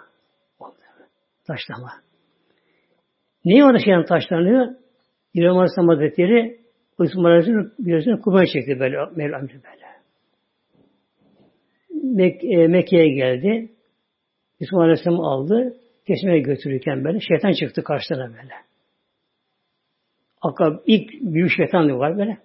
Taşlama. 1.46 1.92
Niye 3.44 3.64
orada 3.64 3.78
şeytan 3.78 4.04
taşlanıyor? 4.04 4.66
İbrahim 5.34 5.56
Aleyhisselam 5.56 5.88
Hazretleri 5.88 6.60
Osman 6.98 7.24
Aleyhisselam 7.24 7.70
biliyorsunuz 7.78 8.22
kurban 8.22 8.44
çekti 8.44 8.80
böyle 8.80 8.96
Mevlam 9.16 9.48
böyle. 9.48 9.90
Mek 12.04 12.44
e, 12.44 12.66
Mekke'ye 12.66 13.14
geldi. 13.14 13.72
İsmail 14.60 14.82
Aleyhisselam 14.82 15.20
aldı. 15.20 15.76
Kesmeye 16.06 16.40
götürürken 16.40 17.04
böyle 17.04 17.20
şeytan 17.20 17.52
çıktı 17.52 17.84
karşısına 17.84 18.28
böyle. 18.28 18.54
Akab 20.40 20.78
ilk 20.86 21.10
büyük 21.12 21.50
şeytan 21.56 21.98
var 21.98 22.18
böyle. 22.18 22.38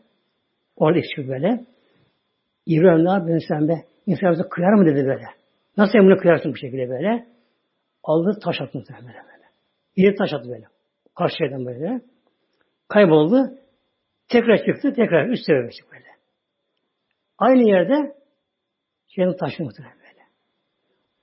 Orada 0.75 1.01
çıktı 1.01 1.27
böyle. 1.27 1.65
İbrahim 2.65 3.05
ne 3.05 3.11
yapıyorsun 3.11 3.47
sen 3.47 3.67
be? 3.67 3.83
İnsan 4.05 4.49
kıyar 4.49 4.73
mı 4.73 4.85
dedi 4.85 5.05
böyle. 5.05 5.25
Nasıl 5.77 5.97
emrine 5.99 6.17
kıyarsın 6.17 6.51
bu 6.51 6.57
şekilde 6.57 6.89
böyle? 6.89 7.25
Aldı 8.03 8.39
taş 8.43 8.61
attı 8.61 8.83
böyle 8.89 9.03
böyle. 9.03 9.45
Bir 9.97 10.15
taş 10.15 10.33
attı 10.33 10.49
böyle. 10.49 10.65
Karşı 11.15 11.35
şeyden 11.37 11.65
böyle. 11.65 12.01
Kayboldu. 12.87 13.51
Tekrar 14.27 14.57
çıktı. 14.57 14.93
Tekrar 14.93 15.29
üst 15.29 15.45
sebebi 15.45 15.71
çıktı 15.71 15.91
böyle. 15.91 16.05
Aynı 17.37 17.69
yerde 17.69 18.15
şeyden 19.07 19.35
taşı 19.35 19.63
muhtemelen 19.63 19.97
böyle. 19.97 20.25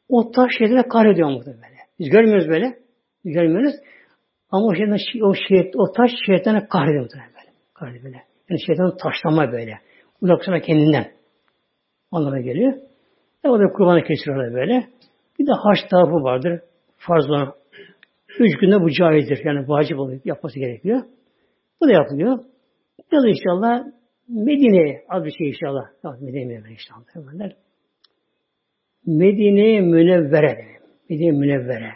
O 0.09 0.31
taş 0.31 0.51
şeylere 0.59 0.89
kahrediyor 0.89 1.31
muhtemelen 1.31 1.63
böyle. 1.63 1.81
Biz 1.99 2.11
görmüyoruz 2.11 2.49
böyle. 2.49 2.79
Biz 3.25 3.33
görmüyoruz. 3.35 3.75
Ama 4.51 4.67
o 4.67 4.75
şeyden, 4.75 4.99
o, 5.23 5.35
şey, 5.49 5.71
o 5.75 5.93
taş 5.93 6.11
şeytana 6.27 6.69
kahrediyor 6.69 7.03
muhtemelen 7.03 7.33
böyle. 7.35 7.51
Kahrediyor 7.75 8.05
böyle. 8.05 8.23
Yani 8.51 8.61
şeytanın 8.67 8.97
taşlama 8.97 9.53
böyle. 9.53 9.79
Uzaksana 10.21 10.61
kendinden. 10.61 11.13
Anlamına 12.13 12.41
geliyor. 12.41 12.73
E 13.45 13.49
o 13.49 13.59
da 13.59 13.73
kurbanı 13.73 14.05
kesiyorlar 14.05 14.55
böyle. 14.55 14.87
Bir 15.39 15.47
de 15.47 15.53
haç 15.53 15.79
tarafı 15.91 16.13
vardır. 16.13 16.61
Farz 16.97 17.31
olan. 17.31 17.55
Üç 18.39 18.59
günde 18.61 18.81
bu 18.81 18.91
caizdir. 18.91 19.41
Yani 19.45 19.69
vacip 19.69 19.99
olup 19.99 20.27
yapması 20.27 20.59
gerekiyor. 20.59 21.03
Bu 21.81 21.89
da 21.89 21.93
yapılıyor. 21.93 22.39
Ya 23.13 23.23
da 23.23 23.29
inşallah 23.29 23.85
Medine'ye 24.29 25.05
az 25.09 25.25
bir 25.25 25.31
şey 25.31 25.49
inşallah. 25.49 25.83
Medine'ye 26.21 26.63
inşallah. 26.71 27.53
Medine-i 29.07 29.81
Münevvere. 29.81 30.67
Medine 31.11 31.31
Münevvere. 31.31 31.93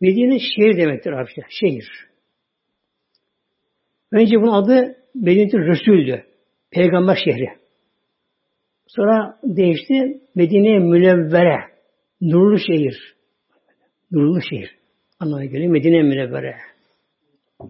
Medine 0.00 0.38
şehir 0.38 0.76
demektir 0.76 1.12
Arapça. 1.12 1.42
Şehir. 1.48 1.88
Önce 4.12 4.36
bunun 4.36 4.52
adı 4.52 4.96
Medine-i 5.14 5.66
Resul'dü. 5.66 6.24
Peygamber 6.70 7.18
şehri. 7.24 7.65
Sonra 8.86 9.38
değişti. 9.42 10.20
Medine 10.34 10.78
Münevvere. 10.78 11.58
Nurlu 12.20 12.58
şehir. 12.58 13.16
Nurlu 14.10 14.40
şehir. 14.50 14.76
Anlamına 15.20 15.44
geliyor. 15.44 15.72
Medine 15.72 16.02
Münevvere. 16.02 16.56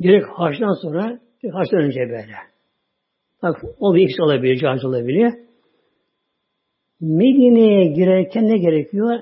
Direkt 0.02 0.26
haçtan 0.28 0.82
sonra, 0.82 1.20
haçtan 1.52 1.80
önce 1.80 2.00
böyle. 2.00 2.34
Bak 3.42 3.64
o 3.80 3.94
bir 3.94 4.02
ikisi 4.02 4.22
olabilir, 4.22 4.56
caiz 4.56 4.84
olabiliyor. 4.84 5.32
Medine'ye 7.00 7.84
girerken 7.92 8.48
ne 8.48 8.58
gerekiyor? 8.58 9.20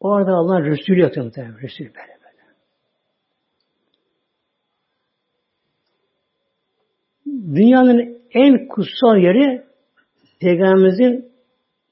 Orada 0.00 0.32
Allah 0.32 0.64
Resulü 0.64 1.00
yatıyor 1.00 1.26
muhtemelen. 1.26 1.62
Resul 1.62 1.84
böyle 1.84 2.18
böyle. 2.22 2.38
Dünyanın 7.56 8.18
en 8.30 8.68
kutsal 8.68 9.16
yeri 9.16 9.67
Peygamberimizin 10.40 11.32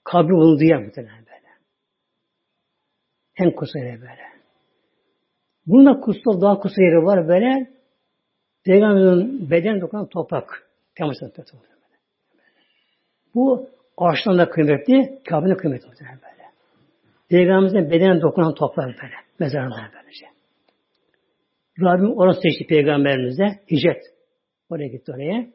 kabri 0.04 0.32
bulunduğu 0.32 0.64
yer 0.64 0.84
muhtemelen 0.84 1.18
böyle. 1.18 1.48
En 3.38 3.50
kutsal 3.50 3.80
yeri 3.80 4.00
böyle. 4.00 4.26
Bunun 5.66 5.86
da 5.86 6.00
kutsal, 6.00 6.40
daha 6.40 6.58
kutsal 6.58 6.82
yeri 6.82 7.04
var 7.04 7.28
böyle. 7.28 7.70
Peygamberimizin 8.64 9.50
beden 9.50 9.80
dokunan 9.80 10.08
toprak. 10.08 10.68
Peygamberimizin 10.94 11.42
toprak. 11.42 11.76
Bu 13.34 13.68
ağaçtan 13.96 14.38
da 14.38 14.48
kıymetli, 14.48 15.22
Kabe'nin 15.28 15.54
de 15.54 15.56
kıymetli 15.56 15.86
muhtemelen 15.86 16.18
böyle. 16.22 16.50
Peygamberimizin 17.28 17.90
bedenen 17.90 18.20
dokunan 18.20 18.54
toprak 18.54 18.86
böyle. 18.86 19.14
Mezarlar 19.38 19.90
böylece. 19.94 20.26
Rabbim 21.80 22.16
orası 22.16 22.40
seçti 22.40 22.66
peygamberimizde. 22.66 23.60
Hicret. 23.70 24.02
Oraya 24.70 24.88
gitti 24.88 25.12
oraya. 25.12 25.46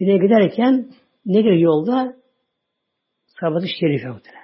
Bir 0.00 0.06
de 0.06 0.26
giderken 0.26 0.86
ne 1.26 1.40
geliyor 1.40 1.58
yolda? 1.58 2.16
Sabat-ı 3.40 3.66
Şerife 3.80 4.08
muhtemelen. 4.08 4.40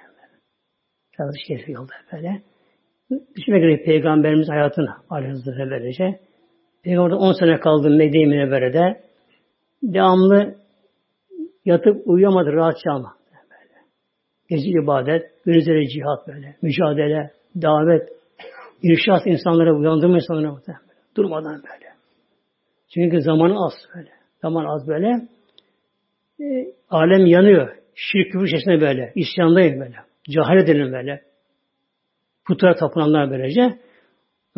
Sabat-ı 1.17 1.39
Şerife 1.47 1.71
yolda 1.71 1.93
böyle. 2.13 2.41
Düşünmek 3.35 3.61
göre 3.61 3.83
peygamberimiz 3.83 4.49
hayatını 4.49 4.89
aleyhisselam 5.09 5.69
böylece. 5.69 6.19
Peygamber 6.83 7.11
10 7.11 7.33
sene 7.33 7.59
kaldı 7.59 7.89
Medine-i 7.89 8.25
Münevvere'de. 8.25 9.01
Devamlı 9.83 10.55
yatıp 11.65 12.07
uyuyamadı 12.07 12.53
rahatça 12.53 12.91
ama. 12.91 13.13
Böyle. 13.31 13.79
Gezi 14.49 14.69
ibadet, 14.69 15.43
gündüzleri 15.45 15.89
cihat 15.89 16.27
böyle. 16.27 16.55
Mücadele, 16.61 17.31
davet, 17.61 18.09
irşat 18.83 19.27
insanlara, 19.27 19.73
uyandırma 19.73 20.15
insanlara 20.15 20.51
böyle. 20.67 20.77
Durmadan 21.17 21.55
böyle. 21.55 21.93
Çünkü 22.93 23.21
zamanı 23.21 23.65
az 23.65 23.73
böyle. 23.95 24.09
Zaman 24.41 24.65
az 24.65 24.87
böyle. 24.87 25.27
E, 26.41 26.67
alem 26.89 27.25
yanıyor. 27.25 27.75
Şirk 27.95 28.31
küfür 28.31 28.47
içerisinde 28.47 28.81
böyle. 28.81 29.11
İsyandayız 29.15 29.79
böyle. 29.79 29.95
Cahil 30.29 30.57
edelim 30.57 30.93
böyle. 30.93 31.21
Putlara 32.45 32.75
tapınanlar 32.75 33.31
böylece. 33.31 33.79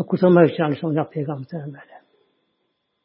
Kurtarmak 0.07 0.51
için 0.51 0.63
Aleyhisselam 0.63 1.09
peygamber 1.09 1.47
böyle. 1.65 1.99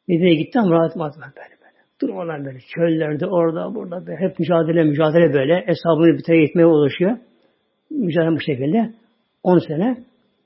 Medine'ye 0.07 0.35
gitti 0.35 0.59
ama 0.59 0.71
rahat 0.71 0.91
etmez 0.91 1.13
böyle 1.17 1.55
böyle. 1.61 1.77
Durmadan 2.01 2.45
böyle 2.45 2.59
çöllerde 2.75 3.27
orada 3.27 3.75
burada 3.75 4.07
böyle. 4.07 4.17
hep 4.17 4.39
mücadele 4.39 4.83
mücadele 4.83 5.33
böyle. 5.33 5.67
Hesabını 5.67 6.17
bitire 6.17 6.45
gitmeye 6.45 6.65
ulaşıyor. 6.65 7.17
Mücadele 7.89 8.35
bu 8.35 8.39
şekilde. 8.39 8.93
10 9.43 9.59
sene 9.59 9.97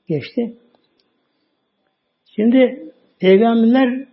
geçti. 0.08 0.56
Şimdi 2.36 2.92
peygamberler 3.20 4.06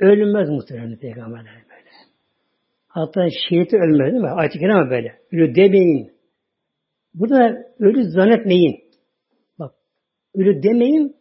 ölünmez 0.00 0.48
muhtemelen 0.48 0.96
peygamberler. 0.96 1.63
Hatta 2.94 3.28
şehit 3.48 3.74
ölmez 3.74 4.12
değil 4.12 4.22
mi? 4.22 4.28
Ayet-i 4.28 4.58
Kerime 4.58 4.90
böyle. 4.90 5.18
Ölü 5.32 5.54
demeyin. 5.54 6.12
Burada 7.14 7.64
ölü 7.78 8.04
zannetmeyin. 8.04 8.84
Bak 9.58 9.74
ölü 10.34 10.62
demeyin 10.62 11.16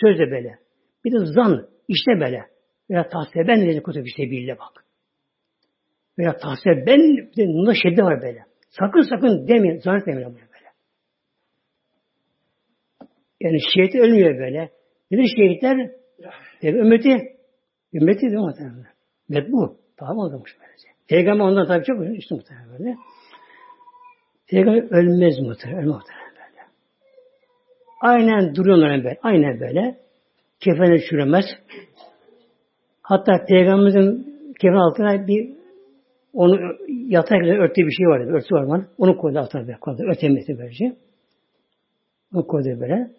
sözle 0.00 0.30
böyle. 0.30 0.58
Bir 1.04 1.12
de 1.12 1.32
zan 1.34 1.68
işte 1.88 2.10
böyle. 2.20 2.46
Veya 2.90 3.08
tahseben 3.08 3.66
dedi 3.66 3.82
kutup 3.82 4.06
işte 4.06 4.22
bile 4.22 4.58
bak. 4.58 4.84
Veya 6.18 6.36
tahseben 6.36 7.00
bunda 7.36 7.74
şedde 7.82 8.02
var 8.02 8.22
böyle. 8.22 8.44
Sakın 8.70 9.00
sakın 9.00 9.48
demeyin. 9.48 9.78
Zannetmeyin 9.78 10.24
böyle. 10.24 10.68
Yani 13.40 13.58
şehit 13.74 13.94
ölmüyor 13.94 14.38
böyle. 14.38 14.70
Nedir 15.10 15.32
şehitler? 15.36 15.90
Ümmeti. 16.62 17.18
Ümmeti 17.92 18.20
değil 18.20 18.32
mi? 18.32 18.86
Ümmet 19.30 19.52
bu. 19.52 19.81
Tamam 20.06 20.18
olmuş 20.18 20.56
böylece. 20.60 20.88
Peygamber 21.08 21.44
ondan 21.44 21.66
tabii 21.66 21.84
çok 21.84 22.00
üstün 22.00 22.36
muhtemelen 22.36 22.78
böyle. 22.78 22.96
Peygamber 24.48 24.82
ölmez 24.82 25.38
muhtemelen. 25.38 25.82
Ölmez 25.82 25.94
muhtemelen 25.94 26.32
böyle. 26.34 26.66
Aynen 28.00 28.54
duruyorlar 28.54 29.04
böyle. 29.04 29.18
Aynen 29.22 29.60
böyle. 29.60 29.96
Kefene 30.60 30.98
çürümez. 30.98 31.44
Hatta 33.02 33.44
Peygamberimizin 33.48 34.34
kefen 34.60 34.76
altına 34.76 35.26
bir 35.26 35.50
onu 36.34 36.58
yatarken 36.88 37.48
örttüğü 37.48 37.86
bir 37.86 37.92
şey 37.92 38.06
vardı. 38.06 38.30
Örtü 38.32 38.54
var 38.54 38.68
bana. 38.68 38.86
Onu 38.98 39.16
koydu 39.16 39.38
altına. 39.38 39.78
Koydu. 39.80 40.02
Ötemesi 40.10 40.58
böylece. 40.58 40.96
Onu 42.34 42.46
koydu 42.46 42.80
böyle. 42.80 43.10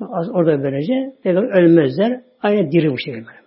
Az 0.00 0.30
orada 0.30 0.62
böylece 0.62 1.14
peygamber 1.22 1.62
ölmezler. 1.62 2.20
Aynı 2.42 2.72
diri 2.72 2.92
bu 2.92 2.98
şekilde 2.98 3.26
böyle. 3.26 3.45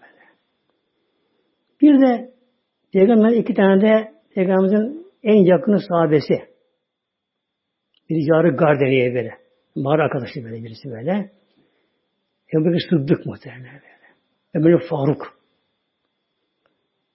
Bir 1.82 2.02
de 2.02 2.34
peygamber 2.94 3.32
iki 3.32 3.54
tane 3.54 3.82
de 3.82 4.14
peygamberimizin 4.36 5.06
en 5.24 5.46
yakını 5.46 5.80
sahabesi. 5.80 6.34
Bir 8.10 8.28
yarı 8.34 8.56
garderiye 8.56 9.14
böyle. 9.14 9.34
Mağara 9.76 10.04
arkadaşı 10.04 10.44
böyle 10.44 10.64
birisi 10.64 10.90
böyle. 10.90 11.32
Peygamber 12.48 12.80
Sıddık 12.90 13.26
muhtemelen 13.26 13.64
böyle. 13.64 13.90
Ömer 14.54 14.82
Faruk. 14.90 15.40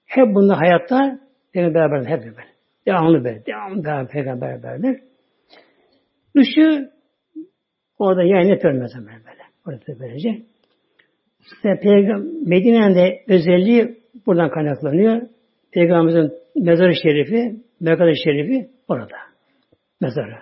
Hep 0.07 0.35
bunlar 0.35 0.59
hayatta 0.59 1.21
peygamber 1.53 1.91
beraber 1.91 2.11
hep 2.11 2.23
böyle. 2.23 2.55
Devamlı 2.87 3.25
böyle. 3.25 3.47
Devamlı 3.47 3.85
beraber 3.85 4.09
peygamber 4.09 4.63
beraber. 4.63 5.01
Üçü 6.35 6.95
Orada 7.99 8.23
yayını 8.23 8.59
ölmez 8.69 8.91
hemen 8.95 9.21
böyle. 9.25 9.43
Orada 9.67 10.01
böylece. 10.01 10.43
İşte 11.41 11.81
Peygamber, 11.83 12.33
Medine'nin 12.47 12.95
de 12.95 13.25
özelliği 13.29 14.04
buradan 14.27 14.51
kaynaklanıyor. 14.51 15.23
Peygamberimizin 15.73 16.39
mezarı 16.57 16.95
şerifi, 16.95 17.57
mekada 17.81 18.15
şerifi 18.25 18.71
orada. 18.89 19.17
Mezarı. 20.01 20.39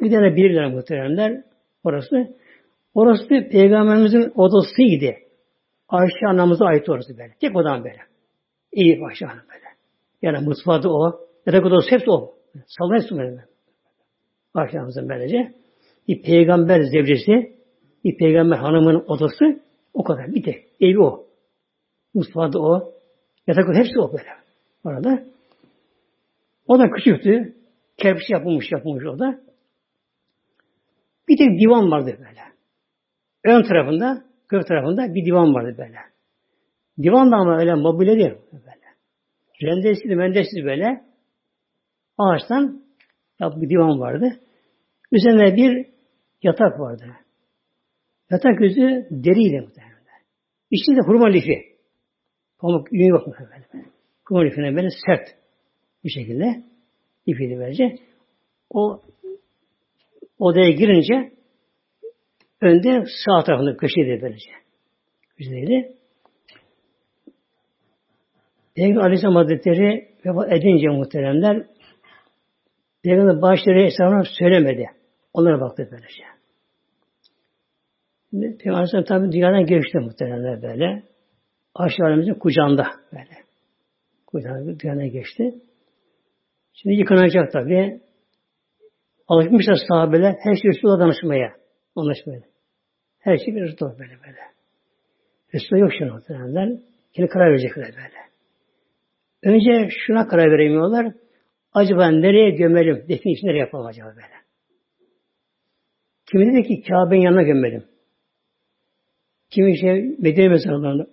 Bir 0.00 0.36
bir 0.36 0.54
tane 0.54 0.74
muhteremler 0.74 1.44
orası. 1.84 2.36
Orası 2.94 3.28
peygamberimizin 3.28 4.32
odasıydı. 4.34 5.16
Ayşe 5.88 6.26
anamıza 6.26 6.64
ait 6.64 6.88
orası 6.88 7.18
böyle. 7.18 7.32
Tek 7.40 7.56
odan 7.56 7.84
böyle. 7.84 8.00
İyi 8.72 9.00
Ayşe 9.08 9.26
hanım 9.26 9.44
böyle. 9.48 9.64
Yani 10.22 10.48
mutfağı 10.48 10.82
da 10.82 10.92
o. 10.92 11.20
Yatak 11.46 11.66
odası 11.66 11.90
hepsi 11.90 12.10
o. 12.10 12.34
Hepsi 12.92 13.16
böyle. 13.18 13.44
Ayşe 14.54 14.78
anamızın 14.78 15.08
böylece. 15.08 15.52
Bir 16.08 16.22
peygamber 16.22 16.82
zevcesi, 16.82 17.56
bir 18.04 18.16
peygamber 18.16 18.56
hanımının 18.56 19.04
odası 19.06 19.60
o 19.94 20.04
kadar. 20.04 20.34
Bir 20.34 20.42
tek. 20.42 20.64
Evi 20.80 21.00
o. 21.00 21.31
Mutfağı 22.14 22.52
da 22.52 22.58
o. 22.58 22.92
Yatak 23.46 23.64
odası 23.64 23.78
hepsi 23.78 24.00
o 24.00 24.12
böyle. 24.12 24.30
Orada. 24.84 25.24
O 26.66 26.78
da 26.78 26.90
küçüktü. 26.90 27.56
Kerpiç 27.96 28.30
yapılmış 28.30 28.72
yapılmış 28.72 29.04
o 29.06 29.18
da. 29.18 29.40
Bir 31.28 31.36
tek 31.38 31.60
divan 31.60 31.90
vardı 31.90 32.16
böyle. 32.18 32.40
Ön 33.44 33.62
tarafında, 33.62 34.24
kök 34.48 34.66
tarafında 34.66 35.14
bir 35.14 35.26
divan 35.26 35.54
vardı 35.54 35.74
böyle. 35.78 35.98
Divan 37.02 37.30
da 37.30 37.36
ama 37.36 37.58
öyle 37.58 37.74
mobilya 37.74 38.14
değil 38.14 38.34
böyle. 38.52 38.72
Rendesiz, 39.62 40.04
mendesiz 40.04 40.64
böyle. 40.64 41.04
Ağaçtan 42.18 42.82
bir 43.40 43.68
divan 43.68 44.00
vardı. 44.00 44.40
Üzerine 45.12 45.56
bir 45.56 45.86
yatak 46.42 46.80
vardı. 46.80 47.04
Yatak 48.30 48.60
yüzü 48.60 49.06
deriydi 49.10 49.60
muhtemelen. 49.60 49.92
İçinde 50.70 51.00
hurma 51.06 51.26
lifi. 51.28 51.71
Pamuk 52.62 52.92
yünü 52.92 53.08
yok 53.08 53.26
muhtemelen. 53.26 53.62
Hurma 54.24 54.42
lifine 54.42 54.76
böyle 54.76 54.88
sert 55.06 55.28
bir 56.04 56.10
şekilde 56.10 56.62
lifiydi 57.28 57.58
böylece. 57.58 57.96
O 58.70 59.02
odaya 60.38 60.70
girince 60.70 61.32
önde 62.60 63.04
sağ 63.24 63.44
tarafında 63.44 63.76
köşeydi 63.76 64.22
böylece. 64.22 64.50
Köşedeydi. 65.36 65.96
Peygamber 68.74 69.02
Aleyhisselam 69.02 69.36
Hazretleri 69.36 70.08
vefat 70.26 70.52
edince 70.52 70.88
muhteremler 70.88 71.66
Peygamber 73.02 73.42
başları 73.42 73.84
hesabına 73.84 74.24
söylemedi. 74.38 74.86
Onlara 75.32 75.60
baktı 75.60 75.88
böylece. 75.92 76.24
Peygamber 78.32 78.72
Aleyhisselam 78.72 79.04
tabi 79.04 79.32
dünyadan 79.32 79.66
geçti 79.66 79.98
muhteremler 79.98 80.62
böyle. 80.62 81.11
Aşağılarımızın 81.74 82.34
kucağında 82.34 82.86
böyle. 83.12 83.36
Kucağında 84.26 84.80
dünyadan 84.80 85.10
geçti. 85.10 85.54
Şimdi 86.72 86.94
yıkanacak 86.96 87.52
tabi. 87.52 88.00
Alışmışlar 89.28 89.78
sahabeler 89.88 90.36
her 90.38 90.54
şey 90.54 90.70
Resulullah 90.70 91.00
danışmaya. 91.00 91.56
Anlaşmaya. 91.96 92.42
Her 93.18 93.36
şey 93.36 93.54
bir 93.54 93.60
Resulullah 93.60 93.98
böyle 93.98 94.12
böyle. 94.26 94.40
Resulullah 95.54 95.80
yok 95.80 95.92
şimdi 95.98 96.10
muhteremler. 96.10 96.78
Kendi 97.12 97.28
karar 97.28 97.50
verecekler 97.50 97.84
böyle. 97.84 98.22
Önce 99.42 99.88
şuna 100.06 100.28
karar 100.28 100.50
veremiyorlar. 100.50 101.14
Acaba 101.72 102.10
nereye 102.10 102.50
gömelim? 102.50 103.04
Defin 103.08 103.30
için 103.30 103.46
nereye 103.46 103.58
yapalım 103.58 103.86
acaba 103.86 104.08
böyle? 104.08 104.42
Kimi 106.30 106.52
dedi 106.52 106.68
ki 106.68 106.82
Kabe'nin 106.88 107.20
yanına 107.20 107.42
gömelim. 107.42 107.84
Kimi 109.50 109.78
şey 109.78 110.16
Medine 110.18 110.48
mezarlarına, 110.48 111.06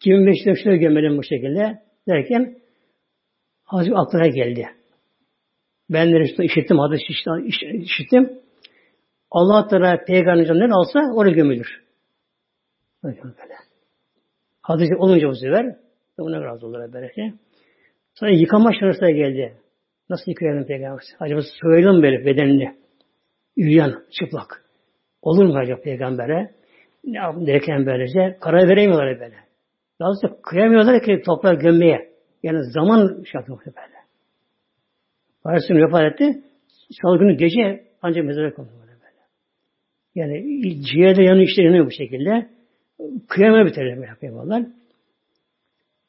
kimi 0.00 0.24
Meşri'de 0.24 0.54
şuraya 0.54 0.76
gömelim 0.76 1.18
bu 1.18 1.22
şekilde 1.22 1.82
derken 2.08 2.56
Hazreti 3.64 3.96
aklına 3.96 4.26
geldi. 4.26 4.66
Ben 5.90 6.12
de 6.12 6.22
işte 6.24 6.44
işittim, 6.44 6.78
hadis 6.78 7.00
işittim. 7.72 8.40
Allah 9.30 9.68
Teala 9.68 10.04
peygamberin 10.04 10.60
ne 10.60 10.74
alsa 10.74 11.00
oraya 11.14 11.32
gömülür. 11.32 11.82
Böyle. 13.04 13.20
Olunca 14.98 15.28
bu 15.28 15.34
sefer 15.34 15.76
ona 16.18 16.44
razı 16.44 16.66
olur 16.66 16.92
böylece. 16.92 17.34
Sonra 18.14 18.30
yıkama 18.30 18.72
şartına 18.80 19.10
geldi. 19.10 19.54
Nasıl 20.10 20.30
yıkayalım 20.30 20.66
peygamber? 20.66 21.04
Acaba 21.20 21.40
soyalım 21.60 22.02
böyle 22.02 22.26
bedenini. 22.26 22.76
Üyan, 23.56 24.04
çıplak. 24.10 24.64
Olur 25.22 25.44
mu 25.44 25.58
acaba 25.58 25.80
peygambere? 25.80 26.50
Ne 27.04 27.18
yapın 27.18 27.46
derken 27.46 27.86
böylece 27.86 28.38
karar 28.40 28.68
veremiyorlar 28.68 29.20
böyle. 29.20 29.36
Daha 30.02 30.42
kıyamıyorlar 30.42 31.02
ki 31.02 31.22
toprağa 31.26 31.54
gömmeye. 31.54 32.12
Yani 32.42 32.64
zaman 32.72 33.06
şey 33.06 33.40
yapıyor 33.40 33.58
böyle. 33.66 34.02
Parasını 35.44 35.86
vefat 35.86 36.12
etti. 36.12 36.42
Salı 37.02 37.18
günü 37.18 37.36
gece 37.36 37.84
ancak 38.02 38.24
mezara 38.24 38.54
kondu 38.54 38.70
böyle. 38.80 38.92
Yani 40.14 40.44
ciğerde 40.84 41.22
yanıyor 41.22 41.48
işte 41.48 41.62
yanıyor 41.62 41.86
bu 41.86 41.90
şekilde. 41.90 42.48
Kıyamaya 43.28 43.66
biter 43.66 43.96
böyle 43.96 44.06
yapıyorlar. 44.06 44.66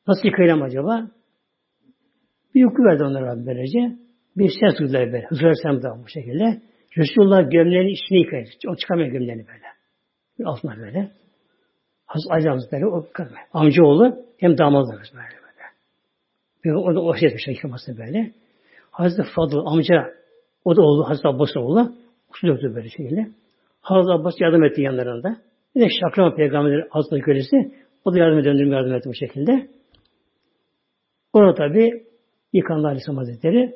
Nasıl 0.08 0.28
yıkayalım 0.28 0.64
acaba? 0.64 1.08
Bir 2.56 2.66
uyku 2.66 2.84
verdi 2.84 3.04
onlara 3.04 3.26
Rabbi 3.26 3.46
böylece. 3.46 3.80
Bir 4.38 4.50
ses 4.50 4.80
duydular 4.80 5.14
böyle. 5.14 5.26
Hızır 5.28 5.44
Aleyhisselam 5.44 6.04
bu 6.04 6.10
şekilde. 6.10 6.62
Resulullah 6.98 7.52
gömleğini 7.52 7.92
içine 7.92 8.20
yıkayın. 8.20 8.48
O 8.68 8.76
çıkamıyor 8.76 9.08
gömleğini 9.08 9.48
böyle. 9.48 9.68
Bir 10.40 10.46
altına 10.46 10.78
böyle. 10.78 11.12
Hazreti 12.14 12.34
Ali 12.34 12.50
Hazretleri 12.50 12.88
o 12.88 13.06
amcaoğlu 13.54 14.26
hem 14.38 14.58
damadlarımız 14.58 15.10
böyle 15.14 15.24
böyle. 15.26 15.66
Ve 16.66 16.78
o 16.78 16.96
da 16.96 17.02
o 17.02 17.16
şey 17.16 17.28
etmişler 17.28 17.54
yıkamasını 17.54 17.98
böyle. 17.98 18.32
Hazreti 18.92 19.30
Fadıl 19.36 19.66
amca 19.66 20.14
o 20.66 20.76
da 20.76 20.82
oğlu 20.82 21.10
Hazreti 21.10 21.28
Abbas 21.28 21.58
oğlu. 21.58 21.94
Su 22.34 22.48
döktü 22.48 22.76
böyle 22.76 22.90
şekilde. 22.90 23.28
Hazreti 23.82 24.12
Abbas 24.12 24.34
yardım 24.40 24.64
etti 24.64 24.82
yanlarında. 24.82 25.38
Bir 25.76 25.82
de 25.82 25.88
Şakrama 26.02 26.36
peygamberin 26.36 26.88
Hazreti 26.90 27.22
kölesi 27.22 27.56
o 28.06 28.14
da 28.14 28.18
yardım 28.18 28.40
edenlerim 28.40 28.72
yardım 28.72 28.94
etti 28.94 29.10
bu 29.10 29.14
şekilde. 29.14 29.68
Orada 31.34 31.54
tabi 31.54 32.04
yıkandı 32.54 32.88
Aleyhisselam 32.88 33.18
Hazretleri. 33.18 33.74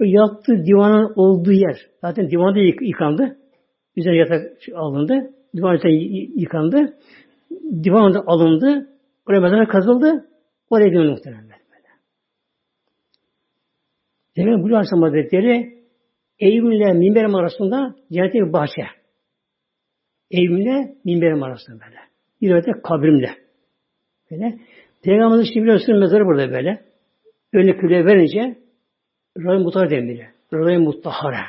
O 0.00 0.04
yattığı 0.04 0.64
divanın 0.66 1.12
olduğu 1.16 1.52
yer. 1.52 1.76
Zaten 2.00 2.30
divanda 2.30 2.58
yıkandı. 2.80 3.36
Üzerine 3.96 4.18
yatak 4.18 4.52
alındı. 4.74 5.33
Divan 5.56 5.78
yıkandı. 6.40 6.98
Divan 7.84 8.14
da 8.14 8.22
alındı. 8.26 8.88
Oraya 9.26 9.40
mezara 9.40 9.68
kazıldı. 9.68 10.28
Oraya 10.70 10.88
gömüldü 10.88 11.10
muhtemelen. 11.10 11.44
Böyle. 11.44 11.88
Demek 14.36 14.64
bu 14.64 14.66
Aleyhisselam 14.66 15.02
Hazretleri 15.02 15.74
ile 16.38 16.92
minberim 16.92 17.34
arasında 17.34 17.94
cennette 18.12 18.38
bir 18.38 18.52
bahçe. 18.52 18.82
İle 20.30 20.94
minberim 21.04 21.42
arasında 21.42 21.80
böyle. 21.84 21.98
Bir 22.40 22.54
öte 22.54 22.72
kabrimle. 22.82 23.30
Böyle. 24.30 24.58
Peygamberimizin 25.02 25.52
şimdi 25.52 25.64
biliyorsunuz 25.64 26.00
mezarı 26.00 26.26
burada 26.26 26.52
böyle. 26.52 26.84
Önüne 27.52 27.76
küle 27.76 28.04
verince 28.04 28.56
Rahim 29.38 29.62
Muttahara 29.62 29.90
deniliyor. 29.90 30.28
Rahim 30.52 30.82
Muttahara. 30.82 31.44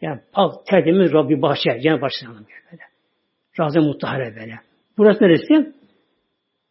Yani 0.00 0.20
pak, 0.32 0.66
tertemiz 0.66 1.12
Rabbi 1.12 1.42
bahçe. 1.42 1.80
Cennet 1.80 2.02
bahçesi 2.02 2.26
anlamıyor 2.26 2.62
böyle. 2.72 2.89
Rahim 3.58 3.82
Muttahara 3.82 4.36
böyle. 4.36 4.54
Burası 4.98 5.24
neresi? 5.24 5.72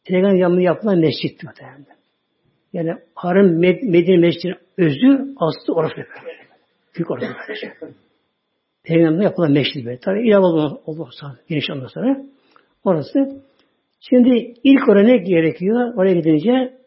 Peygamber 0.06 0.36
yanında 0.36 0.62
yapılan 0.62 1.00
mescit 1.00 1.44
muhtemelen. 1.44 1.86
Yani 2.74 2.94
Harem 3.16 3.60
Medine 3.60 4.18
Mescidinin 4.18 4.58
özü 4.78 5.36
aslı 5.38 5.74
orası 5.74 5.96
böyle. 5.98 6.40
Büyük 6.96 7.12
orası 7.12 7.28
böyle. 7.82 7.94
Peygamber'de 8.84 9.24
yapılan 9.24 9.52
mescid 9.52 9.86
böyle. 9.86 10.00
Tabi 10.00 10.28
ilave 10.28 10.46
olursa 10.86 11.38
geniş 11.50 11.70
ondan 11.70 11.88
sonra 11.88 12.26
orası. 12.84 13.42
Şimdi 14.00 14.54
ilk 14.64 14.90
oraya 14.90 15.04
ne 15.04 15.18
gerekiyor? 15.18 15.94
Oraya 15.96 16.14
gidince 16.14 16.78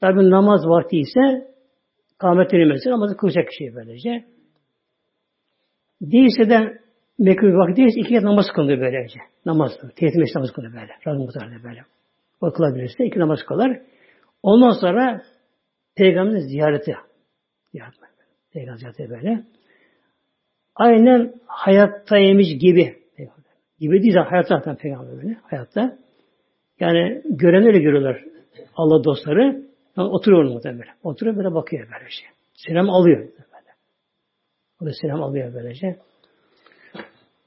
tabi 0.00 0.30
namaz 0.30 0.60
vakti 0.66 0.96
ise 0.98 1.54
kâhmet 2.18 2.52
verilmesi 2.52 2.90
namazı 2.90 3.16
kılacak 3.16 3.48
kişi 3.48 3.74
böylece. 3.74 4.24
Değilse 6.02 6.50
de 6.50 6.83
mekruh 7.18 7.58
vakti 7.58 7.82
iki 7.82 8.14
namaz 8.14 8.46
kılıyor 8.54 8.80
böylece. 8.80 9.20
Namaz, 9.46 9.72
tehdit 9.96 10.16
meşri 10.16 10.34
namaz 10.34 10.52
kılıyor 10.52 10.72
böyle. 10.72 10.92
Razı 11.06 11.18
muhtemelen 11.18 11.62
böyle. 11.62 11.80
O 12.40 12.52
kılabilirse 12.52 13.04
iki 13.04 13.18
namaz 13.18 13.38
kılar. 13.48 13.80
Ondan 14.42 14.80
sonra 14.80 15.22
Peygamberin 15.96 16.38
ziyareti. 16.38 16.94
Ziyaret. 17.72 17.94
Peygamber 18.52 18.78
ziyareti 18.78 19.10
böyle. 19.10 19.44
Aynen 20.76 21.34
hayattaymış 21.46 22.46
gibi. 22.60 23.04
Gibi 23.80 24.02
değil 24.02 24.14
de 24.14 24.18
hayatta 24.18 24.56
zaten 24.56 24.76
peygamber 24.76 25.16
böyle. 25.16 25.34
Hayatta. 25.42 25.98
Yani 26.80 27.22
gören 27.24 27.66
öyle 27.66 27.78
görüyorlar. 27.78 28.24
Allah 28.76 29.04
dostları. 29.04 29.42
Yani 29.96 30.08
oturuyor 30.08 30.44
muhtemelen. 30.44 30.94
Oturuyor 31.02 31.36
böyle 31.36 31.54
bakıyor 31.54 31.88
böyle 31.92 32.10
şey. 32.10 32.28
Selam 32.54 32.90
alıyor 32.90 33.20
böyle. 33.20 33.72
O 34.80 34.86
da 34.86 34.90
selam 35.00 35.22
alıyor 35.22 35.54
böylece. 35.54 35.96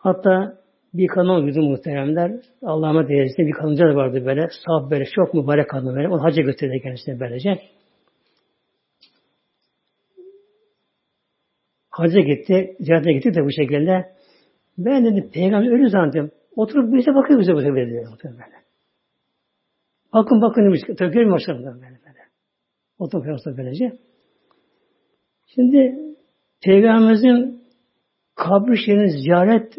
Hatta 0.08 0.58
bir 0.93 1.08
kadın 1.08 1.28
oldu 1.28 1.62
muhteremler. 1.62 2.32
Allah'ıma 2.62 3.08
değerlisinde 3.08 3.47
bir 3.47 3.51
kadınca 3.51 3.86
da 3.86 3.95
vardı 3.95 4.26
böyle. 4.26 4.47
Sahab 4.66 4.91
böyle 4.91 5.05
çok 5.05 5.34
mübarek 5.34 5.70
kadın 5.70 5.95
böyle. 5.95 6.08
Onu 6.08 6.24
hacca 6.24 6.41
götürdü 6.41 6.80
kendisine 6.84 7.20
böylece. 7.20 7.60
hacca 11.89 12.20
gitti, 12.20 12.76
ziyarete 12.80 13.14
gitti 13.14 13.34
de 13.34 13.45
bu 13.45 13.51
şekilde. 13.51 14.05
Ben 14.78 15.05
dedi 15.05 15.30
peygamber 15.34 15.72
ölü 15.72 15.89
zannettim. 15.89 16.32
Oturup 16.55 16.93
bize 16.93 17.12
bakıyor 17.16 17.39
bize 17.39 17.53
bu 17.53 17.62
sefer 17.62 17.89
diyor. 17.89 18.18
Böyle. 18.24 18.58
Bakın 20.14 20.41
bakın 20.41 20.66
demiş. 20.66 20.82
Tabii 20.97 21.14
görmüyor 21.14 21.32
başlarım 21.32 21.64
böyle 21.64 21.82
böyle. 21.82 22.20
Oturup 22.99 23.26
peygamber 23.26 23.58
böylece. 23.58 23.91
Şimdi 25.55 26.08
Peygamberimizin 26.62 27.64
kabri 28.36 28.78
şerifini 28.78 29.22
ziyaret 29.22 29.78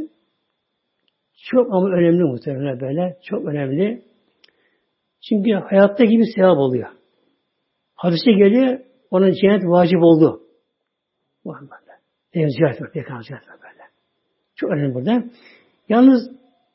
çok 1.51 1.75
ama 1.75 1.89
önemli 1.89 2.25
muhtemelen 2.25 2.81
böyle. 2.81 3.19
Çok 3.25 3.47
önemli. 3.47 4.03
Çünkü 5.29 5.53
hayatta 5.53 6.05
gibi 6.05 6.23
sevap 6.35 6.59
oluyor. 6.59 6.89
Hadise 7.95 8.33
geliyor, 8.33 8.81
onun 9.11 9.33
cennet 9.33 9.65
vacip 9.65 10.03
oldu. 10.03 10.43
Muhammed. 11.45 11.71
Peygamber 12.33 12.53
ziyaret 12.57 12.93
Peygamber 12.93 13.23
ziyaret 13.23 13.49
böyle. 13.49 13.85
Çok 14.55 14.71
önemli 14.71 14.95
burada. 14.95 15.25
Yalnız 15.89 16.31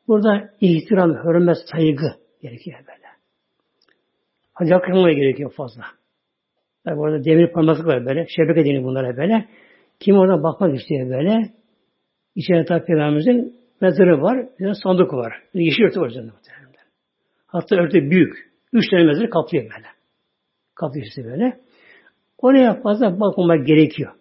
burada 0.07 0.49
ihtiram, 0.61 1.09
hürmet, 1.23 1.57
saygı 1.71 2.07
gerekiyor 2.41 2.79
böyle. 2.79 3.07
Hadi 4.53 4.75
akılmaya 4.75 5.13
gerekiyor 5.13 5.53
fazla. 5.57 5.83
Tabi 6.85 6.99
orada 6.99 7.25
demir 7.25 7.51
parmaklık 7.51 7.85
var 7.87 8.05
böyle. 8.05 8.27
Şebeke 8.27 8.65
deniyor 8.65 8.83
bunlara 8.83 9.17
böyle. 9.17 9.45
Kim 9.99 10.17
oradan 10.17 10.43
bakmak 10.43 10.75
istiyor 10.75 11.09
böyle. 11.09 11.53
İçeride 12.35 12.65
tabi 12.65 12.85
Peygamberimizin 12.85 13.62
mezarı 13.81 14.21
var. 14.21 14.47
Bir 14.59 14.73
sandık 14.83 15.13
var. 15.13 15.43
Yeşil 15.53 15.83
örtü 15.83 16.01
var 16.01 16.09
üzerinde. 16.09 16.31
Hatta 17.47 17.75
örtü 17.75 18.09
büyük. 18.09 18.53
Üç 18.73 18.89
tane 18.89 19.03
mezarı 19.03 19.29
kaplıyor 19.29 19.63
böyle. 19.63 19.87
Kaplıyor 20.75 21.05
işte 21.05 21.25
böyle. 21.25 21.59
Oraya 22.37 22.81
fazla 22.81 23.19
bakmamak 23.19 23.67
gerekiyor. 23.67 24.13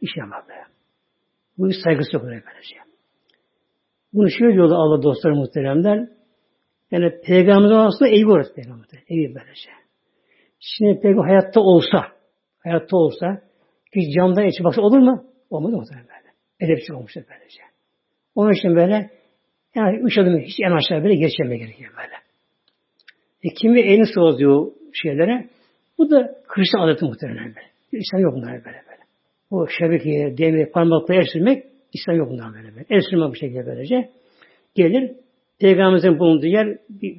İş 0.00 0.16
yapmak 0.16 0.48
böyle. 0.48 0.62
Bu 1.58 1.70
iş 1.70 1.76
saygısı 1.84 2.16
yok 2.16 2.24
oraya 2.24 2.42
böylece. 2.46 2.76
Bunu 4.12 4.30
şöyle 4.30 4.54
diyordu 4.54 4.74
Allah 4.74 5.02
dostları 5.02 5.34
muhteremler. 5.34 6.08
Yani 6.90 7.20
peygamberin 7.20 7.74
aslında 7.74 8.10
evi 8.10 8.30
orası 8.30 8.54
peygamber. 8.54 8.86
Evi 9.08 9.34
böylece. 9.34 9.70
Şimdi 10.60 11.00
peygamber 11.00 11.28
hayatta 11.28 11.60
olsa, 11.60 12.06
hayatta 12.58 12.96
olsa 12.96 13.42
ki 13.94 14.12
camdan 14.16 14.46
içi 14.46 14.64
baksa 14.64 14.82
olur 14.82 14.98
mu? 14.98 15.24
Olmadı 15.50 15.76
muhtemelen 15.76 16.08
böyle. 16.08 16.34
Edepsiz 16.60 16.90
olmuştur 16.90 17.22
böylece. 17.30 17.67
Onun 18.38 18.52
için 18.52 18.76
böyle 18.76 19.10
yani 19.74 19.98
üç 19.98 20.18
adım 20.18 20.38
hiç 20.38 20.60
en 20.60 20.70
aşağı 20.70 21.04
böyle 21.04 21.14
geçmeme 21.14 21.58
gerekiyor 21.58 21.92
böyle. 21.96 22.14
E, 23.42 23.48
kimi 23.54 23.80
elini 23.80 24.06
sıvazıyor 24.06 24.72
şeylere. 24.92 25.48
Bu 25.98 26.10
da 26.10 26.34
Hristiyan 26.46 26.88
adeti 26.88 27.04
muhtemelen 27.04 27.44
böyle. 27.44 27.66
İslam 27.92 28.22
yok 28.22 28.34
bunlar 28.34 28.52
böyle 28.52 28.64
böyle. 28.64 29.02
O 29.50 29.66
şebekeye, 29.78 30.38
demir, 30.38 30.72
parmakla 30.72 31.14
el 31.14 31.24
sürmek 31.32 31.64
İslam 31.92 32.16
yok 32.16 32.30
bunlar 32.30 32.54
böyle 32.54 32.74
böyle. 32.74 32.86
El 32.90 33.00
sürmek 33.10 33.30
bu 33.30 33.34
şekilde 33.34 33.66
böylece. 33.66 34.10
Gelir, 34.74 35.12
Peygamberimizin 35.60 36.18
bulunduğu 36.18 36.46
yer 36.46 36.78
bir 36.88 37.16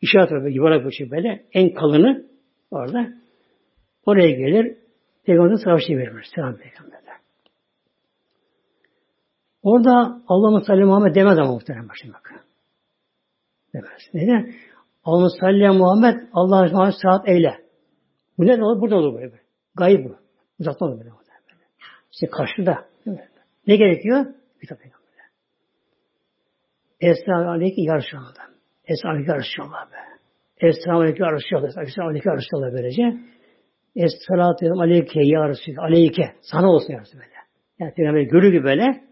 işaret 0.00 0.32
var, 0.32 0.48
yuvarlak 0.48 0.86
bir 0.86 0.92
şey 0.92 1.10
böyle. 1.10 1.44
En 1.52 1.74
kalını 1.74 2.26
orada. 2.70 3.08
Oraya 4.06 4.30
gelir, 4.30 4.76
Peygamber'e 5.26 5.56
savaşı 5.56 5.92
verir. 5.92 6.12
Selam 6.34 6.56
Peygamber'e. 6.56 6.99
Orada 9.62 10.22
Allah'ın 10.28 10.60
salli 10.60 10.84
Muhammed 10.84 11.14
demez 11.14 11.38
ama 11.38 11.52
muhterem 11.52 11.88
başına 11.88 12.14
bakın. 12.14 12.36
Demez. 13.74 14.00
Neden? 14.14 14.54
Allah'ın 15.04 15.40
salli 15.40 15.78
Muhammed 15.78 16.20
Allah'ın 16.32 16.72
Muhammed 16.72 16.94
saat 17.02 17.28
eyle. 17.28 17.58
Bu 18.38 18.46
ne 18.46 18.64
olur? 18.64 18.80
Burada 18.80 18.96
olur 18.96 19.14
böyle. 19.14 19.40
Gayb 19.74 20.04
bu. 20.04 20.16
Uzatma 20.60 20.86
olur 20.86 20.98
böyle. 20.98 21.10
İşte 22.12 22.26
karşıda. 22.26 22.84
Ne 23.66 23.76
gerekiyor? 23.76 24.26
Kitap 24.60 24.78
Peygamber'e. 24.78 25.22
Esra 27.00 27.50
aleyki 27.50 27.80
yarışallah. 27.80 28.34
Esra 28.84 29.08
aleyki 29.08 29.30
yarışallah 29.30 29.92
be. 29.92 29.96
Esra 30.60 30.94
aleyki 30.94 31.22
yarışallah. 31.22 31.68
Esra 31.68 32.04
aleyki 32.04 32.28
yarışallah 32.28 32.72
böylece. 32.72 33.16
Esselatü 33.96 34.70
aleyke 34.70 35.20
ya 35.22 35.48
Resulallah. 35.48 35.84
Aleyke. 35.84 36.32
Sana 36.40 36.70
olsun 36.70 36.92
ya 36.92 37.00
Resulallah. 37.00 37.26
Yani 37.78 37.94
Peygamber 37.94 38.20
görü 38.20 38.52
gibi 38.52 38.64
böyle. 38.64 38.82
Böyle. 38.82 39.09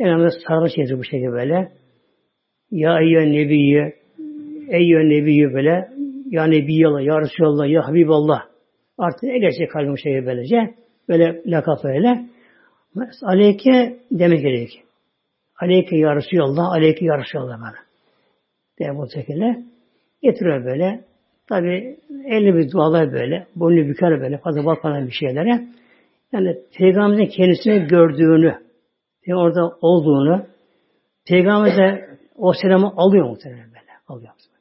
Peygamber 0.00 0.30
sarılış 0.46 0.72
yazıyor 0.76 1.00
bu 1.00 1.04
şekilde 1.04 1.32
böyle. 1.32 1.72
Ya 2.70 3.00
eyyühen 3.00 3.32
nebiyye 3.32 3.94
eyyühen 4.70 5.08
nebiyye 5.08 5.54
böyle. 5.54 5.88
Ya 6.30 6.44
Nebiyallah, 6.44 7.02
Ya 7.02 7.20
Resulallah, 7.20 7.68
Ya 7.68 7.88
Habiballah. 7.88 8.42
Artık 8.98 9.22
ne 9.22 9.38
gerçek 9.38 9.70
kalbim 9.70 9.98
şey 9.98 10.26
böylece. 10.26 10.74
Böyle 11.08 11.42
lakap 11.46 11.84
öyle. 11.84 12.24
Aleyke 13.22 13.96
demek 14.10 14.42
gerek. 14.42 14.82
Aleyke 15.60 15.96
Ya 15.96 16.16
Resulallah, 16.16 16.72
Aleyke 16.72 17.04
Ya 17.04 17.18
Resulallah 17.18 17.60
bana. 17.60 17.76
Diye 18.78 18.96
bu 18.96 19.10
şekilde. 19.14 19.62
Getiriyor 20.22 20.64
böyle. 20.64 21.04
Tabi 21.48 21.96
elli 22.26 22.54
bir 22.54 22.70
dualar 22.70 23.12
böyle. 23.12 23.46
Boynu 23.56 23.88
büker 23.88 24.20
böyle. 24.20 24.38
Fazla 24.38 24.64
bakmadan 24.64 25.06
bir 25.06 25.12
şeylere. 25.12 25.64
Yani 26.32 26.56
Peygamberin 26.78 27.26
kendisini 27.26 27.88
gördüğünü, 27.88 28.54
orada 29.36 29.76
olduğunu, 29.80 30.46
Peygamber 31.26 31.76
de 31.76 32.18
o 32.36 32.52
selamı 32.52 32.92
alıyor 32.96 33.28
muhtemelen 33.28 33.66
böyle. 33.66 33.90
Alıyor. 34.08 34.32
Böyle. 34.52 34.60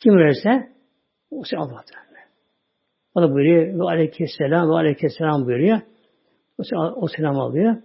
Kim 0.00 0.16
verirse 0.16 0.72
o 1.30 1.42
selamı 1.44 1.70
alıyor. 1.70 2.06
O 3.14 3.22
da 3.22 3.32
buyuruyor. 3.32 3.78
Ve 3.78 3.82
aleyhisselam 3.82 4.70
ve 4.70 4.74
aleyhisselam 4.74 5.46
buyuruyor. 5.46 5.80
O, 6.58 6.62
o 6.76 7.08
selam 7.16 7.40
alıyor. 7.40 7.76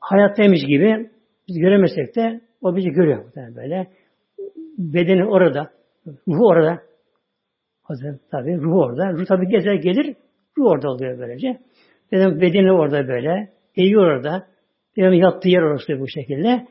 Hayattaymış 0.00 0.60
gibi 0.66 1.10
biz 1.48 1.58
göremesek 1.58 2.16
de 2.16 2.40
o 2.62 2.76
bizi 2.76 2.90
görüyor 2.90 3.24
muhtemelen 3.24 3.56
böyle. 3.56 3.90
Bedeni 4.78 5.24
orada, 5.24 5.70
ruhu 6.06 6.46
orada. 6.46 6.82
Hazır 7.82 8.18
tabi 8.30 8.56
ruhu 8.56 8.80
orada. 8.80 9.12
Ruh 9.12 9.26
tabi 9.26 9.48
gezer 9.48 9.74
gelir, 9.74 10.16
ruh 10.58 10.66
orada 10.66 10.90
oluyor 10.90 11.18
böylece. 11.18 11.58
Beden, 12.12 12.40
bedeni 12.40 12.72
orada 12.72 13.08
böyle, 13.08 13.52
evi 13.76 13.98
orada. 13.98 14.46
Benim 14.96 15.12
yattığı 15.12 15.48
yer 15.48 15.62
orası 15.62 16.00
bu 16.00 16.08
şekilde. 16.08 16.66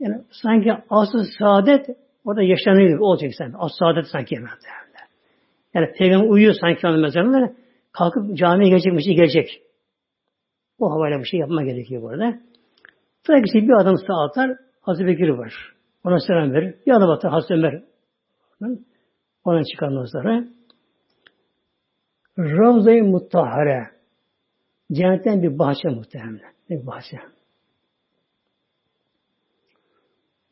Yani 0.00 0.22
sanki 0.42 0.72
asıl 0.90 1.24
saadet 1.38 1.86
orada 2.24 2.42
yaşanıyor 2.42 2.98
olacak 2.98 3.30
sen. 3.38 3.52
Asıl 3.58 3.76
saadet 3.78 4.06
sanki 4.12 4.36
hemen. 4.36 4.50
Yani 5.74 5.92
peygamber 5.98 6.28
uyuyor 6.28 6.54
sanki 6.60 6.86
onun 6.86 7.00
mezarında. 7.00 7.52
Kalkıp 7.92 8.36
camiye 8.36 8.70
gelecekmiş, 8.70 9.04
gelecek. 9.04 9.62
O 10.78 10.90
havayla 10.90 11.18
bir 11.18 11.24
şey 11.24 11.40
yapma 11.40 11.62
gerekiyor 11.62 12.02
burada. 12.02 12.38
Tabii 13.26 13.42
ki 13.42 13.68
bir 13.68 13.80
adam 13.80 13.96
sağa 13.96 14.24
atar, 14.24 14.56
Hazreti 14.80 15.06
Bekir 15.06 15.28
var. 15.28 15.54
Ona 16.04 16.18
selam 16.18 16.52
verir. 16.52 16.74
Bir 16.86 16.92
adam 16.92 17.10
atar, 17.10 17.30
Hazreti 17.30 17.54
Ömer. 17.54 17.82
Ona 19.44 19.64
çıkan 19.64 20.06
sonra 20.06 20.44
Ravza-i 22.38 23.02
Muttahare 23.02 23.93
Cennetten 24.92 25.42
bir 25.42 25.58
bahçe 25.58 25.88
muhtemelen. 25.88 26.54
Bir 26.70 26.86
bahçe. 26.86 27.16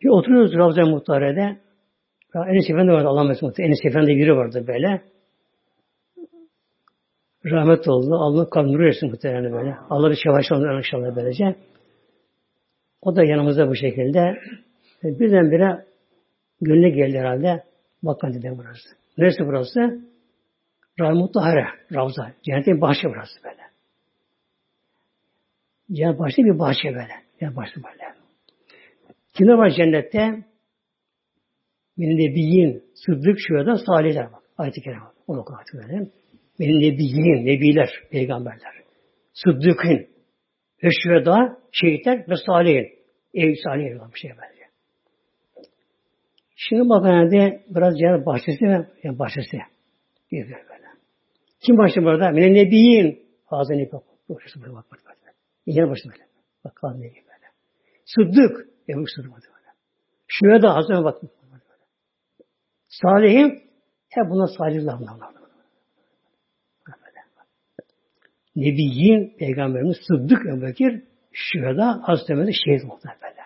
Bir 0.02 0.08
oturuyoruz 0.08 0.54
Ravza-i 0.54 0.90
Muttahare'de. 0.90 1.60
Enes 2.34 2.70
Efendi 2.70 2.92
vardı 2.92 3.08
Allah 3.08 3.24
mesut. 3.24 3.60
Enes 3.60 3.78
Efendi 3.84 4.08
biri 4.08 4.36
vardı 4.36 4.64
böyle. 4.66 5.02
Rahmet 7.44 7.88
oldu. 7.88 8.14
Allah 8.14 8.50
kanunu 8.50 8.78
versin 8.78 9.10
muhtemelen 9.10 9.52
böyle. 9.52 9.76
Allah 9.90 10.10
bir 10.10 10.16
şevaş 10.24 10.52
olur 10.52 10.78
inşallah 10.78 11.16
böylece. 11.16 11.56
O 13.02 13.16
da 13.16 13.24
yanımızda 13.24 13.68
bu 13.68 13.76
şekilde. 13.76 14.34
Birdenbire 15.02 15.86
gönlü 16.60 16.88
geldi 16.88 17.18
herhalde. 17.18 17.64
Bakın 18.02 18.34
dedi 18.34 18.54
burası. 18.58 18.88
Neresi 19.18 19.46
burası? 19.46 20.00
Rahmutlu 21.00 21.42
Hare, 21.42 21.66
Ravza. 21.94 22.32
Cennetin 22.42 22.80
bahçe 22.80 23.08
burası 23.08 23.44
böyle. 23.44 23.61
Cennet 25.92 26.18
bahçe 26.18 26.44
bir 26.44 26.58
bahçe 26.58 26.88
böyle. 26.88 27.14
Cennet 27.40 27.56
bahçe 27.56 27.74
böyle. 27.76 28.14
Kimler 29.34 29.54
var 29.54 29.70
cennette? 29.70 30.44
Benim 31.98 32.18
de 32.18 32.34
bildiğim 32.34 32.82
sıddık 32.94 33.36
şurada 33.38 33.76
salihler 33.76 34.24
var. 34.24 34.40
Ayet-i 34.58 34.80
Kerem. 34.80 35.02
Onu 35.26 35.40
okuyun 35.40 35.60
böyle. 35.74 36.08
Benim 36.60 36.80
nebiyin, 36.80 37.46
nebiler, 37.46 37.90
peygamberler. 38.10 38.72
Sıddıkın 39.32 40.06
ve 40.82 40.88
şüheda, 41.02 41.58
şehitler 41.72 42.24
ve 42.28 42.34
salihin. 42.46 42.88
Ev 43.34 43.54
salihin 43.64 43.98
var 43.98 44.10
bir 44.14 44.18
şey 44.18 44.30
böyle. 44.30 44.62
Şimdi 46.56 46.88
bakın 46.88 47.08
nerede 47.08 47.64
biraz 47.68 47.98
cennet 47.98 48.26
bahçesi 48.26 48.64
ve 48.64 48.86
yani 49.02 49.18
bahçesi 49.18 49.58
diyor 50.30 50.48
böyle. 50.48 50.86
Kim 51.66 51.78
başladı 51.78 52.04
burada? 52.04 52.30
Mine 52.30 52.54
nebiyin. 52.54 53.22
Hazır 53.46 53.74
ne 53.74 53.92
bak. 53.92 54.02
Bak 54.28 54.38
bak 54.74 54.90
bak. 55.06 55.16
Yine 55.66 55.90
başladı 55.90 56.14
böyle. 56.14 56.26
Bak 56.64 56.76
kan 56.76 57.00
böyle. 57.00 57.22
Sıddık. 58.04 58.68
Ebu 58.88 59.06
Sıddık 59.06 59.32
böyle. 59.32 59.68
Şüheda 60.26 60.74
hazır 60.74 61.04
bak. 61.04 61.22
Salihin 62.88 63.62
hep 64.08 64.30
bunlar 64.30 64.48
salihler 64.58 64.94
bunlar. 64.98 65.32
Nebiyyin, 68.56 69.36
Peygamberimiz 69.38 69.96
Sıddık 70.08 70.46
Ebu 70.46 70.62
Bekir, 70.62 71.02
Şüheda, 71.32 72.00
Hazreti 72.02 72.32
Ömer'de 72.32 72.52
şehit 72.52 72.84
oldular 72.84 73.16
böyle. 73.22 73.42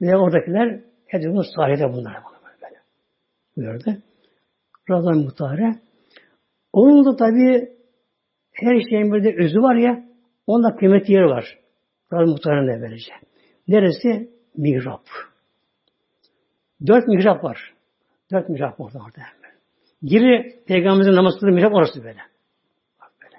Ve 0.00 0.16
oradakiler 0.16 0.80
hepsi 1.06 1.28
bunun 1.28 1.44
sahide 1.56 1.92
bunlar 1.92 2.22
böyle. 2.62 2.80
Buyurdu. 3.56 4.02
Razan 4.90 5.18
Muhtare. 5.18 5.74
Onun 6.72 7.04
da 7.04 7.16
tabi 7.16 7.76
her 8.52 8.80
şeyin 8.90 9.12
bir 9.12 9.44
özü 9.44 9.58
var 9.58 9.74
ya, 9.74 10.05
onda 10.46 10.76
kıymetli 10.76 11.12
yeri 11.12 11.26
var. 11.26 11.58
Muhtare'nin 12.10 12.68
de 12.68 12.82
böylece. 12.82 13.12
Neresi? 13.68 14.30
Mihrap. 14.56 15.02
Dört 16.86 17.08
mihrap 17.08 17.44
var. 17.44 17.74
Dört 18.32 18.48
mihrap 18.48 18.80
orada 18.80 18.98
orada. 18.98 19.22
Giri 20.02 20.62
Peygamberimizin 20.66 21.16
namaz 21.16 21.34
kıldığı 21.40 21.52
mihrap 21.52 21.74
orası 21.74 22.04
böyle. 22.04 22.20
Bak 23.00 23.12
böyle. 23.22 23.36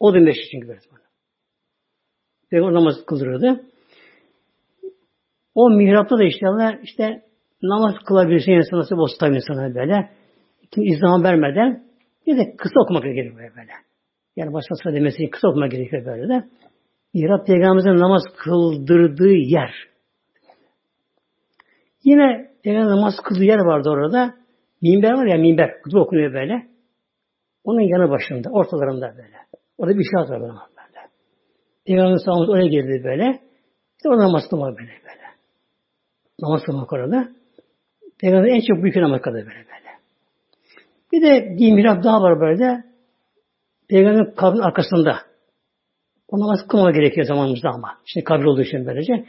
O 0.00 0.14
da 0.14 0.18
meşhur 0.18 0.48
çünkü 0.50 0.68
böyle. 0.68 0.80
Peygamber 2.50 2.74
namaz 2.74 2.94
kıldırıyordu. 3.06 3.60
O 5.54 5.70
mihrapta 5.70 6.18
da 6.18 6.24
işte 6.24 6.48
Allah 6.48 6.78
işte 6.82 7.22
namaz 7.62 7.94
kılabilirsin 8.06 8.52
insan 8.52 8.78
nasıl 8.78 9.18
tabi 9.18 9.36
insana 9.36 9.74
böyle. 9.74 10.10
Kim 10.70 10.84
izdiham 10.84 11.24
vermeden 11.24 11.84
bir 12.26 12.36
de 12.36 12.56
kısa 12.56 12.80
okumak 12.80 13.02
gerekiyor 13.02 13.36
böyle. 13.36 13.72
Yani 14.36 14.52
başkasına 14.52 14.94
demesi 14.94 15.30
kısa 15.30 15.48
okumak 15.48 15.70
gerekiyor 15.70 16.06
böyle 16.06 16.28
de. 16.28 16.44
Mihrap 17.14 17.46
Peygamberimizin 17.46 17.90
namaz 17.90 18.22
kıldırdığı 18.36 19.34
yer. 19.34 19.70
Yine 22.04 22.50
Peygamber 22.64 22.90
namaz 22.90 23.14
kıldığı 23.24 23.44
yer 23.44 23.58
vardı 23.58 23.90
orada. 23.90 24.34
Minber 24.82 25.12
var 25.12 25.26
ya 25.26 25.38
minber. 25.38 25.82
Kutup 25.82 26.00
okunuyor 26.00 26.32
böyle. 26.32 26.66
Onun 27.64 27.80
yanı 27.80 28.10
başında, 28.10 28.50
ortalarında 28.50 29.14
böyle. 29.16 29.36
Orada 29.78 29.98
bir 29.98 30.04
şey 30.04 30.12
var 30.14 30.40
böyle. 30.40 30.52
böyle. 30.52 31.08
Peygamber 31.86 32.16
sağımız 32.16 32.48
oraya 32.48 32.66
girdi 32.66 33.04
böyle. 33.04 33.40
İşte 33.96 34.08
orada 34.08 34.22
namaz 34.22 34.42
kılmak 34.50 34.78
böyle 34.78 34.90
böyle. 34.90 35.24
Namaz 36.40 36.62
kılmak 36.62 36.92
orada. 36.92 37.28
Peygamber 38.20 38.48
en 38.48 38.60
çok 38.60 38.82
büyük 38.82 38.96
namaz 38.96 39.20
kıldı 39.20 39.36
böyle 39.36 39.46
böyle. 39.46 39.90
Bir 41.12 41.22
de 41.22 41.56
bir 41.58 41.72
mihrap 41.72 42.04
daha 42.04 42.22
var 42.22 42.40
böyle. 42.40 42.93
Peygamber 43.88 44.34
kabrin 44.34 44.58
arkasında. 44.58 45.18
O 46.28 46.40
namaz 46.40 46.58
kılmama 46.68 46.90
gerekiyor 46.90 47.26
zamanımızda 47.26 47.68
ama. 47.68 47.98
Şimdi 48.04 48.24
kabir 48.24 48.44
olduğu 48.44 48.62
için 48.62 48.86
böylece. 48.86 49.24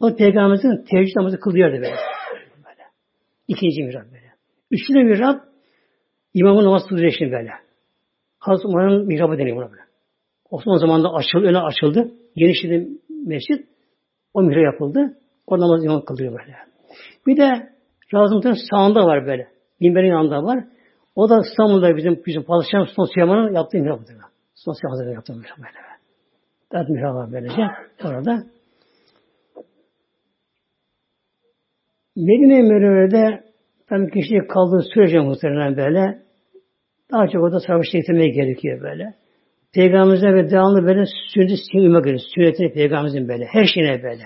O 0.00 0.16
Peygamberimizin 0.16 0.84
teheccüd 0.84 1.16
namazı 1.16 1.40
kılıyordu 1.40 1.72
böyle. 1.72 1.96
böyle. 2.64 2.82
İkinci 3.48 3.82
mihrap 3.82 4.04
böyle. 4.04 4.32
Üçüncü 4.70 5.04
mihrap 5.04 5.44
imamın 6.34 6.64
namaz 6.64 6.82
kılıyor 6.88 7.12
şimdi 7.18 7.32
böyle. 7.32 7.50
Hazreti 8.38 8.66
Umar'ın 8.68 9.06
mihrabı 9.06 9.38
deniyor 9.38 9.56
buna 9.56 9.70
böyle. 9.70 9.82
Osmanlı 10.50 10.78
zamanında 10.78 11.12
açıldı, 11.12 11.46
öne 11.46 11.58
açıldı. 11.58 12.10
Genişledi 12.36 12.88
mescit. 13.26 13.68
O 14.34 14.42
mihrap 14.42 14.72
yapıldı. 14.72 15.18
O 15.46 15.60
namaz 15.60 15.84
imam 15.84 16.04
kılıyor 16.04 16.38
böyle. 16.38 16.56
Bir 17.26 17.36
de 17.36 17.76
Razım'ın 18.14 18.56
sağında 18.70 19.06
var 19.06 19.26
böyle. 19.26 19.48
Minberin 19.80 20.08
yanında 20.08 20.42
var. 20.42 20.64
O 21.16 21.30
da 21.30 21.40
İstanbul'da 21.50 21.96
bizim 21.96 22.22
bizim 22.26 22.42
Padişah 22.42 22.86
Sultan 22.86 23.04
Süleyman'ın 23.04 23.54
yaptığı 23.54 23.78
mihrabıdır. 23.78 24.16
Sultan 24.54 24.72
Süleyman'ın 24.72 25.14
yaptığı 25.14 25.32
mihrab 25.32 25.58
böyle. 25.58 25.86
Dört 26.72 26.88
mihrab 26.88 27.14
var 27.14 27.32
böylece. 27.32 27.62
Orada 28.04 28.44
Medine-i 32.16 32.62
Münevvere'de 32.62 33.44
tabii 33.88 34.10
kişi 34.10 34.38
kaldığı 34.48 34.82
sürece 34.94 35.18
muhtemelen 35.18 35.76
böyle 35.76 36.18
daha 37.12 37.28
çok 37.28 37.42
orada 37.42 37.60
savaş 37.60 37.86
getirmeye 37.92 38.28
gerekiyor 38.28 38.80
böyle. 38.82 39.14
Peygamberimize 39.74 40.34
ve 40.34 40.50
devamlı 40.50 40.86
böyle 40.86 41.04
sünnet 41.34 41.58
uymak 41.74 42.04
gerekiyor. 42.04 42.30
Sünnetini 42.34 42.72
Peygamberimizin 42.72 43.28
böyle. 43.28 43.44
Her 43.44 43.64
şeyine 43.64 44.02
böyle. 44.02 44.22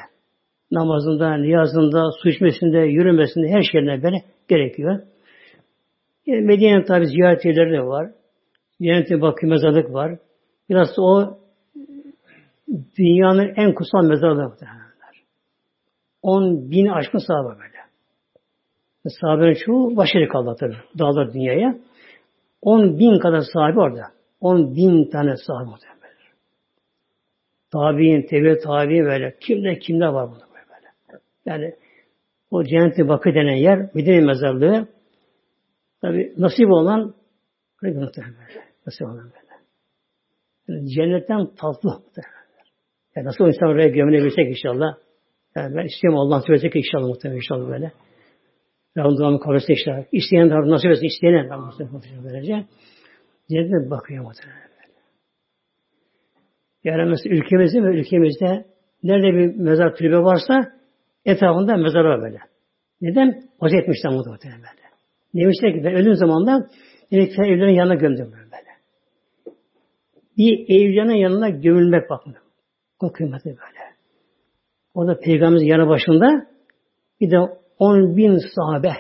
Namazında, 0.71 1.37
niyazında, 1.37 2.11
su 2.23 2.29
içmesinde, 2.29 2.79
yürümesinde 2.79 3.49
her 3.49 3.63
şeyine 3.63 4.03
böyle 4.03 4.23
gerekiyor. 4.49 5.01
Yani 6.27 6.41
Medine'nin 6.41 6.85
tabi 6.85 7.07
ziyaret 7.07 7.45
yerleri 7.45 7.73
de 7.73 7.87
var. 7.87 8.11
Cennet-i 8.83 9.21
Bakı 9.21 9.47
mezarlık 9.47 9.93
var. 9.93 10.19
Biraz 10.69 10.97
da 10.97 11.03
o 11.03 11.39
dünyanın 12.99 13.53
en 13.57 13.75
kutsal 13.75 14.05
mezarlığı 14.05 14.49
muhtemelen. 14.49 14.81
10 16.23 16.71
bin 16.71 16.87
aşkın 16.87 17.19
sahabe 17.19 17.49
böyle. 17.49 17.81
Sahabenin 19.21 19.55
çoğu 19.55 19.97
başarı 19.97 20.29
kaldı 20.29 20.57
tabi. 20.61 20.75
Dağlar 20.99 21.33
dünyaya. 21.33 21.79
10 22.63 22.99
bin 22.99 23.19
kadar 23.19 23.43
sahibi 23.53 23.81
orada. 23.81 24.03
10 24.41 24.77
bin 24.77 25.11
tane 25.11 25.37
sahibi 25.37 25.71
muhtemelen. 25.71 26.01
Tabi'in, 27.73 28.23
tebe 28.23 28.59
tabi 28.59 29.05
böyle. 29.05 29.37
Kimde 29.41 29.79
kimde 29.79 30.07
var 30.07 30.31
burada 30.31 30.45
böyle. 30.45 31.23
Yani 31.47 31.75
o 32.51 32.65
cenneti 32.65 33.09
bakı 33.09 33.35
denen 33.35 33.57
yer 33.57 33.91
Medine 33.95 34.21
mezarlığı 34.21 34.89
tabi 36.03 36.35
nasip 36.39 36.71
olan 36.71 37.15
muhtemelen 37.83 38.35
böyle. 38.35 38.65
Nasip 38.87 39.07
olan 39.07 39.25
böyle. 39.25 39.51
Yani 40.69 40.91
cennetten 40.91 41.55
tatlı 41.55 41.89
muhtemelen. 41.89 42.41
Yani 43.17 43.27
nasıl 43.27 43.45
o 43.45 43.49
insan 43.49 43.69
oraya 43.69 43.89
gömülebilsek 43.89 44.49
inşallah. 44.49 44.97
Yani 45.57 45.77
ben 45.77 45.85
istiyorum 45.85 46.19
Allah'ın 46.19 46.41
söyleyecek 46.41 46.77
inşallah 46.77 47.09
muhtemelen 47.09 47.37
inşallah 47.37 47.69
böyle. 47.69 47.93
Rabbim 48.97 49.19
duamı 49.19 49.41
kabul 49.41 49.57
etse 49.57 49.73
işte. 49.73 50.07
İsteyen 50.13 50.51
Rabbim 50.51 50.71
nasip 50.71 50.91
etsin. 50.91 51.07
İsteyene 51.07 51.49
Rabbim 51.49 51.93
muhtemelen 51.93 52.25
böylece. 52.25 52.67
Cennete 53.51 53.91
bakıyor 53.91 54.25
muhtemelen 54.25 54.61
böyle. 54.61 54.99
Yani 56.85 57.11
mesela 57.11 57.37
ülkemizde 57.37 57.83
ve 57.83 58.01
ülkemizde 58.01 58.67
nerede 59.03 59.37
bir 59.37 59.57
mezar 59.57 59.95
türbe 59.97 60.19
varsa 60.19 60.73
etrafında 61.25 61.77
mezar 61.77 62.05
var 62.05 62.23
böyle. 62.23 62.39
Neden? 63.01 63.43
Hoca 63.59 63.79
etmişler 63.79 64.13
muhtemelen. 64.13 64.80
Demişler 65.35 65.75
ki 65.75 65.85
ben 65.85 65.95
ölüm 65.95 66.15
zamanında 66.15 66.69
demek 67.13 67.31
ki 67.31 67.43
evlerin 67.43 67.75
yanına 67.75 67.95
gömdüm 67.95 68.33
böyle. 68.33 68.51
Bir 70.37 70.65
evliyanın 70.69 71.13
yanına 71.13 71.49
gömülmek 71.49 72.11
bakın. 72.11 72.37
O 73.01 73.13
kıymeti 73.13 73.49
böyle. 73.49 73.81
O 74.95 75.07
da 75.07 75.19
Peygamberimizin 75.21 75.67
yanı 75.67 75.89
başında 75.89 76.47
bir 77.21 77.31
de 77.31 77.39
on 77.79 78.17
bin 78.17 78.39
sahabe. 78.55 78.93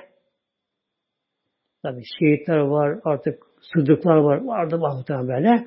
Tabi 1.83 2.03
şehitler 2.19 2.57
var, 2.57 3.01
artık 3.05 3.43
sıddıklar 3.75 4.17
var, 4.17 4.45
vardı 4.45 4.81
var 4.81 5.29
böyle. 5.29 5.67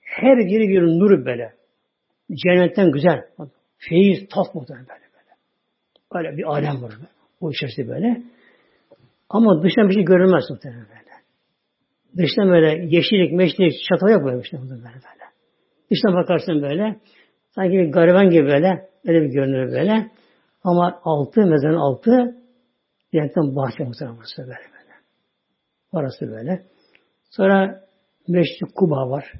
Her 0.00 0.38
biri 0.38 0.68
bir 0.68 0.82
nur 0.82 1.24
böyle. 1.24 1.52
Cennetten 2.32 2.92
güzel. 2.92 3.24
Feyiz, 3.76 4.28
tat 4.28 4.54
böyle. 4.54 4.86
böyle. 4.88 5.00
Öyle 6.14 6.36
bir 6.36 6.42
alem 6.42 6.82
var. 6.82 6.92
O 7.40 7.50
içerisinde 7.50 7.88
böyle. 7.88 8.22
Ama 9.28 9.62
dıştan 9.62 9.88
bir 9.88 9.94
şey 9.94 10.04
görünmez 10.04 10.44
muhtemelen 10.50 10.86
böyle. 10.88 11.12
Dıştan 12.16 12.48
böyle 12.48 12.96
yeşillik, 12.96 13.32
meşlik, 13.32 13.72
çatı 13.88 14.12
yok 14.12 14.24
böyle 14.24 14.40
işte 14.42 14.58
böyle 14.58 14.70
böyle. 14.70 15.24
Dıştan 15.90 16.14
bakarsın 16.14 16.62
böyle. 16.62 17.00
Sanki 17.54 17.72
bir 17.72 17.92
gariban 17.92 18.30
gibi 18.30 18.44
böyle. 18.46 18.88
Öyle 19.06 19.22
bir 19.22 19.32
görünür 19.32 19.72
böyle. 19.72 20.10
Ama 20.64 21.00
altı, 21.04 21.40
mezarın 21.40 21.76
altı 21.76 22.36
cennetten 23.12 23.56
bahçe 23.56 23.84
muhtemelen 23.84 24.16
burası 24.16 24.42
böyle 24.42 24.50
böyle. 24.50 24.92
Orası 25.92 26.30
böyle. 26.30 26.62
Sonra 27.30 27.82
Meşri 28.28 28.66
Kuba 28.74 29.10
var. 29.10 29.32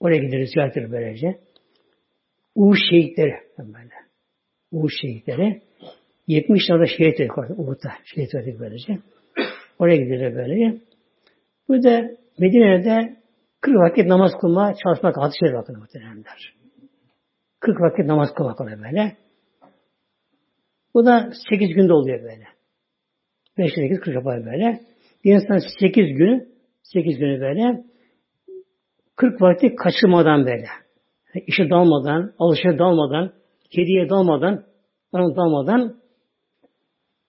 Oraya 0.00 0.18
gideriz 0.18 0.50
ziyaret 0.50 0.76
böylece. 0.76 1.40
Uğur 2.54 2.76
şehitleri 2.90 3.34
böyle. 3.58 3.94
Uğur 4.72 4.90
şehitleri. 5.02 5.62
70 6.26 6.66
tane 6.66 6.86
şehit 6.86 7.30
orada. 7.38 7.54
Uğur'da 7.54 7.92
şehit 8.04 8.34
verdik 8.34 8.60
böylece. 8.60 8.98
Oraya 9.78 9.96
gideriz 9.96 10.36
böylece. 10.36 10.80
Bu 11.68 11.82
da 11.82 12.10
Medine'de 12.38 13.16
40 13.60 13.76
vakit 13.76 14.06
namaz 14.06 14.32
kılma 14.40 14.74
çalışmak 14.84 15.16
hadis 15.16 15.34
şerif 15.40 15.54
bakın 15.54 15.78
muhtemelenler. 15.78 16.54
40 17.60 17.80
vakit 17.80 18.06
namaz 18.06 18.28
kılmak 18.36 18.60
oluyor 18.60 18.78
böyle. 18.82 19.16
Bu 20.94 21.06
da 21.06 21.32
8 21.50 21.74
günde 21.74 21.92
oluyor 21.92 22.22
böyle. 22.22 22.44
5 23.58 23.74
8 23.74 24.00
40 24.00 24.14
yapar 24.14 24.46
böyle. 24.46 24.80
Bir 25.24 25.34
insan 25.34 25.58
8 25.80 26.06
günü 26.16 26.48
8 26.82 27.18
günü 27.18 27.40
böyle 27.40 27.84
40 29.16 29.42
vakit 29.42 29.76
kaçırmadan 29.76 30.46
böyle. 30.46 30.66
işe 31.46 31.70
dalmadan, 31.70 32.32
alışa 32.38 32.78
dalmadan, 32.78 33.32
kediye 33.70 34.08
dalmadan, 34.08 34.64
ona 35.12 35.36
dalmadan 35.36 36.00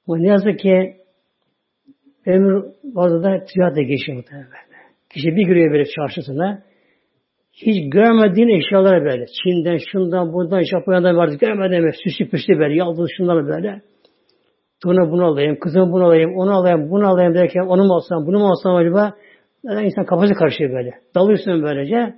ama 0.08 0.18
ne 0.18 0.28
yazık 0.28 0.60
ki 0.60 0.99
ömür 2.26 2.64
fazla 2.96 3.24
da 3.24 3.46
ticarete 3.46 3.84
geçiyor 3.84 4.18
muhtemelen. 4.18 4.50
Kişi 5.10 5.28
bir 5.28 5.48
giriyor 5.48 5.72
böyle 5.72 5.86
çarşısına 5.86 6.64
hiç 7.54 7.90
görmediğin 7.94 8.48
eşyalar 8.48 9.06
böyle. 9.06 9.26
Çin'den, 9.26 9.78
şundan, 9.92 10.34
bundan, 10.34 10.64
Japonya'dan 10.64 11.18
vardı. 11.18 11.38
Görmeden 11.42 11.84
böyle 11.84 11.98
süslü 12.04 12.30
püslü 12.30 12.60
böyle. 12.60 12.76
Yaldız 12.76 13.10
şunları 13.18 13.48
böyle. 13.48 13.82
Bunu 14.86 15.12
bunu 15.12 15.26
alayım, 15.26 15.60
kızım 15.60 15.92
bunu 15.92 16.06
alayım, 16.06 16.38
onu 16.38 16.52
alayım, 16.52 16.92
bunu 16.92 17.08
alayım 17.08 17.34
derken 17.34 17.62
onu 17.62 17.84
mu 17.84 17.94
alsam, 17.94 18.26
bunu 18.26 18.40
mu 18.40 18.48
alsam 18.48 18.76
acaba? 18.76 19.14
Neden 19.64 19.84
insan 19.84 20.06
kafası 20.06 20.34
karışıyor 20.34 20.72
böyle. 20.72 20.92
Dalıyorsun 21.16 21.64
böylece. 21.64 22.16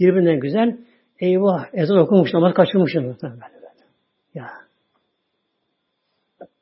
Birbirinden 0.00 0.40
güzel. 0.40 0.78
Eyvah 1.20 1.64
ezan 1.72 1.98
okumuş 1.98 2.34
namaz 2.34 2.54
kaçırmışım. 2.54 3.16
Ya. 4.34 4.46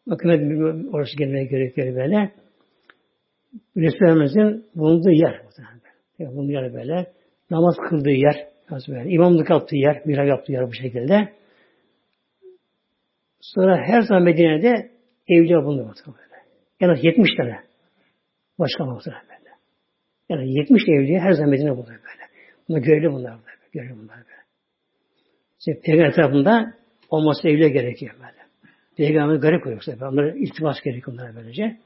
Bakın 0.07 0.91
orası 0.93 1.17
gelmeye 1.17 1.45
gerekiyor 1.45 1.97
böyle. 1.97 2.33
Resulümüzün 3.77 4.67
bulunduğu 4.75 5.11
yer. 5.11 5.43
Bulunduğu 6.19 6.53
yer 6.53 6.75
böyle. 6.75 7.13
Namaz 7.51 7.77
kıldığı 7.89 8.11
yer. 8.11 8.49
İmamlık 9.07 9.51
yaptığı 9.51 9.77
yer. 9.77 10.03
Mirav 10.05 10.27
yaptığı 10.27 10.53
yer 10.53 10.67
bu 10.67 10.73
şekilde. 10.73 11.33
Sonra 13.41 13.83
her 13.87 14.03
zaman 14.03 14.23
Medine'de 14.23 14.91
evliya 15.29 15.65
bulundu. 15.65 15.95
Böyle. 16.07 16.43
Yani 16.81 17.07
70 17.07 17.37
tane. 17.37 17.61
Başka 18.59 18.85
muhtemelen 18.85 19.23
böyle. 19.23 19.51
Yani 20.29 20.59
70 20.59 20.83
evliya 20.89 21.21
her 21.21 21.33
zaman 21.33 21.51
Medine 21.51 21.71
bulundu 21.71 21.89
böyle. 21.89 22.25
Bunlar 22.69 22.81
görevli 22.81 23.13
bunlar. 23.13 23.33
Böyle. 23.33 23.57
Görevli 23.73 24.03
bunlar 24.03 24.17
böyle. 24.17 24.45
İşte 25.59 25.81
peygamber 25.81 26.09
etrafında 26.09 26.75
olması 27.11 27.49
evliya 27.49 27.69
gerekiyor 27.69 28.15
böyle. 28.15 28.45
Peygamber 28.97 29.37
garip 29.37 29.67
yoksa 29.67 29.93
onlara 30.03 30.35
iltimas 30.35 30.81
gerekiyor 30.81 31.17
onlara 31.17 31.37
böylece. 31.37 31.77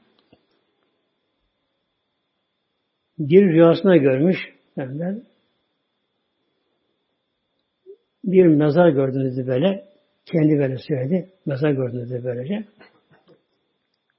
Bir 3.19 3.41
rüyasına 3.41 3.97
görmüş 3.97 4.37
benden 4.77 5.23
bir 8.23 8.45
mezar 8.45 8.89
gördüğünüzde 8.89 9.47
böyle 9.47 9.85
kendi 10.25 10.59
böyle 10.59 10.77
söyledi. 10.77 11.29
Mezar 11.45 11.71
gördüğünüzde 11.71 12.23
böylece. 12.23 12.65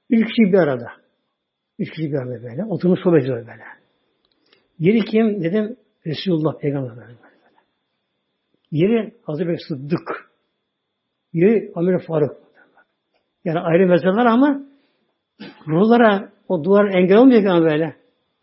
Üç 0.09 0.27
kişi 0.27 0.53
bir 0.53 0.57
arada. 0.57 0.87
Üç 1.79 1.89
kişi 1.91 2.11
bir 2.11 2.17
arada 2.17 2.43
böyle. 2.43 2.65
Oturmuş 2.65 2.99
sohbet 3.03 3.23
ediyor 3.23 3.37
böyle. 3.37 3.63
Biri 4.79 5.05
kim? 5.05 5.43
Dedim 5.43 5.77
Resulullah 6.05 6.59
Peygamber 6.59 6.97
böyle. 6.97 7.13
Biri 8.71 9.13
Hazreti 9.23 9.49
Bekir 9.49 9.65
Sıddık. 9.67 10.31
Biri 11.33 11.71
Amir 11.75 11.99
Faruk. 11.99 12.37
Yani 13.45 13.59
ayrı 13.59 13.87
mezarlar 13.87 14.25
ama 14.25 14.61
ruhlara 15.67 16.31
o 16.47 16.63
duvar 16.63 16.85
engel 16.85 17.17
olmuyor 17.17 17.41
ki 17.41 17.63
böyle. 17.63 18.00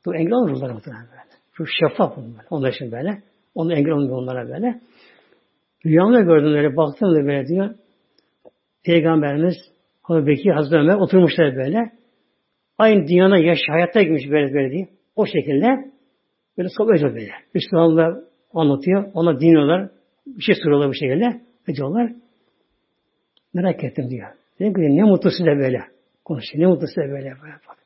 Bu 0.09 0.14
engel 0.14 0.32
olmuyor 0.32 0.56
ruhlara 0.56 0.74
muhtemelen 0.74 1.06
böyle. 1.10 1.22
Şu 1.52 1.64
şeffaf 1.66 2.16
bunlar. 2.16 2.47
Onlar 2.51 2.72
için 2.72 2.93
böyle. 2.93 3.22
Onun 3.55 3.70
engel 3.70 3.93
olmuyor 3.93 4.16
onlara 4.16 4.48
böyle. 4.48 4.80
Rüyamda 5.86 6.20
gördüm 6.20 6.52
böyle. 6.52 6.76
Baktım 6.76 7.14
da 7.14 7.26
böyle 7.26 7.47
diyor. 7.47 7.74
Peygamberimiz 8.85 9.55
Hazreti 10.02 10.26
Bekir 10.26 10.51
Hazreti 10.51 10.76
Ömer 10.76 10.94
oturmuşlar 10.94 11.56
böyle. 11.56 11.93
Aynı 12.78 13.09
dünyada 13.09 13.39
yaş 13.39 13.59
hayatta 13.68 14.02
girmiş 14.02 14.30
böyle 14.30 14.55
böyle 14.55 14.70
diye. 14.70 14.89
O 15.16 15.26
şekilde 15.26 15.66
böyle 16.59 16.68
sohbet 16.68 17.02
böyle. 17.02 17.32
Müslümanlar 17.55 18.16
anlatıyor. 18.55 19.10
Ona 19.14 19.40
dinliyorlar. 19.40 19.90
Bir 20.26 20.43
şey 20.43 20.55
soruyorlar 20.55 20.89
bu 20.89 20.94
şekilde. 20.94 21.40
Ediyorlar. 21.68 22.12
Merak 23.55 23.85
ettim 23.85 24.10
diyor. 24.10 24.28
Dedim 24.60 24.74
ki 24.74 24.80
ne 24.80 25.02
mutlu 25.02 25.30
size 25.30 25.51
böyle. 25.51 25.80
Konuşuyor. 26.24 26.64
Ne 26.64 26.66
mutlu 26.66 26.86
size 26.86 27.01
böyle 27.01 27.30
bak. 27.68 27.77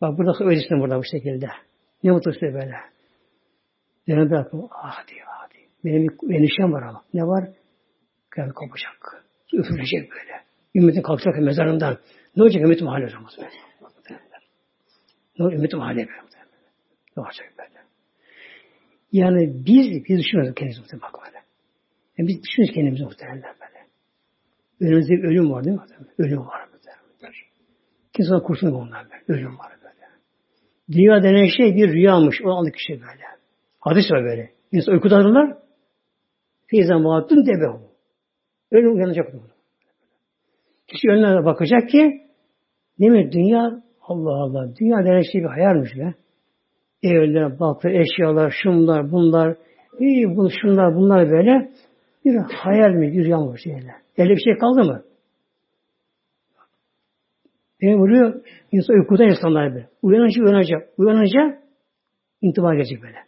Bak 0.00 0.18
burada 0.18 0.44
öylesin 0.44 0.80
burada 0.80 0.98
bu 0.98 1.04
şekilde. 1.04 1.48
Ne 2.02 2.10
mutlu 2.10 2.32
size 2.32 2.54
böyle. 2.54 2.74
Dedim 4.08 4.30
ben 4.30 4.46
ah 4.70 5.06
diyor 5.08 5.26
ah 5.28 5.50
diyor. 5.54 5.66
Benim 5.84 6.08
bir 6.22 6.34
endişem 6.34 6.72
var 6.72 6.82
ama. 6.82 7.04
Ne 7.14 7.22
var? 7.22 7.48
Kıyamet 8.30 8.54
kopacak. 8.54 9.24
Üfürülecek 9.52 10.10
böyle. 10.10 10.44
Ümmetin 10.74 11.02
kalkacak 11.02 11.38
mezarından. 11.38 11.98
Ne 12.36 12.42
olacak 12.42 12.62
ümmetin 12.62 12.86
hali 12.86 13.16
olmaz 13.16 13.34
böyle. 13.38 13.50
Ne 15.38 15.44
olacak 15.44 15.58
ümmetin 15.58 15.78
hali. 15.78 16.08
Ne 17.16 17.22
olacak 17.22 17.52
böyle. 17.58 17.80
Yani 19.12 19.52
biz, 19.66 20.04
biz 20.08 20.18
düşünüyoruz 20.18 20.54
kendimizi 20.54 20.80
muhtemelen 20.80 21.12
bak 21.12 21.26
böyle. 21.26 21.38
Yani 22.18 22.28
biz 22.28 22.42
düşünüyoruz 22.42 22.74
kendimizi 22.74 23.04
muhtemelen 23.04 23.42
böyle. 23.42 23.86
Önümüzde 24.80 25.12
bir 25.12 25.24
ölüm 25.24 25.50
var 25.50 25.64
değil 25.64 25.76
mi? 25.76 25.82
Ölüm 26.18 26.46
var. 26.46 26.68
Kimse 28.12 28.34
kurtulmuyor 28.46 28.82
ondan 28.82 29.06
böyle. 29.10 29.40
Ölüm 29.40 29.58
var. 29.58 29.72
Dünya 30.92 31.22
denen 31.22 31.46
şey 31.56 31.76
bir 31.76 31.92
rüyamış. 31.92 32.36
O 32.44 32.50
anlık 32.50 32.74
şey 32.78 32.96
böyle. 32.96 33.24
Hadis 33.80 34.10
var 34.10 34.24
böyle. 34.24 34.50
İnsan 34.72 34.94
uykuda 34.94 35.16
arırlar. 35.16 35.56
Feyzen 36.66 37.00
muhattın 37.00 37.46
debehu. 37.46 37.80
Ölüm 38.70 38.94
uyanacak. 38.94 39.32
Kişi 40.86 41.08
önüne 41.08 41.44
bakacak 41.44 41.88
ki 41.88 42.22
değil 43.00 43.12
mi? 43.12 43.32
Dünya 43.32 43.82
Allah 44.02 44.42
Allah. 44.42 44.76
Dünya 44.80 45.04
denen 45.04 45.22
şey 45.32 45.40
bir 45.40 45.48
hayalmiş 45.48 45.96
be. 45.96 46.14
Evler, 47.02 47.60
baktı, 47.60 47.88
eşyalar, 47.88 48.54
şunlar, 48.62 49.12
bunlar, 49.12 49.56
iyi, 49.98 50.36
bu, 50.36 50.50
şunlar, 50.50 50.94
bunlar 50.94 51.30
böyle 51.30 51.70
bir 52.24 52.36
hayal 52.36 52.90
mi, 52.90 53.12
bir 53.12 53.24
rüya 53.24 53.38
mı 53.38 53.58
şeyler. 53.58 53.94
Elde 54.16 54.30
bir 54.30 54.42
şey 54.44 54.54
kaldı 54.58 54.84
mı? 54.84 55.02
Beni 57.84 57.96
vuruyor, 57.96 58.42
insan 58.72 58.96
uykuda 58.96 59.24
insanlar 59.24 59.74
böyle. 59.74 59.88
Uyanınca 60.02 60.42
uyanacak. 60.42 60.88
Uyanınca 60.98 61.58
intiba 62.40 62.74
gelecek 62.74 63.02
böyle. 63.02 63.18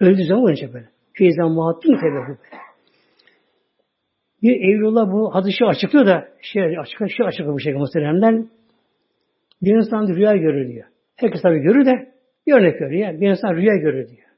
Öldüğü 0.00 0.24
zaman 0.24 0.44
uyanacak 0.44 0.74
böyle. 0.74 0.88
Feyzden 1.12 1.50
muhattın 1.50 1.96
sebebi 1.96 2.14
böyle. 2.14 2.38
Bir 4.42 4.52
Eylullah 4.52 5.12
bu 5.12 5.34
hadisi 5.34 5.64
açıklıyor 5.64 6.06
da 6.06 6.28
şey 6.40 6.78
açık 6.78 6.98
şey 6.98 7.26
açıklıyor 7.26 7.54
bu 7.54 7.60
şekilde 7.60 7.78
muhteremler. 7.78 8.44
Bir 9.62 9.76
insan 9.76 10.16
rüya 10.16 10.36
görür 10.36 10.68
diyor. 10.68 10.86
Herkes 11.16 11.42
tabi 11.42 11.58
görür 11.58 11.86
de 11.86 12.12
bir 12.46 12.52
örnek 12.52 12.80
veriyor. 12.80 13.20
Bir 13.20 13.30
insan 13.30 13.54
rüya 13.54 13.76
görür 13.76 14.08
diyor. 14.08 14.28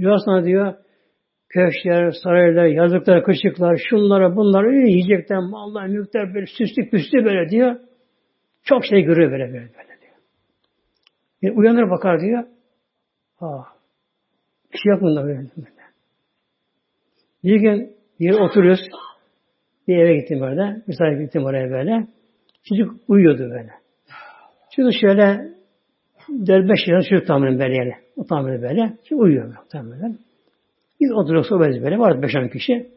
Rüyasında 0.00 0.44
diyor 0.44 0.74
köşkler, 1.48 2.10
saraylar, 2.10 2.64
yazlıklar, 2.64 3.24
kışıklar, 3.24 3.80
şunlara 3.90 4.36
bunlara 4.36 4.72
yiyecekler, 4.72 5.38
mallar, 5.38 5.86
mülkler 5.86 6.34
böyle 6.34 6.46
süslü 6.46 6.90
püslü 6.90 7.24
böyle 7.24 7.48
diyor. 7.48 7.89
Çok 8.62 8.84
şey 8.84 9.02
görüyor 9.02 9.32
böyle 9.32 9.44
böyle, 9.44 9.54
böyle 9.54 10.00
diyor. 10.00 10.14
Bir 11.42 11.56
uyanır 11.56 11.90
bakar 11.90 12.20
diyor. 12.20 12.44
Ha, 13.36 13.64
bir 14.72 14.78
şey 14.78 15.00
bunda 15.00 15.24
böyle. 15.24 15.38
böyle. 15.38 15.68
Bir 17.44 17.60
gün 17.60 17.96
bir 18.20 18.30
oturuyoruz. 18.30 18.80
Bir 19.88 19.96
eve 19.96 20.16
gittim 20.16 20.40
böyle. 20.40 20.82
Misafir 20.86 21.20
gittim 21.20 21.44
oraya 21.44 21.70
böyle. 21.70 22.06
Çocuk 22.68 22.94
uyuyordu 23.08 23.50
böyle. 23.50 23.70
Çocuk 24.76 24.92
şöyle 25.00 25.50
4-5 26.28 26.90
yılın 26.90 27.00
çocuk 27.10 27.26
tahmini 27.26 27.58
böyle 27.58 27.76
yani. 27.76 27.94
O 28.16 28.24
tahmini 28.24 28.62
böyle. 28.62 28.96
Çocuk 29.08 29.24
uyuyor 29.24 29.46
muhtemelen. 29.46 30.18
Biz 31.00 31.12
oturuyoruz 31.12 31.48
sohbet 31.48 31.82
böyle. 31.82 31.98
Vardı 31.98 32.26
5-10 32.26 32.50
kişi. 32.52 32.90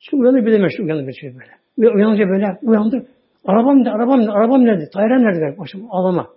Şu 0.00 0.16
uyandı 0.16 0.46
bir 0.46 0.52
de 0.52 0.58
meşhur 0.58 0.84
uyandı 0.84 1.06
bir 1.06 1.12
şey 1.12 1.34
böyle. 1.34 1.92
Uyanınca 1.94 2.28
böyle 2.28 2.58
uyandı. 2.62 3.06
Arabam 3.44 3.84
ne? 3.84 3.90
Arabam 3.90 4.20
ne? 4.20 4.30
Arabam 4.30 4.64
nerede? 4.64 4.90
Tayran 4.90 5.22
nerede? 5.22 5.58
Başım 5.58 5.86
ağlama. 5.90 6.30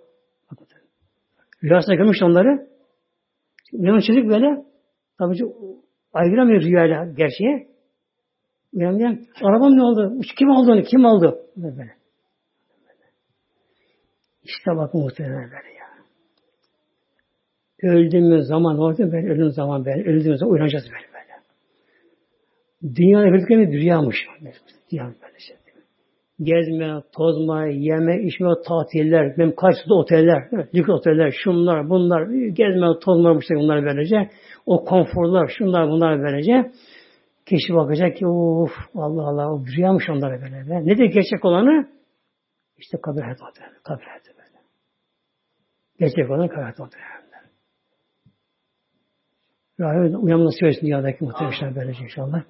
Rüyasında 1.64 1.96
görmüş 1.96 2.22
onları. 2.22 2.68
Uyanın 3.74 4.00
çocuk 4.00 4.30
böyle. 4.30 4.66
Tabii 5.20 5.38
ki 5.38 5.46
ayrılamıyor 6.14 6.62
rüyayla 6.62 7.06
gerçeğe. 7.06 7.68
Uyanıyor. 8.74 9.18
Arabam 9.42 9.78
ne 9.78 9.84
oldu? 9.84 10.22
Kim 10.40 10.52
aldı 10.52 10.72
onu? 10.72 10.84
Kim 10.84 11.06
aldı? 11.06 11.40
Böyle. 11.58 11.96
İşte 14.44 14.72
bak 14.78 14.94
muhtemelen 14.94 15.42
ya. 15.52 15.84
Öldüğümüz 17.82 18.48
zaman 18.48 18.78
oldu 18.78 18.98
ben 19.00 19.26
ölüm 19.26 19.52
zaman 19.52 19.86
ben 19.86 20.00
öldüğümüz 20.00 20.40
zaman 20.40 20.54
uyanacağız 20.54 20.86
böyle 20.86 21.06
böyle. 21.14 21.34
Dünyada 22.96 23.34
bildiklerimiz 23.34 23.74
rüyamış. 23.74 24.18
Dünya 24.92 25.04
böyle 25.06 25.40
şey. 25.40 25.63
Gezme, 26.42 27.02
tozma, 27.18 27.66
yeme, 27.66 28.24
içme, 28.24 28.50
tatiller, 28.68 29.38
benim 29.38 29.56
karşısında 29.56 29.94
oteller, 29.96 30.68
lüks 30.76 30.90
oteller, 30.90 31.32
şunlar, 31.44 31.90
bunlar, 31.90 32.28
gezme, 32.50 32.88
tozma, 33.02 33.38
işte 33.40 33.56
bunlar 33.56 33.86
böylece, 33.86 34.30
o 34.66 34.84
konforlar, 34.86 35.48
şunlar, 35.58 35.90
bunlar 35.90 36.20
böylece, 36.20 36.72
kişi 37.46 37.74
bakacak 37.74 38.18
ki, 38.18 38.28
uf, 38.28 38.72
Allah 38.96 39.28
Allah, 39.28 39.66
rüyamış 39.78 40.10
onlara 40.10 40.42
böyle. 40.42 40.86
Ne 40.86 40.98
de 40.98 41.06
gerçek 41.06 41.46
olanı? 41.46 41.88
İşte 42.78 42.98
kabir 43.02 43.22
hayatı, 43.22 43.44
kabir 43.84 44.04
hayatı 44.04 44.32
böyle. 44.38 44.60
Gerçek 46.00 46.32
olan 46.32 46.48
kabir 46.48 46.62
hayatı 46.62 46.84
muhtemelen. 46.84 47.24
Rahmet 49.80 50.16
uyanma 50.16 50.46
nasip 50.46 50.64
etsin 50.64 50.88
dünyadaki 50.88 51.24
muhtemelen 51.24 51.76
böylece 51.76 52.04
inşallah. 52.04 52.44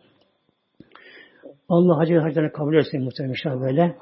Allah 1.70 1.98
hacı 1.98 2.20
hacılarını 2.20 2.52
kabul 2.52 2.76
etsin 2.76 3.04
muhtemelen 3.04 3.32
inşallah 3.34 3.62
böyle. 3.62 3.96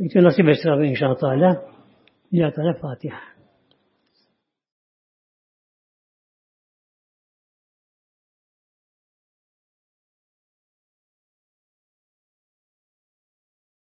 Bütün 0.00 0.24
nasip 0.24 0.48
etsin 0.48 0.82
inşallah 0.82 1.18
Teala. 1.18 1.62
Fatiha. 2.80 3.39